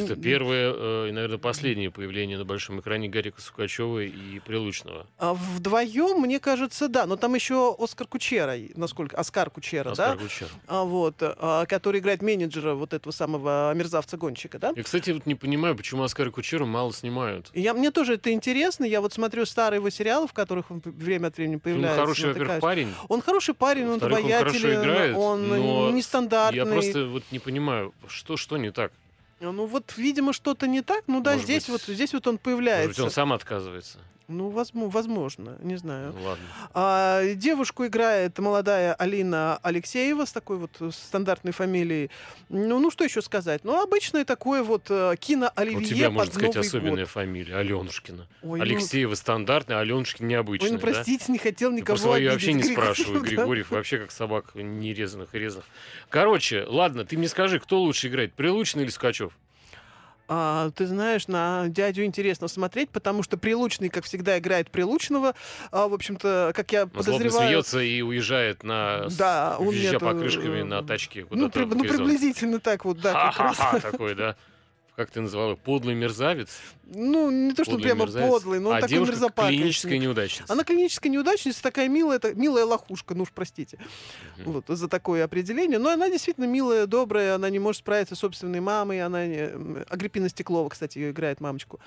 Это 0.05 0.13
н- 0.15 0.21
первое 0.21 0.73
э, 0.75 1.09
и, 1.09 1.13
наверное, 1.13 1.39
последнее 1.39 1.91
появление 1.91 2.39
на 2.39 2.45
большом 2.45 2.81
экране 2.81 3.09
Гарика 3.09 3.41
Сукачева 3.41 4.01
и 4.05 4.39
Прилучного. 4.41 5.07
а 5.19 5.35
Вдвоем, 5.35 6.21
мне 6.21 6.39
кажется, 6.39 6.89
да. 6.89 7.07
Но 7.07 7.17
там 7.17 7.35
еще 7.35 7.75
Оскар 7.79 8.07
Кучера, 8.07 8.57
насколько... 8.75 9.17
Оскар 9.17 9.51
Кучера, 9.51 9.93
Оскар 9.93 10.17
да? 10.17 10.23
Кучер. 10.23 10.49
А, 10.67 10.85
вот, 10.85 11.17
а, 11.21 11.37
который 11.69 12.01
играет 12.01 12.23
менеджера 12.23 12.75
вот 12.75 12.93
этого 12.93 13.13
самого 13.13 13.73
мерзавца-гонщика, 13.75 14.59
да? 14.59 14.73
Я, 14.77 14.83
кстати, 14.83 15.11
вот 15.11 15.27
не 15.27 15.35
понимаю, 15.35 15.77
почему 15.77 16.03
Оскара 16.03 16.31
Кучера 16.31 16.65
мало 16.65 16.93
снимают. 16.93 17.51
Я, 17.55 17.75
мне 17.75 17.91
тоже 17.91 18.15
это 18.15 18.33
интересно. 18.33 18.85
Я 18.85 19.01
вот 19.01 19.13
смотрю 19.13 19.47
старые 19.47 19.79
его 19.79 19.91
сериалы, 19.91 20.27
в 20.29 20.33
которых 20.33 20.71
он 20.71 20.83
время 20.85 21.29
от 21.29 21.37
времени 21.37 21.55
Он 21.57 21.61
появляется. 21.61 22.01
хороший, 22.01 22.29
во-первых, 22.29 22.61
парень. 22.61 22.95
Он 23.09 23.21
хороший 23.23 23.55
парень, 23.55 23.85
он 23.85 23.99
Во-вторых, 23.99 24.19
он 24.25 24.31
играет, 24.31 25.17
он 25.17 25.95
нестандартный. 25.95 26.59
Я 26.59 26.67
просто 26.67 27.07
вот 27.07 27.23
не 27.31 27.39
понимаю, 27.39 27.93
что, 28.09 28.37
что 28.37 28.57
не 28.57 28.71
так. 28.71 28.93
Ну 29.41 29.67
вот, 29.67 29.93
видимо, 29.97 30.33
что-то 30.33 30.67
не 30.67 30.81
так. 30.81 31.05
Ну 31.07 31.21
да, 31.21 31.33
Может 31.33 31.45
здесь 31.45 31.63
быть, 31.69 31.87
вот 31.87 31.95
здесь 31.95 32.15
вот 32.15 32.27
он 32.27 32.35
Может 32.35 32.43
появляется. 32.43 32.89
быть, 32.89 32.99
он 33.01 33.11
сам 33.11 33.33
отказывается. 33.33 33.99
Ну, 34.29 34.49
возможно, 34.49 34.91
возможно, 34.91 35.57
не 35.61 35.77
знаю. 35.77 36.13
Ну, 36.17 36.25
ладно. 36.25 36.45
А, 36.75 37.35
девушку 37.35 37.87
играет 37.87 38.39
молодая 38.39 38.95
Алина 38.95 39.59
Алексеева 39.63 40.25
с 40.25 40.33
такой 40.33 40.59
вот 40.59 40.71
э, 40.81 40.91
стандартной 40.93 41.53
фамилией. 41.53 42.11
Ну, 42.49 42.81
ну 42.81 42.91
что 42.91 43.05
еще 43.05 43.23
сказать? 43.23 43.63
Ну, 43.65 43.81
обычное 43.81 44.25
такое 44.25 44.65
вот 44.65 44.87
э, 44.89 45.15
кино 45.19 45.53
У 45.55 45.61
Оливье 45.61 45.87
тебя, 45.87 46.07
под 46.07 46.15
можно 46.15 46.33
сказать, 46.33 46.55
Новый 46.57 46.67
особенная 46.67 47.05
год. 47.05 47.09
фамилия. 47.09 47.57
Аленушкина. 47.57 48.27
Ой, 48.43 48.59
ну, 48.59 48.65
Алексеева 48.65 49.15
стандартная, 49.15 49.79
Аленушкин 49.79 50.27
необычная. 50.27 50.71
Ой, 50.71 50.73
ну 50.73 50.81
да? 50.81 50.93
простите, 50.93 51.31
не 51.31 51.39
хотел 51.39 51.71
Я 51.71 51.77
никого 51.77 51.97
Про 51.97 52.03
свою 52.03 52.33
вообще 52.33 52.53
не 52.53 52.61
обидеть, 52.61 52.77
спрашиваю, 52.77 53.21
да. 53.21 53.27
Григорьев 53.29 53.71
вообще 53.71 53.99
как 53.99 54.11
собак 54.11 54.55
нерезанных 54.55 55.35
и 55.35 55.39
резанных. 55.39 55.67
Короче, 56.09 56.65
ладно, 56.67 57.05
ты 57.05 57.17
мне 57.17 57.29
скажи, 57.29 57.61
кто 57.61 57.81
лучше 57.81 58.09
играет, 58.09 58.35
Прилучный 58.35 58.83
или 58.83 58.91
Скачев? 58.91 59.33
А, 60.29 60.71
ты 60.71 60.87
знаешь, 60.87 61.29
на 61.29 61.69
дядю 61.69 62.05
интересно 62.05 62.49
смотреть, 62.49 62.91
потому 62.91 63.23
что 63.23 63.37
Прилучный, 63.37 63.89
как 63.89 64.05
всегда, 64.05 64.39
играет 64.39 64.71
Прилучного. 64.71 65.35
А, 65.71 65.89
в 65.89 65.95
общем-то, 65.95 66.53
как 66.55 66.73
я 66.73 66.87
злобно 66.87 66.99
подозреваю... 66.99 67.49
смеется 67.49 67.81
и 67.81 68.03
уезжает 68.03 68.63
на 68.65 69.09
Да, 69.19 69.57
он 69.59 69.71
визжа 69.71 70.01
покрышками 70.01 70.61
э, 70.61 70.65
на 70.65 70.83
тачке 70.83 71.27
Ну, 71.31 71.51
при- 71.51 71.65
ну, 71.65 71.81
приблизительно 71.85 72.61
так 72.61 72.85
вот, 72.85 73.01
да. 73.01 73.13
Ха-ха-ха, 73.13 73.81
такой, 73.81 74.15
да? 74.15 74.37
Как 74.97 75.11
ты 75.11 75.21
называла? 75.21 75.57
Подлый 75.57 75.95
мерзавец? 75.95 76.49
Ну, 76.87 77.31
не 77.31 77.53
то, 77.53 77.65
что 77.65 77.73
Подлый 77.73 77.83
прямо 77.91 78.05
мерзавец. 78.05 78.29
подлый, 78.31 78.61
но 78.61 78.71
он 78.71 78.77
а 78.77 78.81
такой 78.81 78.95
девушка 78.95 79.13
мерзопакостный. 79.13 79.59
клиническая 79.59 79.99
неудачница. 79.99 80.53
Она 80.53 80.65
клиническая 80.65 81.13
неудачница, 81.13 81.63
такая 81.63 81.89
милая, 81.89 82.19
та- 82.19 82.33
милая 82.33 82.65
лохушка, 82.65 83.15
ну 83.15 83.25
уж 83.25 83.31
простите, 83.31 83.79
Мгм. 84.39 84.53
вот, 84.53 84.65
за 84.69 84.89
такое 84.89 85.25
определение. 85.25 85.79
Но 85.79 85.91
она 85.91 86.09
действительно 86.09 86.47
милая, 86.47 86.87
добрая, 86.87 87.35
она 87.35 87.51
не 87.51 87.59
может 87.59 87.81
справиться 87.81 88.15
с 88.15 88.21
собственной 88.21 88.61
мамой. 88.61 89.03
Она, 89.03 89.27
не- 89.27 89.83
Агриппина 89.91 90.31
Стеклова, 90.31 90.71
кстати, 90.71 90.97
ее 90.97 91.11
играет 91.11 91.41
мамочку. 91.43 91.79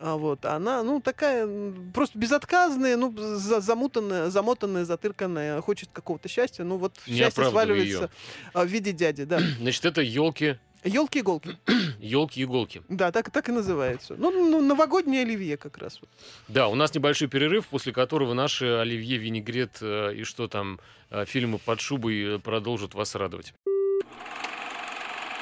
А 0.00 0.16
вот, 0.16 0.44
она, 0.44 0.82
ну, 0.82 1.00
такая 1.00 1.48
просто 1.94 2.18
безотказная, 2.18 2.96
ну, 2.96 3.14
за- 3.16 3.60
замутанная, 3.60 4.30
замотанная, 4.30 4.84
затырканная, 4.84 5.60
хочет 5.60 5.90
какого-то 5.92 6.28
счастья. 6.28 6.64
Ну, 6.64 6.76
вот 6.76 6.94
Не 7.06 7.18
счастье 7.18 7.48
сваливается 7.50 8.10
а, 8.52 8.64
в 8.64 8.68
виде 8.68 8.90
дяди, 8.90 9.22
да. 9.24 9.38
Значит, 9.60 9.84
это 9.84 10.00
елки, 10.00 10.56
Елки-иголки. 10.84 11.56
елки-иголки. 12.00 12.82
Да, 12.88 13.10
так, 13.12 13.30
так 13.30 13.48
и 13.48 13.52
называется. 13.52 14.14
Ну, 14.18 14.30
ну, 14.30 14.60
новогоднее 14.62 15.22
оливье 15.22 15.56
как 15.56 15.78
раз. 15.78 16.00
Да, 16.48 16.68
у 16.68 16.74
нас 16.74 16.94
небольшой 16.94 17.28
перерыв, 17.28 17.66
после 17.66 17.92
которого 17.92 18.34
наши 18.34 18.66
Оливье 18.66 19.18
Винегрет 19.18 19.78
э, 19.80 20.14
и 20.14 20.24
что 20.24 20.48
там 20.48 20.80
э, 21.10 21.24
фильмы 21.26 21.58
под 21.58 21.80
шубой 21.80 22.36
э, 22.36 22.38
продолжат 22.38 22.94
вас 22.94 23.14
радовать. 23.14 23.54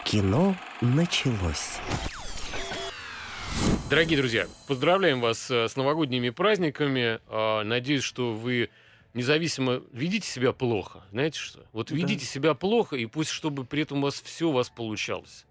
Кино 0.05 0.57
началось. 0.81 1.79
Дорогие 3.91 4.19
друзья, 4.19 4.47
поздравляем 4.67 5.21
вас 5.21 5.51
э, 5.51 5.69
с 5.69 5.77
новогодними 5.77 6.31
праздниками. 6.31 7.21
А, 7.29 7.63
Надеюсь, 7.65 8.03
что 8.03 8.33
вы 8.33 8.69
независимо 9.17 9.83
ведите 9.93 10.29
себя 10.29 10.53
плохо. 10.53 11.03
Знаете 11.11 11.39
что? 11.39 11.67
Вот 11.73 11.89
Да. 11.89 11.97
ведите 11.97 12.25
себя 12.25 12.55
плохо, 12.55 12.97
и 12.97 13.07
пусть, 13.07 13.31
чтобы 13.31 13.65
при 13.65 13.83
этом 13.83 13.99
у 13.99 14.03
вас 14.03 14.21
все 14.23 14.49
у 14.49 14.53
вас 14.53 14.69
получалось. 14.69 15.45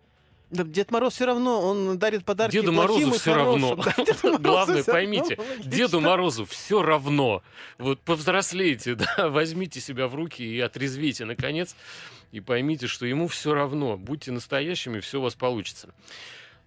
Да, 0.51 0.63
Дед 0.63 0.91
Мороз 0.91 1.15
все 1.15 1.25
равно, 1.25 1.59
он 1.59 1.97
дарит 1.97 2.23
подарки 2.23 2.53
Деду 2.53 2.71
Морозу 2.71 3.11
все 3.11 3.33
равно. 3.33 3.75
Да, 3.75 3.83
Морозу 4.23 4.39
Главное, 4.39 4.83
поймите. 4.83 5.39
Деду 5.65 5.99
Морозу 5.99 6.45
все 6.45 6.83
равно. 6.83 7.41
Вот 7.79 7.99
повзрослейте, 8.01 8.95
да, 9.17 9.29
возьмите 9.29 9.81
себя 9.81 10.07
в 10.07 10.13
руки 10.15 10.43
и 10.43 10.59
отрезвите, 10.59 11.25
наконец, 11.25 11.75
и 12.31 12.41
поймите, 12.41 12.85
что 12.87 13.07
ему 13.07 13.27
все 13.27 13.53
равно. 13.55 13.97
Будьте 13.97 14.31
настоящими, 14.31 14.99
все 14.99 15.19
у 15.19 15.23
вас 15.23 15.33
получится. 15.33 15.89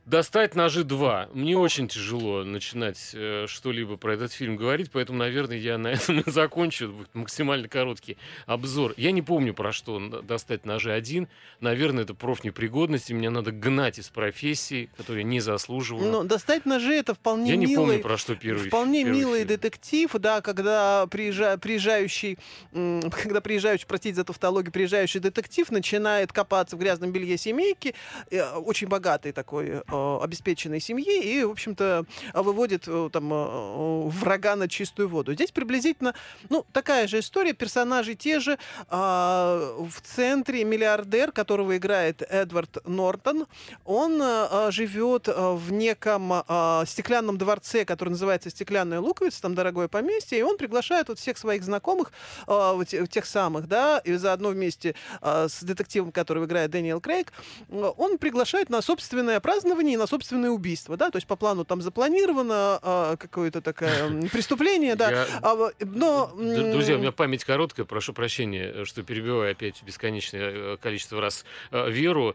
Достать 0.09 0.55
ножи 0.55 0.85
2. 0.85 1.29
Мне 1.35 1.59
очень 1.59 1.87
тяжело 1.87 2.43
начинать 2.43 3.11
э, 3.13 3.45
что-либо 3.47 3.99
про 3.99 4.15
этот 4.15 4.33
фильм 4.33 4.57
говорить, 4.57 4.91
поэтому, 4.91 5.19
наверное, 5.19 5.59
я 5.59 5.77
на 5.77 5.89
этом 5.89 6.21
и 6.21 6.31
закончу. 6.31 6.89
Будет 6.91 7.15
максимально 7.15 7.69
короткий 7.69 8.17
обзор. 8.47 8.95
Я 8.97 9.13
не 9.13 9.21
помню, 9.21 9.53
про 9.53 9.71
что 9.71 9.99
достать 10.23 10.65
ножи 10.65 10.93
1. 10.93 11.29
Наверное, 11.61 12.05
это 12.05 12.15
профнепригодность, 12.15 13.11
и 13.11 13.15
мне 13.15 13.29
надо 13.29 13.53
гнать 13.53 13.99
из 13.99 14.09
профессии, 14.09 14.89
которую 14.97 15.19
я 15.19 15.29
не 15.29 15.41
заслуживаю. 15.41 16.11
Но 16.11 16.23
достать 16.25 16.65
ножи 16.65 16.95
это 16.95 17.13
вполне 17.13 17.51
Я 17.51 17.57
не 17.57 17.67
милый, 17.67 17.77
помню, 17.77 18.03
про 18.03 18.17
что 18.17 18.35
первый 18.35 18.69
вполне 18.69 19.05
первый 19.05 19.19
милый 19.19 19.39
фильм. 19.41 19.49
детектив, 19.49 20.11
да, 20.15 20.41
когда 20.41 21.05
приезжа- 21.11 21.59
приезжающий, 21.59 22.39
когда 22.73 23.43
приезжающий, 23.43 23.85
простите 23.87 24.15
за 24.17 24.25
тавтологию, 24.25 24.73
приезжающий 24.73 25.21
детектив 25.21 25.71
начинает 25.71 26.33
копаться 26.33 26.77
в 26.77 26.79
грязном 26.79 27.13
белье 27.13 27.37
семейки, 27.37 27.95
э, 28.31 28.43
очень 28.55 28.89
богатой 28.89 29.33
такой 29.33 29.67
э, 29.69 29.83
обеспеченной 30.23 30.81
семьи, 30.81 31.23
и, 31.23 31.45
в 31.45 31.51
общем-то, 31.51 32.05
э, 32.33 32.43
выводит 32.43 32.85
э, 32.87 33.11
там 33.13 33.33
э, 33.33 34.09
врага 34.09 34.57
на 34.57 34.69
чистую 34.69 35.09
воду. 35.09 35.35
Здесь 35.35 35.51
приблизительно, 35.51 36.15
ну, 36.51 36.65
такая 36.73 37.07
же 37.07 37.21
история, 37.21 37.53
персонажи 37.53 38.15
те 38.15 38.41
же, 38.41 38.59
а, 38.89 39.77
в 39.79 40.01
центре 40.03 40.65
миллиардер, 40.65 41.33
которого 41.33 41.77
играет 41.77 42.23
Эдвард 42.23 42.87
Нортон, 42.87 43.47
он 43.85 44.21
э, 44.21 44.71
живет 44.71 45.29
э, 45.29 45.33
в 45.55 45.73
неком 45.73 46.33
э, 46.33 46.85
стеклянном 46.87 47.39
дворце, 47.39 47.85
который 47.85 48.11
называется 48.11 48.51
«Стеклянная 48.51 49.01
луковица», 49.01 49.43
там 49.43 49.55
дорогое 49.55 49.89
поместье, 49.89 50.39
и 50.39 50.43
он 50.43 50.59
приглашает 50.59 51.09
вот 51.09 51.19
всех 51.19 51.39
своих 51.39 51.63
знакомых, 51.63 52.13
э, 52.47 52.85
тех 53.11 53.27
самых, 53.27 53.69
да, 53.69 53.99
и 53.99 54.15
заодно 54.15 54.51
вместе 54.51 54.95
э, 55.21 55.49
с 55.49 55.63
детективом, 55.63 56.13
которого 56.13 56.45
играет 56.45 56.71
Дэниел 56.71 57.01
Крейг, 57.01 57.33
э, 57.69 57.93
он 57.97 58.19
приглашает 58.19 58.71
на 58.71 58.83
собственное 58.83 59.41
празднование 59.41 59.88
и 59.95 59.97
на 59.97 60.07
собственное 60.07 60.51
убийство, 60.51 60.97
да, 60.97 61.11
то 61.11 61.17
есть 61.17 61.27
по 61.27 61.37
плану 61.37 61.65
там 61.65 61.83
запланировано 61.83 62.79
э, 62.83 63.17
какое-то 63.19 63.61
такое 63.61 64.29
преступление, 64.33 64.95
да, 64.97 65.11
Я- 65.11 65.27
а, 65.43 65.71
но... 65.81 66.33
Друзья, 66.37 66.97
у 66.97 66.99
меня 66.99 67.13
память 67.13 67.45
короткая, 67.45 67.87
прошу 67.87 68.13
прощения, 68.13 68.73
э, 68.75 68.85
что 68.85 69.03
перебиваю 69.03 69.51
опять 69.53 69.83
бесконечное 69.83 70.51
э, 70.75 70.77
количество 70.81 71.21
раз 71.21 71.45
э, 71.71 71.91
Веру. 71.91 72.35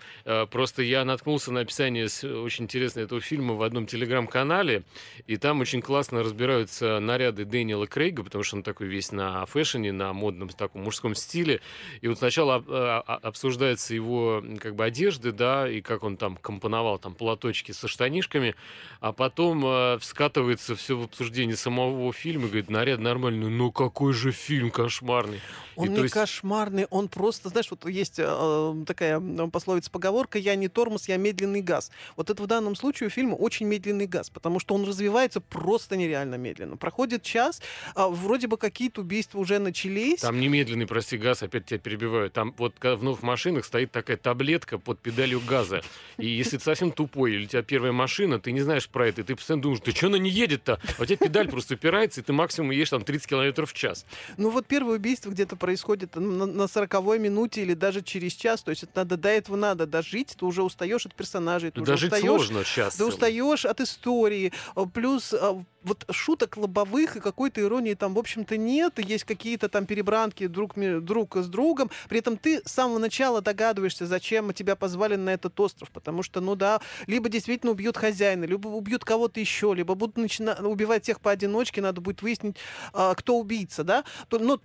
Просто 0.51 0.81
я 0.83 1.05
наткнулся 1.05 1.51
на 1.51 1.61
описание 1.61 2.05
очень 2.05 2.65
интересного 2.65 3.05
этого 3.05 3.21
фильма 3.21 3.53
в 3.55 3.61
одном 3.63 3.85
телеграм-канале, 3.85 4.83
и 5.27 5.37
там 5.37 5.61
очень 5.61 5.81
классно 5.81 6.23
разбираются 6.23 6.99
наряды 6.99 7.45
Дэниела 7.45 7.87
Крейга, 7.87 8.23
потому 8.23 8.43
что 8.43 8.57
он 8.57 8.63
такой 8.63 8.87
весь 8.87 9.11
на 9.11 9.45
фэшне, 9.45 9.91
на 9.91 10.13
модном 10.13 10.49
таком 10.49 10.83
мужском 10.83 11.15
стиле. 11.15 11.61
И 12.01 12.07
вот 12.07 12.17
сначала 12.17 12.59
э, 12.59 12.63
а- 12.69 13.19
обсуждаются 13.21 13.93
его 13.93 14.43
как 14.59 14.75
бы 14.75 14.83
одежды, 14.85 15.31
да, 15.31 15.69
и 15.69 15.81
как 15.81 16.03
он 16.03 16.17
там 16.17 16.37
компоновал 16.37 16.99
там 16.99 17.13
платочки 17.43 17.73
со 17.73 17.87
штанишками, 17.89 18.55
а 19.01 19.11
потом 19.11 19.65
э, 19.65 19.97
вскатывается 19.99 20.75
все 20.75 20.97
в 20.97 21.03
обсуждение 21.03 21.57
самого 21.57 22.13
фильма, 22.13 22.45
и 22.45 22.47
говорит, 22.47 22.69
наряд 22.69 22.99
нормальный, 22.99 23.49
ну 23.49 23.71
какой 23.71 24.13
же 24.13 24.31
фильм 24.31 24.71
кошмарный. 24.71 25.41
Он 25.75 25.87
И 25.87 25.89
не 25.89 26.01
есть- 26.03 26.13
кошмарный, 26.13 26.85
он 26.89 27.09
просто, 27.09 27.49
знаешь, 27.49 27.69
вот 27.69 27.85
есть 27.89 28.15
э, 28.19 28.83
такая 28.87 29.17
м, 29.17 29.51
пословица-поговорка 29.51 30.37
«я 30.39 30.55
не 30.55 30.69
тормоз, 30.69 31.09
я 31.09 31.17
медленный 31.17 31.61
газ». 31.61 31.91
Вот 32.15 32.29
это 32.29 32.41
в 32.43 32.47
данном 32.47 32.75
случае 32.75 33.07
у 33.07 33.09
фильма 33.09 33.35
очень 33.35 33.65
медленный 33.65 34.07
газ, 34.07 34.29
потому 34.29 34.59
что 34.59 34.75
он 34.75 34.85
развивается 34.87 35.41
просто 35.41 35.97
нереально 35.97 36.35
медленно. 36.35 36.77
Проходит 36.77 37.23
час, 37.23 37.61
а, 37.95 38.07
вроде 38.07 38.47
бы 38.47 38.57
какие-то 38.57 39.01
убийства 39.01 39.39
уже 39.39 39.59
начались. 39.59 40.21
Там 40.21 40.39
немедленный, 40.39 40.87
прости, 40.87 41.17
газ, 41.17 41.43
опять 41.43 41.65
тебя 41.65 41.79
перебиваю. 41.79 42.29
Там 42.29 42.53
вот 42.57 42.75
в 42.81 43.03
новых 43.03 43.21
машинах 43.23 43.65
стоит 43.65 43.91
такая 43.91 44.15
таблетка 44.17 44.77
под 44.77 44.99
педалью 44.99 45.41
газа. 45.45 45.81
И 46.17 46.27
если 46.27 46.57
совсем 46.59 46.91
тупой, 46.91 47.22
или 47.27 47.45
у 47.45 47.47
тебя 47.47 47.61
первая 47.63 47.91
машина, 47.91 48.39
ты 48.39 48.51
не 48.51 48.61
знаешь 48.61 48.87
про 48.87 49.07
это, 49.07 49.21
и 49.21 49.23
ты 49.23 49.35
постоянно 49.35 49.63
думаешь, 49.63 49.81
да 49.85 49.91
что 49.91 50.07
она 50.07 50.17
не 50.17 50.29
едет-то? 50.29 50.79
А 50.97 51.01
у 51.01 51.05
тебя 51.05 51.17
педаль 51.17 51.49
просто 51.49 51.75
упирается, 51.75 52.21
и 52.21 52.23
ты 52.23 52.33
максимум 52.33 52.71
едешь 52.71 52.89
там 52.89 53.03
30 53.03 53.27
километров 53.27 53.71
в 53.71 53.73
час. 53.73 54.05
Ну 54.37 54.49
вот 54.49 54.65
первое 54.67 54.95
убийство 54.95 55.29
где-то 55.29 55.55
происходит 55.55 56.15
на, 56.15 56.45
на 56.45 56.67
40 56.67 56.93
минуте 57.19 57.61
или 57.61 57.73
даже 57.73 58.01
через 58.01 58.33
час. 58.33 58.63
То 58.63 58.69
есть 58.69 58.83
это 58.83 58.91
надо, 58.95 59.17
до 59.17 59.29
этого 59.29 59.55
надо 59.55 59.85
дожить, 59.85 60.35
ты 60.37 60.45
уже 60.45 60.63
устаешь 60.63 61.05
от 61.05 61.15
персонажей, 61.15 61.71
ты 61.71 61.79
Ну, 61.79 61.83
уже 61.83 62.07
устаешь 62.07 62.23
сложно 62.25 62.63
час. 62.63 62.95
Ты 62.95 63.05
устаешь 63.05 63.65
от 63.65 63.81
истории, 63.81 64.51
а, 64.75 64.85
плюс 64.85 65.33
а, 65.33 65.61
вот 65.83 66.05
шуток 66.09 66.57
лобовых 66.57 67.17
и 67.17 67.19
какой-то 67.19 67.61
иронии 67.61 67.93
там, 67.93 68.13
в 68.13 68.19
общем-то, 68.19 68.57
нет. 68.57 68.99
Есть 68.99 69.25
какие-то 69.25 69.69
там 69.69 69.85
перебранки 69.85 70.47
друг, 70.47 70.73
друг 70.75 71.35
с 71.35 71.47
другом. 71.47 71.91
При 72.09 72.19
этом 72.19 72.37
ты 72.37 72.61
с 72.65 72.71
самого 72.71 72.99
начала 72.99 73.41
догадываешься, 73.41 74.05
зачем 74.05 74.53
тебя 74.53 74.75
позвали 74.75 75.15
на 75.15 75.31
этот 75.31 75.59
остров. 75.59 75.89
Потому 75.91 76.23
что, 76.23 76.41
ну 76.41 76.55
да, 76.55 76.81
либо 77.13 77.29
действительно 77.29 77.71
убьют 77.71 77.95
хозяина, 77.95 78.45
либо 78.45 78.69
убьют 78.69 79.05
кого-то 79.05 79.39
еще, 79.39 79.75
либо 79.75 79.93
будут 79.93 80.17
начина- 80.17 80.55
убивать 80.67 81.03
всех 81.03 81.21
поодиночке, 81.21 81.79
надо 81.79 82.01
будет 82.01 82.23
выяснить, 82.23 82.55
а, 82.91 83.13
кто 83.13 83.37
убийца, 83.37 83.83
да. 83.83 84.03
То- 84.29 84.39
Но 84.39 84.59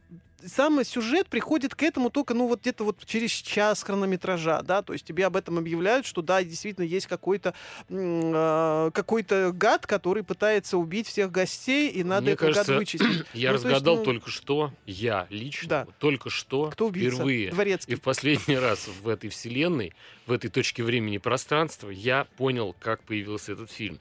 сам 0.46 0.82
сюжет 0.84 1.28
приходит 1.28 1.74
к 1.74 1.82
этому 1.82 2.10
только, 2.10 2.34
ну, 2.34 2.46
вот 2.48 2.60
где-то 2.60 2.84
вот 2.84 3.04
через 3.06 3.30
час 3.30 3.82
хронометража, 3.82 4.62
да, 4.62 4.82
то 4.82 4.92
есть 4.92 5.04
тебе 5.04 5.26
об 5.26 5.36
этом 5.36 5.58
объявляют, 5.58 6.06
что 6.06 6.22
да, 6.22 6.42
действительно 6.42 6.84
есть 6.84 7.06
какой-то 7.06 7.54
э, 7.88 8.90
какой-то 8.94 9.52
гад, 9.52 9.86
который 9.86 10.22
пытается 10.22 10.78
убить 10.78 11.06
всех 11.08 11.30
гостей, 11.30 11.88
и 11.90 12.04
надо 12.04 12.22
Мне 12.22 12.32
этот 12.32 12.46
кажется, 12.48 12.72
гад 12.72 12.78
вычислить. 12.78 13.26
Я 13.34 13.52
Ну, 13.52 13.58
то 13.58 13.62
есть, 13.62 13.64
разгадал 13.64 13.96
ну, 13.98 14.04
только 14.04 14.30
что, 14.30 14.72
я 14.86 15.26
лично, 15.30 15.68
Да. 15.68 15.86
только 15.98 16.30
что, 16.30 16.70
Кто 16.70 16.86
убийца? 16.86 17.16
впервые 17.16 17.50
Дворецкий. 17.50 17.92
и 17.92 17.96
в 17.96 18.00
последний 18.02 18.56
раз 18.56 18.88
в 19.02 19.08
этой 19.08 19.30
вселенной, 19.30 19.92
в 20.26 20.32
этой 20.32 20.50
точке 20.50 20.82
времени 20.82 21.16
и 21.16 21.18
пространства, 21.18 21.90
я 21.90 22.26
понял, 22.36 22.74
как 22.78 23.02
появился 23.02 23.52
этот 23.52 23.70
фильм. 23.70 23.98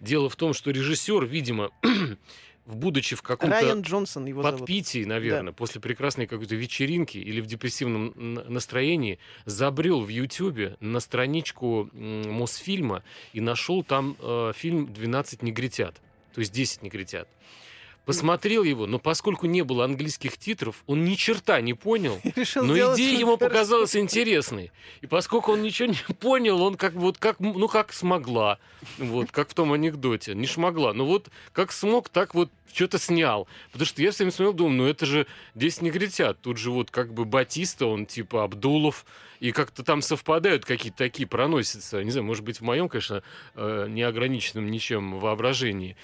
Дело 0.00 0.30
в 0.30 0.36
том, 0.36 0.54
что 0.54 0.70
режиссер, 0.70 1.24
видимо, 1.26 1.70
в 2.70 2.76
будучи 2.76 3.16
в 3.16 3.22
каком-то 3.22 3.54
Райан 3.54 3.82
Джонсон 3.82 4.26
его 4.26 4.42
зовут. 4.42 4.60
подпитии, 4.60 5.04
наверное, 5.04 5.52
после 5.52 5.80
прекрасной 5.80 6.26
какой-то 6.26 6.54
вечеринки 6.54 7.18
или 7.18 7.40
в 7.40 7.46
депрессивном 7.46 8.12
настроении, 8.48 9.18
забрел 9.44 10.00
в 10.00 10.08
Ютьюбе 10.08 10.76
на 10.80 11.00
страничку 11.00 11.90
Мосфильма 11.92 13.02
и 13.32 13.40
нашел 13.40 13.82
там 13.82 14.16
э, 14.18 14.52
фильм 14.54 14.86
«12 14.86 15.44
негритят», 15.44 15.96
то 16.34 16.40
есть 16.40 16.56
«10 16.56 16.84
негритят». 16.84 17.28
Посмотрел 18.10 18.64
его, 18.64 18.86
но 18.86 18.98
поскольку 18.98 19.46
не 19.46 19.62
было 19.62 19.84
английских 19.84 20.36
титров, 20.36 20.82
он 20.86 21.04
ни 21.04 21.14
черта 21.14 21.60
не 21.60 21.74
понял. 21.74 22.20
Решил 22.36 22.64
Но 22.64 22.74
идея 22.74 23.18
ему 23.18 23.32
версию. 23.32 23.38
показалась 23.38 23.96
интересной. 23.96 24.72
И 25.00 25.06
поскольку 25.06 25.52
он 25.52 25.62
ничего 25.62 25.88
не 25.88 26.14
понял, 26.14 26.60
он 26.60 26.74
как 26.76 26.94
бы 26.94 27.00
вот 27.00 27.18
как, 27.18 27.38
ну 27.38 27.68
как 27.68 27.92
смогла. 27.92 28.58
Вот, 28.98 29.30
как 29.30 29.50
в 29.50 29.54
том 29.54 29.72
анекдоте. 29.72 30.34
Не 30.34 30.46
шмогла. 30.46 30.92
Но 30.92 31.06
вот 31.06 31.28
как 31.52 31.70
смог, 31.70 32.08
так 32.08 32.34
вот 32.34 32.50
что-то 32.72 32.98
снял. 32.98 33.46
Потому 33.72 33.86
что 33.86 34.02
я 34.02 34.10
все 34.10 34.18
время 34.18 34.32
смотрел, 34.32 34.52
думаю, 34.54 34.76
ну 34.76 34.86
это 34.86 35.06
же 35.06 35.26
10 35.54 35.82
негритят. 35.82 36.40
Тут 36.40 36.58
же 36.58 36.70
вот 36.70 36.90
как 36.90 37.12
бы 37.12 37.24
Батиста, 37.24 37.86
он 37.86 38.06
типа 38.06 38.44
Абдулов. 38.44 39.04
И 39.40 39.52
как-то 39.52 39.82
там 39.82 40.02
совпадают 40.02 40.66
какие-то 40.66 40.98
такие, 40.98 41.26
проносятся. 41.26 42.04
Не 42.04 42.10
знаю, 42.10 42.26
может 42.26 42.44
быть, 42.44 42.58
в 42.58 42.62
моем, 42.62 42.90
конечно, 42.90 43.22
э, 43.54 43.86
неограниченном 43.88 44.70
ничем 44.70 45.18
воображении. 45.18 45.96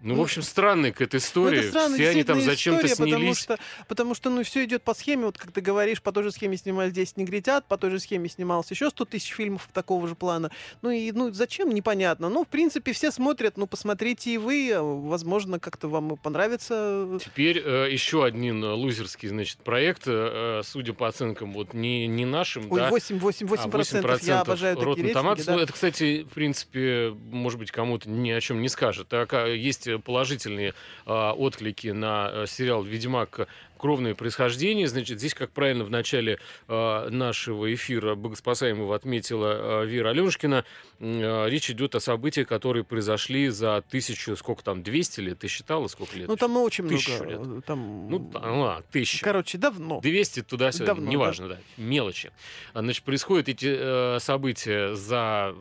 Ну, 0.00 0.14
в 0.14 0.16
Ну, 0.18 0.22
общем, 0.22 0.42
странная 0.42 0.92
какая-то 0.92 1.16
Ну, 1.16 1.18
история. 1.18 1.58
это 1.60 1.68
странная 1.70 1.98
Все 1.98 2.08
они 2.10 2.22
там 2.24 2.40
зачем-то 2.40 2.86
история, 2.86 3.10
потому 3.10 3.34
снялись. 3.34 3.38
что, 3.38 3.58
потому 3.88 4.14
что, 4.14 4.30
ну, 4.30 4.42
все 4.44 4.64
идет 4.64 4.82
по 4.82 4.94
схеме, 4.94 5.26
вот 5.26 5.38
как 5.38 5.50
ты 5.50 5.60
говоришь, 5.60 6.00
по 6.02 6.12
той 6.12 6.22
же 6.22 6.30
схеме 6.30 6.56
снимались 6.56 6.92
10 6.92 7.16
негритят, 7.16 7.66
по 7.66 7.76
той 7.76 7.90
же 7.90 7.98
схеме 7.98 8.28
снималось 8.28 8.70
еще 8.70 8.90
100 8.90 9.04
тысяч 9.06 9.32
фильмов 9.34 9.68
такого 9.72 10.06
же 10.06 10.14
плана. 10.14 10.50
Ну 10.82 10.90
и, 10.90 11.10
ну, 11.10 11.32
зачем, 11.32 11.70
непонятно. 11.70 12.28
Ну, 12.28 12.44
в 12.44 12.48
принципе, 12.48 12.92
все 12.92 13.10
смотрят, 13.10 13.56
ну, 13.56 13.66
посмотрите 13.66 14.30
и 14.34 14.38
вы, 14.38 14.68
э, 14.70 14.80
возможно, 14.80 15.58
как-то 15.58 15.88
вам 15.88 16.16
понравится. 16.16 17.18
Теперь 17.24 17.58
э, 17.64 17.88
еще 17.90 18.24
один 18.24 18.62
э, 18.62 18.72
лузерский, 18.72 19.28
значит, 19.28 19.58
проект, 19.58 20.04
э, 20.06 20.60
судя 20.64 20.92
по 20.92 21.08
оценкам, 21.08 21.52
вот 21.52 21.74
не, 21.74 22.06
не 22.06 22.24
нашим, 22.24 22.70
Ой, 22.70 22.80
да, 22.80 22.90
8, 22.90 23.18
8, 23.18 23.46
8 23.46 23.64
а, 23.64 23.68
процентов. 23.68 24.22
Я 24.22 24.40
обожаю 24.42 24.76
такие 24.76 25.06
рейтинги, 25.06 25.42
да. 25.42 25.54
Ну, 25.54 25.58
это, 25.60 25.72
кстати, 25.72 26.22
в 26.22 26.34
принципе, 26.34 27.10
может 27.30 27.58
быть, 27.58 27.70
кому-то 27.72 28.08
ни 28.08 28.30
о 28.30 28.40
чем 28.40 28.62
не 28.62 28.68
скажет. 28.68 29.08
Так, 29.08 29.32
а, 29.34 29.46
есть 29.46 29.87
положительные 29.96 30.74
а, 31.06 31.32
отклики 31.32 31.88
на 31.88 32.30
э, 32.30 32.46
сериал 32.46 32.82
«Ведьмак. 32.82 33.48
Кровное 33.78 34.14
происхождение». 34.14 34.86
Значит, 34.88 35.18
здесь, 35.18 35.32
как 35.34 35.50
правильно 35.52 35.84
в 35.84 35.90
начале 35.90 36.38
а, 36.66 37.08
нашего 37.08 37.72
эфира 37.72 38.14
богоспасаемого 38.14 38.94
отметила 38.94 39.50
а, 39.52 39.84
Вера 39.84 40.10
Аленушкина, 40.10 40.64
а, 41.00 41.46
речь 41.46 41.70
идет 41.70 41.94
о 41.94 42.00
событиях, 42.00 42.48
которые 42.48 42.84
произошли 42.84 43.48
за 43.48 43.82
тысячу, 43.88 44.36
сколько 44.36 44.62
там, 44.62 44.82
200 44.82 45.20
лет? 45.20 45.38
Ты 45.38 45.48
считала, 45.48 45.86
сколько 45.88 46.16
лет? 46.18 46.28
Ну, 46.28 46.36
там 46.36 46.56
очень 46.58 46.88
Тысячу 46.88 47.24
много. 47.24 47.30
лет. 47.30 47.40
э, 47.40 47.60
Там, 47.66 48.10
Ну, 48.10 48.18
да, 48.18 48.40
ну, 48.40 48.82
тысяча. 48.90 49.24
короче, 49.24 49.56
давно. 49.58 50.00
200 50.00 50.42
туда-сюда, 50.42 50.86
Давно, 50.86 51.08
неважно, 51.10 51.48
да. 51.48 51.58
мелочи. 51.76 52.32
А, 52.74 52.80
Значит, 52.80 53.04
происходят 53.04 53.48
эти 53.48 53.68
э, 53.78 54.18
события 54.20 54.94
за, 54.94 55.54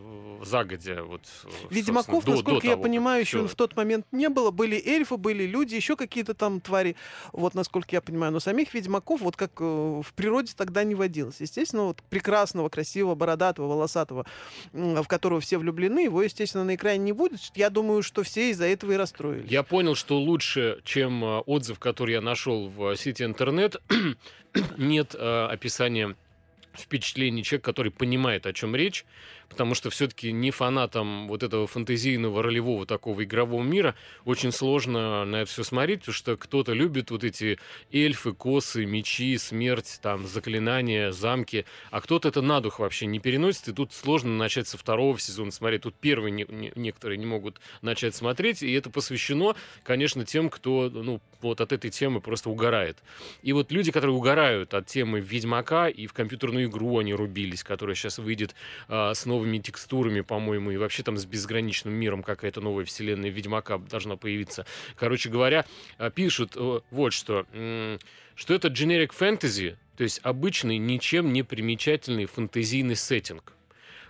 загодя. 0.44 1.04
Вот, 1.04 1.22
э, 1.44 1.50
Ведьмаков, 1.70 2.26
до- 2.26 2.32
насколько 2.32 2.62
до 2.62 2.68
я 2.68 2.74
того, 2.74 2.84
понимаю, 2.84 3.22
еще 3.22 3.48
в 3.48 3.56
тот 3.56 3.76
момент 3.76 4.06
не 4.12 4.30
было. 4.30 4.52
Были 4.52 4.82
эльфы, 4.84 5.18
были 5.18 5.44
люди, 5.46 5.76
еще 5.76 5.96
какие-то 5.96 6.34
там 6.34 6.60
твари. 6.62 6.96
Вот, 7.34 7.54
насколько 7.54 7.90
я 7.92 8.02
понимаю. 8.08 8.32
Но 8.32 8.40
самих 8.40 8.74
ведьмаков, 8.74 9.22
вот 9.22 9.36
как 9.36 9.52
э, 9.60 9.64
в 9.64 10.14
природе 10.16 10.54
тогда 10.56 10.84
не 10.84 10.96
водилось. 10.96 11.36
Естественно, 11.40 11.84
вот 11.84 12.02
прекрасного, 12.10 12.70
красивого, 12.70 13.16
бородатого, 13.16 13.68
волосатого, 13.68 14.26
в 14.74 15.06
которого 15.08 15.42
все 15.42 15.58
влюблены, 15.58 16.00
его, 16.00 16.24
естественно, 16.24 16.64
на 16.64 16.76
экране 16.76 17.04
не 17.04 17.12
будет. 17.12 17.40
Я 17.56 17.70
думаю, 17.70 18.04
что 18.04 18.24
все 18.24 18.52
из-за 18.52 18.66
этого 18.66 18.94
и 18.94 18.96
расстроились. 18.96 19.50
Я 19.52 19.64
понял, 19.64 19.96
что 19.96 20.18
лучше, 20.20 20.80
чем 20.84 21.24
э, 21.24 21.40
отзыв, 21.40 21.80
который 21.80 22.14
я 22.14 22.22
нашел 22.22 22.70
в 22.70 22.96
сети 22.96 23.24
интернет, 23.24 23.78
нет 24.78 25.16
э, 25.18 25.48
описания 25.52 26.16
впечатлений 26.74 27.44
человека, 27.44 27.66
который 27.66 27.92
понимает, 27.92 28.46
о 28.46 28.54
чем 28.54 28.76
речь, 28.76 29.06
потому 29.50 29.76
что 29.76 29.90
все-таки 29.90 30.32
не 30.32 30.52
фанатам 30.52 31.28
вот 31.28 31.44
этого 31.44 31.68
фантазийного 31.68 32.44
ролевого 32.44 32.86
такого 32.86 33.24
игрового 33.24 33.64
мира 33.64 33.96
очень 34.26 34.52
сложно 34.52 35.26
на 35.26 35.38
это 35.38 35.52
все 35.52 35.64
смотреть, 35.64 36.00
потому 36.02 36.14
что 36.14 36.38
кто-то 36.38 36.74
любит 36.74 37.12
вот 37.12 37.24
эти 37.24 37.60
эльфы, 37.92 38.34
косы, 38.34 38.86
мечи, 38.86 39.38
смерть, 39.38 40.00
там, 40.02 40.28
заклинания, 40.28 41.12
замки, 41.12 41.66
а 41.92 42.02
кто-то 42.02 42.30
это 42.30 42.42
на 42.42 42.62
дух 42.62 42.80
вообще 42.80 43.06
не 43.06 43.20
переносит, 43.20 43.68
и 43.70 43.74
тут 43.74 43.94
сложно 43.94 44.36
начать 44.36 44.68
со 44.68 44.78
второго 44.78 45.20
сезона 45.20 45.52
смотреть. 45.52 45.84
Тут 45.84 45.96
первые 45.96 46.32
не- 46.32 46.46
не- 46.50 46.72
некоторые 46.76 47.18
не 47.18 47.26
могут 47.26 47.60
начать 47.82 48.16
смотреть, 48.16 48.64
и 48.64 48.72
это 48.74 48.90
посвящено, 48.90 49.56
конечно, 49.84 50.26
тем, 50.26 50.50
кто, 50.50 50.90
ну, 50.94 51.22
вот 51.42 51.62
от 51.62 51.72
этой 51.72 51.92
темы 51.92 52.22
просто 52.22 52.50
угорает. 52.50 52.98
И 53.44 53.54
вот 53.54 53.72
люди, 53.72 53.92
которые 53.92 54.16
угорают 54.16 54.74
от 54.74 54.88
темы 54.88 55.20
Ведьмака, 55.20 55.88
и 55.88 56.08
в 56.08 56.14
компьютерную 56.14 56.66
игру 56.68 56.98
они 56.98 57.14
рубились, 57.14 57.64
которая 57.64 57.96
сейчас 57.96 58.18
выйдет 58.18 58.56
а, 58.88 59.14
с 59.14 59.26
новыми 59.38 59.60
текстурами, 59.60 60.22
по-моему, 60.22 60.72
и 60.72 60.78
вообще 60.78 61.04
там 61.04 61.18
с 61.18 61.26
безграничным 61.26 61.94
миром 61.94 62.24
какая-то 62.24 62.60
новая 62.60 62.86
вселенная 62.86 63.30
Ведьмака 63.30 63.78
должна 63.78 64.18
появиться. 64.18 64.66
Короче 64.96 65.30
говоря, 65.30 65.66
а, 65.98 66.10
пишут 66.10 66.54
э, 66.56 66.80
вот 66.90 67.14
что, 67.14 67.46
что 68.36 68.54
это 68.54 68.68
generic 68.70 69.12
fantasy, 69.18 69.78
то 69.96 70.04
есть 70.04 70.20
обычный, 70.24 70.78
ничем 70.78 71.34
не 71.34 71.44
примечательный 71.44 72.26
фэнтезийный 72.26 72.96
сеттинг. 72.96 73.54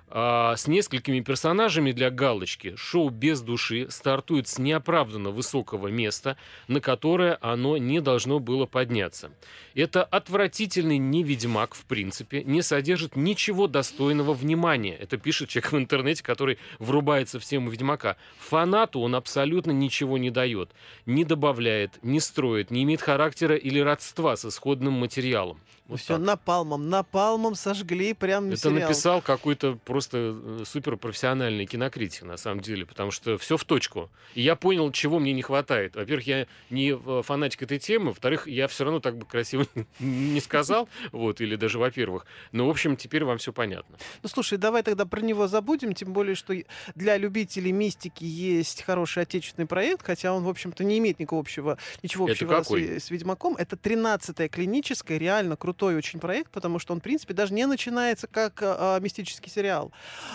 А, 0.10 0.56
с 0.56 0.68
несколькими 0.68 1.20
персонажами 1.20 1.92
для 1.92 2.10
галочки. 2.10 2.76
Шоу 2.78 3.10
без 3.10 3.42
души 3.42 3.88
стартует 3.90 4.48
с 4.48 4.58
неоправданно 4.58 5.32
высокого 5.32 5.90
места, 5.90 6.38
на 6.70 6.80
которое 6.80 7.38
оно 7.42 7.76
не 7.76 8.00
должно 8.00 8.40
было 8.40 8.66
подняться. 8.66 9.32
Это 9.76 10.06
отвратительный 10.06 10.98
неведьмак, 10.98 11.76
в 11.76 11.84
принципе, 11.84 12.42
не 12.46 12.62
содержит 12.62 13.18
ничего 13.18 13.68
достойного 13.68 14.34
внимания. 14.34 14.96
Это 14.96 15.18
пишет 15.18 15.50
человек 15.50 15.74
в 15.74 15.78
интернете, 15.78 16.24
который 16.24 16.58
врубается 16.80 17.38
в 17.42 17.44
тему 17.44 17.70
ведьмака. 17.70 18.16
Фанату 18.40 19.02
он 19.02 19.14
абсолютно 19.14 19.72
ничего 19.72 20.18
не 20.18 20.30
дает. 20.30 20.72
Не 21.06 21.26
добавляет, 21.26 22.00
не 22.02 22.22
строит, 22.22 22.72
не 22.72 22.84
имеет 22.84 23.02
характера 23.02 23.58
или 23.58 23.80
родства 23.80 24.38
с 24.38 24.46
исходным 24.46 24.94
материалом. 24.94 25.60
Вот 25.88 26.00
все 26.00 26.18
так. 26.18 26.26
напалмом, 26.26 26.90
напалмом 26.90 27.56
сожгли 27.56 28.14
прям 28.14 28.50
Это 28.50 28.58
сериал. 28.58 28.90
написал 28.90 29.22
какой-то 29.22 29.80
просто 29.86 30.36
э, 30.36 30.64
суперпрофессиональный 30.66 31.66
кинокритик, 31.66 32.24
на 32.24 32.36
самом 32.36 32.60
деле, 32.60 32.86
потому 32.86 33.12
что 33.12 33.38
все 33.38 33.56
в 33.56 33.64
точку. 33.64 34.10
И 34.36 34.42
я 34.42 34.56
понял, 34.56 34.92
чего 34.92 35.20
мне 35.20 35.32
не 35.32 35.42
хватает. 35.42 35.96
Во-первых, 35.96 36.28
я 36.28 36.48
не 36.70 36.92
э, 36.92 37.22
фанатик 37.24 37.64
этой 37.64 37.80
темы, 37.80 38.08
во-вторых, 38.08 38.48
я 38.48 38.68
все 38.68 38.84
равно 38.84 39.00
так 39.00 39.18
бы 39.18 39.26
красиво 39.26 39.66
не 40.00 40.42
сказал, 40.42 40.90
вот, 41.14 41.40
или 41.40 41.56
даже 41.56 41.80
во-первых. 41.80 42.26
Но, 42.52 42.68
в 42.68 42.70
общем, 42.70 42.98
теперь 42.98 43.24
вам 43.24 43.38
все 43.38 43.54
понятно. 43.54 43.98
Ну, 44.24 44.30
слушай, 44.30 44.58
давай 44.58 44.84
тогда 44.84 45.06
про 45.06 45.22
него 45.22 45.48
забудем, 45.48 45.94
тем 45.94 46.12
более, 46.12 46.36
что 46.36 46.54
для 46.96 47.18
любителей 47.18 47.72
мистики 47.72 48.26
есть 48.26 48.84
хороший 48.84 49.24
отечественный 49.24 49.68
проект, 49.68 50.06
хотя 50.06 50.34
он, 50.34 50.44
в 50.44 50.50
общем-то, 50.50 50.84
не 50.84 50.98
имеет 50.98 51.20
никакого 51.20 51.42
общего, 51.42 51.78
ничего 52.04 52.26
общего 52.26 52.62
с, 52.62 53.06
с 53.06 53.10
Ведьмаком. 53.10 53.56
Это 53.56 53.78
13-я 53.78 54.50
клиническая, 54.50 55.18
реально 55.18 55.56
крутой 55.78 55.96
очень 55.96 56.20
проект, 56.20 56.52
потому 56.52 56.80
что 56.80 56.94
он, 56.94 57.00
в 57.00 57.04
принципе, 57.04 57.36
даже 57.36 57.54
не 57.54 57.68
начинается 57.68 58.26
как 58.26 58.64
а, 58.64 58.96
а, 58.96 59.00
мистический 59.00 59.52
сериал. 59.52 59.92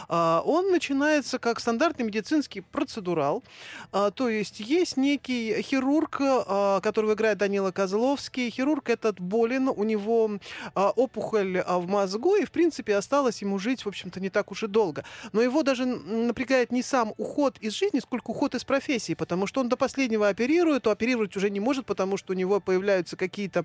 А, 0.09 0.41
он 0.47 0.71
начинается 0.71 1.41
как 1.41 1.59
стандартный 1.59 2.05
медицинский 2.07 2.61
процедурал, 2.61 3.43
А, 3.91 4.11
то 4.11 4.29
есть 4.29 4.61
есть 4.61 4.97
некий 4.97 5.61
хирург, 5.63 6.19
а, 6.21 6.81
которого 6.81 7.15
играет 7.15 7.39
Данила 7.39 7.73
Козловский. 7.73 8.51
Хирург 8.51 8.89
этот 8.89 9.19
болен, 9.21 9.69
у 9.69 9.85
него 9.85 10.31
а, 10.75 10.91
опухоль 10.91 11.59
а, 11.59 11.79
в 11.79 11.89
мозгу, 11.89 12.37
и, 12.37 12.45
в 12.45 12.53
принципе, 12.53 12.95
осталось 12.95 13.43
ему 13.43 13.59
жить, 13.59 13.85
в 13.85 13.89
общем-то, 13.89 14.21
не 14.21 14.31
так 14.31 14.53
уж 14.53 14.63
и 14.63 14.69
долго. 14.69 15.03
Но 15.33 15.43
его 15.43 15.65
даже 15.65 15.87
напрягает 15.87 16.71
не 16.71 16.83
сам 16.83 17.15
уход 17.19 17.59
из 17.59 17.73
жизни, 17.73 17.99
сколько 18.01 18.31
уход 18.31 18.55
из 18.55 18.63
профессии, 18.63 19.15
потому 19.15 19.49
что 19.49 19.61
он 19.61 19.69
до 19.69 19.77
последнего 19.77 20.29
оперирует, 20.29 20.85
то 20.85 20.93
оперировать 20.93 21.37
уже 21.37 21.51
не 21.51 21.61
может, 21.61 21.85
потому 21.87 22.17
что 22.17 22.33
у 22.33 22.37
него 22.37 22.61
появляются 22.61 23.17
какие-то 23.17 23.65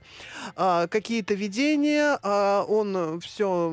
а, 0.56 0.88
какие-то 0.88 1.36
видения, 1.36 1.67
а, 2.24 2.64
он 2.64 3.20
все, 3.20 3.72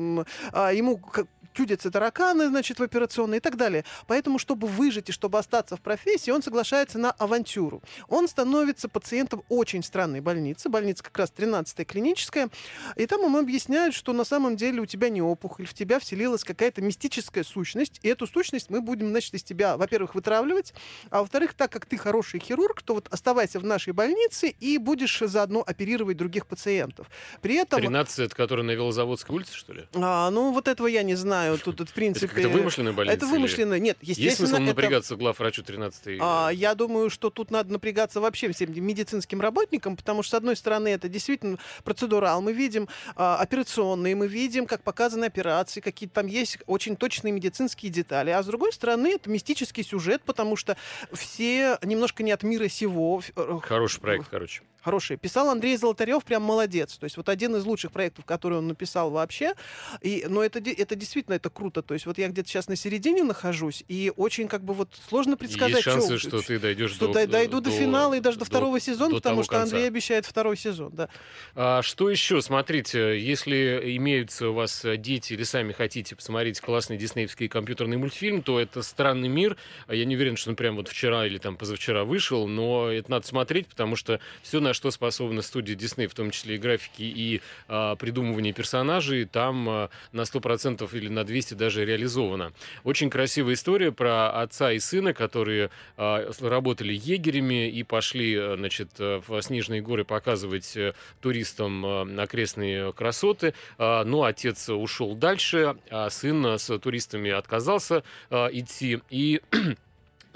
ему 0.53 0.97
к- 0.97 1.27
чудятся 1.55 1.89
тараканы, 1.89 2.49
значит, 2.49 2.79
в 2.79 2.83
операционной 2.83 3.37
и 3.37 3.39
так 3.39 3.55
далее. 3.55 3.85
Поэтому, 4.07 4.37
чтобы 4.37 4.67
выжить 4.67 5.09
и 5.09 5.11
чтобы 5.11 5.39
остаться 5.39 5.77
в 5.77 5.81
профессии, 5.81 6.31
он 6.31 6.43
соглашается 6.43 6.99
на 6.99 7.11
авантюру. 7.11 7.81
Он 8.07 8.27
становится 8.27 8.89
пациентом 8.89 9.43
очень 9.49 9.83
странной 9.83 10.21
больницы, 10.21 10.69
больница 10.69 11.03
как 11.03 11.17
раз 11.17 11.31
13-я 11.35 11.85
клиническая, 11.85 12.49
и 12.95 13.05
там 13.05 13.21
ему 13.21 13.37
объясняют, 13.37 13.95
что 13.95 14.13
на 14.13 14.25
самом 14.25 14.57
деле 14.57 14.81
у 14.81 14.85
тебя 14.85 15.09
не 15.09 15.21
опухоль, 15.21 15.65
в 15.65 15.73
тебя 15.73 15.99
вселилась 15.99 16.43
какая-то 16.43 16.81
мистическая 16.81 17.43
сущность, 17.43 17.99
и 18.03 18.09
эту 18.09 18.27
сущность 18.27 18.69
мы 18.69 18.81
будем, 18.81 19.09
значит, 19.09 19.33
из 19.33 19.43
тебя, 19.43 19.77
во-первых, 19.77 20.15
вытравливать, 20.15 20.73
а 21.09 21.21
во-вторых, 21.21 21.53
так 21.53 21.71
как 21.71 21.85
ты 21.85 21.97
хороший 21.97 22.39
хирург, 22.39 22.81
то 22.81 22.93
вот 22.95 23.07
оставайся 23.11 23.59
в 23.59 23.63
нашей 23.63 23.93
больнице 23.93 24.49
и 24.49 24.77
будешь 24.77 25.19
заодно 25.19 25.63
оперировать 25.65 26.17
других 26.17 26.47
пациентов. 26.47 27.07
При 27.41 27.55
этом... 27.55 27.79
13 27.79 28.19
это 28.19 28.35
который 28.35 28.65
на 28.65 28.71
Велозаводской 28.71 29.35
улице, 29.35 29.53
что 29.53 29.73
ли? 29.73 29.87
А, 29.93 30.29
ну, 30.29 30.51
вот 30.51 30.67
этого 30.67 30.87
я 30.87 31.03
не 31.03 31.15
знаю. 31.15 31.44
Тут, 31.63 31.89
в 31.89 31.93
принципе... 31.93 32.41
Это 32.41 32.49
вымышленная 32.49 32.93
больница? 32.93 33.17
Это 33.17 33.27
вымышленная. 33.27 33.79
Нет, 33.79 33.97
естественно... 34.01 34.25
Есть 34.25 34.37
смысл 34.37 34.55
это... 34.55 34.63
напрягаться 34.63 35.15
главврачу 35.15 35.63
13 35.63 36.17
а, 36.21 36.49
Я 36.49 36.75
думаю, 36.75 37.09
что 37.09 37.29
тут 37.29 37.51
надо 37.51 37.71
напрягаться 37.71 38.21
вообще 38.21 38.51
всем 38.51 38.71
медицинским 38.75 39.41
работникам, 39.41 39.95
потому 39.95 40.23
что, 40.23 40.31
с 40.31 40.33
одной 40.35 40.55
стороны, 40.55 40.89
это 40.89 41.09
действительно 41.09 41.57
процедурал. 41.83 42.41
Мы 42.41 42.53
видим 42.53 42.87
а, 43.15 43.37
операционные, 43.37 44.15
мы 44.15 44.27
видим, 44.27 44.65
как 44.65 44.83
показаны 44.83 45.25
операции, 45.25 45.81
какие 45.81 46.09
там 46.09 46.27
есть 46.27 46.59
очень 46.65 46.95
точные 46.95 47.31
медицинские 47.31 47.91
детали. 47.91 48.31
А 48.31 48.41
с 48.41 48.45
другой 48.45 48.73
стороны, 48.73 49.13
это 49.15 49.29
мистический 49.29 49.83
сюжет, 49.83 50.21
потому 50.25 50.55
что 50.55 50.77
все 51.11 51.77
немножко 51.83 52.23
не 52.23 52.31
от 52.31 52.43
мира 52.43 52.67
сего. 52.67 53.21
Э, 53.35 53.59
Хороший 53.61 53.99
проект, 53.99 54.27
короче 54.29 54.61
хорошие. 54.85 55.17
Писал 55.17 55.49
Андрей 55.49 55.75
Золотарев, 55.77 56.23
прям 56.23 56.43
молодец. 56.43 56.95
То 56.97 57.05
есть 57.05 57.17
вот 57.17 57.27
один 57.27 57.55
из 57.55 57.65
лучших 57.65 57.91
проектов, 57.91 58.23
который 58.23 58.59
он 58.59 58.67
написал 58.67 59.09
вообще. 59.09 59.53
И, 60.01 60.25
но 60.29 60.43
это, 60.43 60.59
это 60.59 60.95
действительно 60.95 61.33
это 61.33 61.49
круто. 61.49 61.81
То 61.81 61.95
есть 61.95 62.05
вот 62.05 62.19
я 62.19 62.27
где-то 62.27 62.47
сейчас 62.47 62.67
на 62.67 62.75
середине 62.75 63.23
нахожусь, 63.23 63.83
и 63.87 64.13
очень 64.15 64.47
как 64.47 64.63
бы 64.63 64.75
вот 64.75 64.89
сложно 65.09 65.37
предсказать, 65.37 65.73
Есть 65.73 65.83
шансы, 65.85 66.19
что, 66.19 66.37
что 66.37 66.41
ты 66.47 66.59
дойдешь 66.59 66.91
что 66.91 67.07
до, 67.07 67.25
дойду 67.25 67.61
до, 67.61 67.71
до 67.71 67.77
финала 67.77 68.13
и 68.13 68.19
даже 68.19 68.37
до, 68.37 68.45
до 68.45 68.51
второго 68.51 68.79
сезона, 68.79 69.09
до 69.09 69.15
потому 69.15 69.43
что 69.43 69.53
конца. 69.53 69.63
Андрей 69.63 69.87
обещает 69.87 70.27
второй 70.27 70.55
сезон. 70.55 70.91
Да. 70.93 71.09
А, 71.55 71.81
что 71.81 72.07
еще? 72.11 72.43
Смотрите, 72.43 73.19
если 73.19 73.97
имеются 73.97 74.49
у 74.49 74.53
вас 74.53 74.85
дети 74.97 75.33
или 75.33 75.43
сами 75.43 75.71
хотите 75.71 76.15
посмотреть 76.15 76.61
классный 76.61 76.97
диснеевский 76.97 77.47
компьютерный 77.47 77.97
мультфильм, 77.97 78.43
то 78.43 78.59
это 78.59 78.83
«Странный 78.83 79.29
мир». 79.29 79.57
Я 79.89 80.05
не 80.05 80.15
уверен, 80.15 80.37
что 80.37 80.51
он 80.51 80.55
прям 80.55 80.75
вот 80.75 80.89
вчера 80.89 81.25
или 81.25 81.39
там 81.39 81.57
позавчера 81.57 82.03
вышел, 82.03 82.47
но 82.47 82.91
это 82.91 83.09
надо 83.09 83.25
смотреть, 83.25 83.67
потому 83.67 83.95
что 83.95 84.19
все, 84.43 84.59
на 84.59 84.74
что 84.75 84.91
способна 84.91 85.41
студия 85.41 85.75
Дисней, 85.75 86.07
в 86.07 86.13
том 86.13 86.31
числе 86.31 86.55
и 86.55 86.57
графики, 86.57 87.01
и 87.01 87.41
а, 87.67 87.95
придумывание 87.95 88.53
персонажей, 88.53 89.25
там 89.25 89.67
а, 89.69 89.89
на 90.11 90.21
100% 90.21 90.87
или 90.95 91.07
на 91.07 91.23
200 91.23 91.55
даже 91.55 91.85
реализовано. 91.85 92.53
Очень 92.83 93.09
красивая 93.09 93.55
история 93.55 93.91
про 93.91 94.41
отца 94.41 94.71
и 94.71 94.79
сына, 94.79 95.13
которые 95.13 95.69
а, 95.97 96.29
работали 96.41 96.93
егерями 96.93 97.69
и 97.69 97.83
пошли, 97.83 98.35
а, 98.35 98.55
значит, 98.57 98.89
в 98.99 99.41
Снежные 99.41 99.81
горы 99.81 100.03
показывать 100.03 100.75
а, 100.75 100.93
туристам 101.21 101.85
а, 101.85 102.07
окрестные 102.21 102.91
красоты. 102.93 103.53
А, 103.77 104.03
но 104.03 104.23
отец 104.23 104.69
ушел 104.69 105.15
дальше, 105.15 105.77
а 105.89 106.09
сын 106.09 106.45
с 106.45 106.77
туристами 106.79 107.31
отказался 107.31 108.03
а, 108.29 108.47
идти. 108.47 109.01
И 109.09 109.41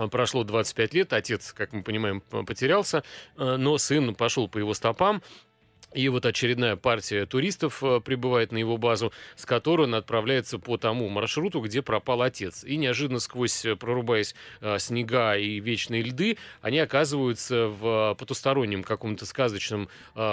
Прошло 0.08 0.44
25 0.44 0.94
лет, 0.94 1.14
отец, 1.14 1.54
как 1.54 1.74
мы 1.74 1.84
понимаем, 1.84 2.22
потерялся, 2.22 3.04
э, 3.38 3.58
но 3.58 3.78
сын 3.78 4.16
пошел 4.16 4.48
по 4.48 4.58
его 4.58 4.74
стопам, 4.74 5.22
и 5.94 6.08
вот 6.10 6.26
очередная 6.26 6.76
партия 6.76 7.26
туристов 7.26 7.84
э, 7.84 8.00
прибывает 8.00 8.52
на 8.52 8.58
его 8.58 8.78
базу, 8.78 9.12
с 9.36 9.46
которой 9.46 9.88
он 9.88 9.96
отправляется 9.96 10.60
по 10.60 10.78
тому 10.78 11.10
маршруту, 11.10 11.62
где 11.62 11.82
пропал 11.82 12.22
отец. 12.22 12.64
И 12.64 12.78
неожиданно 12.78 13.20
сквозь, 13.20 13.66
э, 13.66 13.76
прорубаясь 13.76 14.36
э, 14.62 14.78
снега 14.78 15.36
и 15.36 15.60
вечные 15.60 16.04
льды, 16.04 16.38
они 16.62 16.78
оказываются 16.80 17.68
в 17.68 18.16
потустороннем 18.20 18.84
каком-то 18.84 19.26
сказочном 19.26 19.90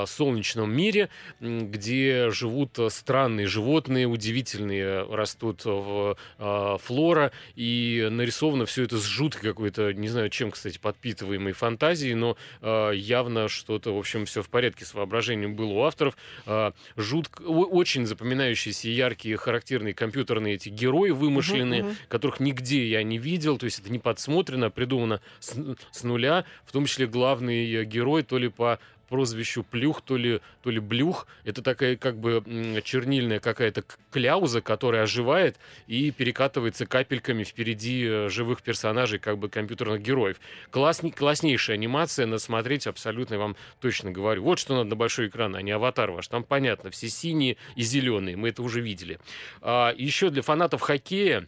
солнечном 0.07 0.75
мире, 0.75 1.09
где 1.41 2.31
живут 2.31 2.79
странные 2.89 3.47
животные, 3.47 4.07
удивительные, 4.07 5.03
растут 5.05 5.65
в 5.65 6.17
флора, 6.39 7.33
и 7.55 8.09
нарисовано 8.11 8.67
все 8.67 8.85
это 8.85 8.99
с 8.99 9.05
жуткой 9.05 9.51
какой-то, 9.51 9.93
не 9.93 10.09
знаю 10.09 10.31
чем, 10.31 10.51
кстати, 10.51 10.79
подпитываемой 10.79 11.53
фантазией, 11.53 12.15
но 12.15 12.37
явно 12.63 13.49
что-то, 13.49 13.95
в 13.95 13.99
общем, 13.99 14.27
все 14.27 14.43
в 14.43 14.49
порядке 14.49 14.85
с 14.85 14.95
воображением 14.95 15.46
помню, 15.47 15.57
был 15.57 15.77
у 15.77 15.83
авторов. 15.83 16.17
А, 16.47 16.73
жутко, 16.97 17.43
очень 17.43 18.07
запоминающиеся, 18.07 18.89
яркие, 18.89 19.37
характерные 19.37 19.95
компьютерные 19.95 20.55
эти 20.55 20.69
герои 20.69 21.11
вымышленные, 21.11 21.83
uh-huh, 21.83 21.91
uh-huh. 21.91 22.09
которых 22.09 22.41
нигде 22.41 22.89
я 22.89 23.03
не 23.03 23.19
видел. 23.19 23.59
То 23.59 23.65
есть 23.65 23.81
это 23.81 23.91
не 23.91 23.99
подсмотрено, 23.99 24.71
придумано 24.71 25.21
с, 25.41 25.55
с 25.91 26.03
нуля. 26.03 26.45
В 26.65 26.73
том 26.73 26.87
числе 26.87 27.07
главный 27.07 27.85
герой 27.85 28.23
то 28.23 28.39
ли 28.39 28.49
по 28.49 28.79
прозвищу 29.09 29.63
Плюх, 29.63 30.03
то 30.03 30.17
ли, 30.17 30.41
то 30.63 30.71
ли 30.71 30.81
Блюх. 30.81 31.27
Это 31.45 31.63
такая 31.63 31.97
как 31.97 32.19
бы 32.19 32.43
чернильная 32.85 33.41
какая-то 33.41 33.85
кляуза, 34.11 34.61
которая 34.61 35.03
оживает 35.03 35.57
и 35.87 36.11
перекатывается 36.11 36.87
капельками 36.87 37.45
впереди 37.45 38.07
э, 38.07 38.29
живых 38.29 38.63
персонажей, 38.63 39.19
как 39.19 39.39
бы 39.39 39.49
компьютерных 39.49 40.03
героев. 40.03 40.41
Классный, 40.71 41.11
класснейшая 41.11 41.77
анимация, 41.77 42.27
надо 42.27 42.39
смотреть 42.39 42.87
абсолютно, 42.87 43.39
вам 43.39 43.57
точно 43.81 44.11
говорю. 44.11 44.43
Вот 44.43 44.59
что 44.59 44.75
надо 44.75 44.91
на 44.91 44.97
большой 44.97 45.29
экран, 45.29 45.55
а 45.57 45.63
не 45.63 45.71
аватар 45.71 46.11
ваш. 46.11 46.29
Там 46.29 46.45
понятно, 46.45 46.91
все 46.91 47.09
синие 47.09 47.57
и 47.75 47.83
зеленые, 47.83 48.37
мы 48.37 48.51
это 48.51 48.63
уже 48.63 48.81
видели. 48.81 49.19
А, 49.61 49.95
еще 49.97 50.31
для 50.31 50.43
фанатов 50.43 50.81
хоккея, 50.81 51.47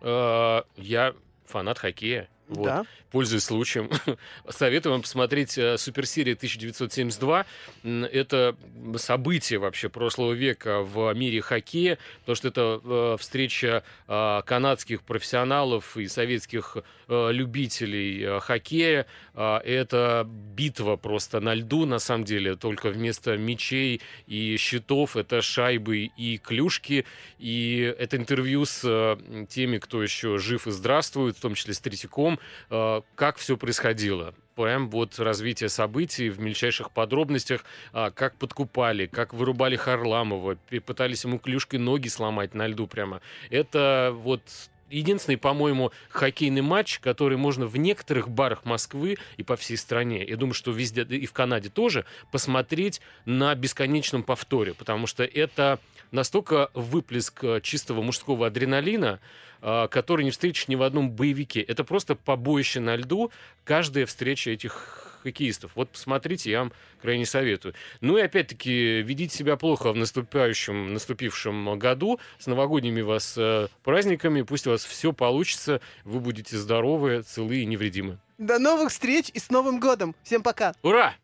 а, 0.00 0.64
я 0.76 1.14
фанат 1.46 1.78
хоккея, 1.78 2.28
вот. 2.50 2.64
Да. 2.64 2.84
Пользуясь 3.12 3.44
случаем, 3.44 3.90
советую 4.48 4.92
вам 4.92 5.02
посмотреть 5.02 5.56
э, 5.56 5.78
Суперсерия 5.78 6.34
1972. 6.34 7.46
Это 7.84 8.56
событие 8.96 9.58
вообще 9.58 9.88
прошлого 9.88 10.32
века 10.32 10.82
в 10.82 11.12
мире 11.14 11.42
хоккея, 11.42 11.98
потому 12.20 12.36
что 12.36 12.48
это 12.48 12.80
э, 12.82 13.16
встреча 13.20 13.84
э, 14.08 14.42
канадских 14.44 15.02
профессионалов 15.02 15.96
и 15.96 16.08
советских 16.08 16.76
любителей 17.08 18.38
хоккея. 18.38 19.04
Это 19.40 20.26
битва 20.26 20.96
просто 20.96 21.40
на 21.40 21.54
льду, 21.54 21.86
на 21.86 21.98
самом 21.98 22.24
деле, 22.24 22.56
только 22.56 22.90
вместо 22.90 23.36
мечей 23.36 24.00
и 24.26 24.56
щитов 24.58 25.16
это 25.16 25.40
шайбы 25.42 26.10
и 26.16 26.38
клюшки. 26.38 27.06
И 27.38 27.94
это 27.98 28.16
интервью 28.16 28.64
с 28.64 29.18
теми, 29.48 29.78
кто 29.78 30.02
еще 30.02 30.38
жив 30.38 30.66
и 30.66 30.70
здравствует, 30.70 31.36
в 31.36 31.40
том 31.40 31.54
числе 31.54 31.74
с 31.74 31.80
Третьяком, 31.80 32.38
Э, 32.70 33.02
как 33.14 33.36
все 33.36 33.56
происходило 33.56 34.34
прям 34.56 34.90
вот 34.90 35.18
развитие 35.18 35.70
событий 35.70 36.28
в 36.28 36.38
мельчайших 36.38 36.90
подробностях, 36.90 37.64
а, 37.94 38.10
как 38.10 38.36
подкупали, 38.36 39.06
как 39.06 39.32
вырубали 39.32 39.76
Харламова, 39.76 40.58
пытались 40.84 41.24
ему 41.24 41.38
клюшкой 41.38 41.78
ноги 41.78 42.08
сломать 42.08 42.52
на 42.52 42.66
льду 42.66 42.86
прямо. 42.86 43.22
Это 43.48 44.12
вот 44.14 44.42
единственный, 44.90 45.36
по-моему, 45.36 45.92
хоккейный 46.10 46.62
матч, 46.62 46.98
который 46.98 47.38
можно 47.38 47.66
в 47.66 47.76
некоторых 47.76 48.28
барах 48.28 48.64
Москвы 48.64 49.16
и 49.36 49.42
по 49.42 49.56
всей 49.56 49.76
стране, 49.76 50.24
я 50.24 50.36
думаю, 50.36 50.54
что 50.54 50.70
везде 50.72 51.02
и 51.02 51.26
в 51.26 51.32
Канаде 51.32 51.68
тоже, 51.68 52.04
посмотреть 52.30 53.00
на 53.24 53.54
бесконечном 53.54 54.22
повторе, 54.22 54.74
потому 54.74 55.06
что 55.06 55.24
это 55.24 55.78
настолько 56.10 56.70
выплеск 56.74 57.44
э, 57.44 57.60
чистого 57.62 58.02
мужского 58.02 58.48
адреналина, 58.48 59.20
э, 59.62 59.88
который 59.90 60.24
не 60.24 60.30
встретишь 60.30 60.68
ни 60.68 60.74
в 60.74 60.82
одном 60.82 61.10
боевике. 61.10 61.60
Это 61.60 61.84
просто 61.84 62.14
побоище 62.14 62.80
на 62.80 62.96
льду, 62.96 63.30
каждая 63.64 64.06
встреча 64.06 64.50
этих 64.50 64.99
хоккеистов. 65.22 65.72
Вот 65.74 65.90
посмотрите, 65.90 66.50
я 66.50 66.60
вам 66.60 66.72
крайне 67.00 67.26
советую. 67.26 67.74
Ну 68.00 68.18
и 68.18 68.20
опять-таки, 68.20 69.02
ведите 69.02 69.36
себя 69.36 69.56
плохо 69.56 69.92
в 69.92 69.96
наступающем, 69.96 70.92
наступившем 70.92 71.78
году. 71.78 72.20
С 72.38 72.46
новогодними 72.46 73.00
вас 73.00 73.34
э, 73.36 73.68
праздниками. 73.82 74.42
Пусть 74.42 74.66
у 74.66 74.70
вас 74.70 74.84
все 74.84 75.12
получится. 75.12 75.80
Вы 76.04 76.20
будете 76.20 76.56
здоровы, 76.56 77.22
целы 77.22 77.58
и 77.58 77.66
невредимы. 77.66 78.18
До 78.38 78.58
новых 78.58 78.90
встреч 78.90 79.30
и 79.34 79.38
с 79.38 79.50
Новым 79.50 79.80
годом. 79.80 80.14
Всем 80.22 80.42
пока. 80.42 80.74
Ура! 80.82 81.14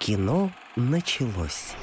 Кино 0.00 0.50
началось. 0.76 1.74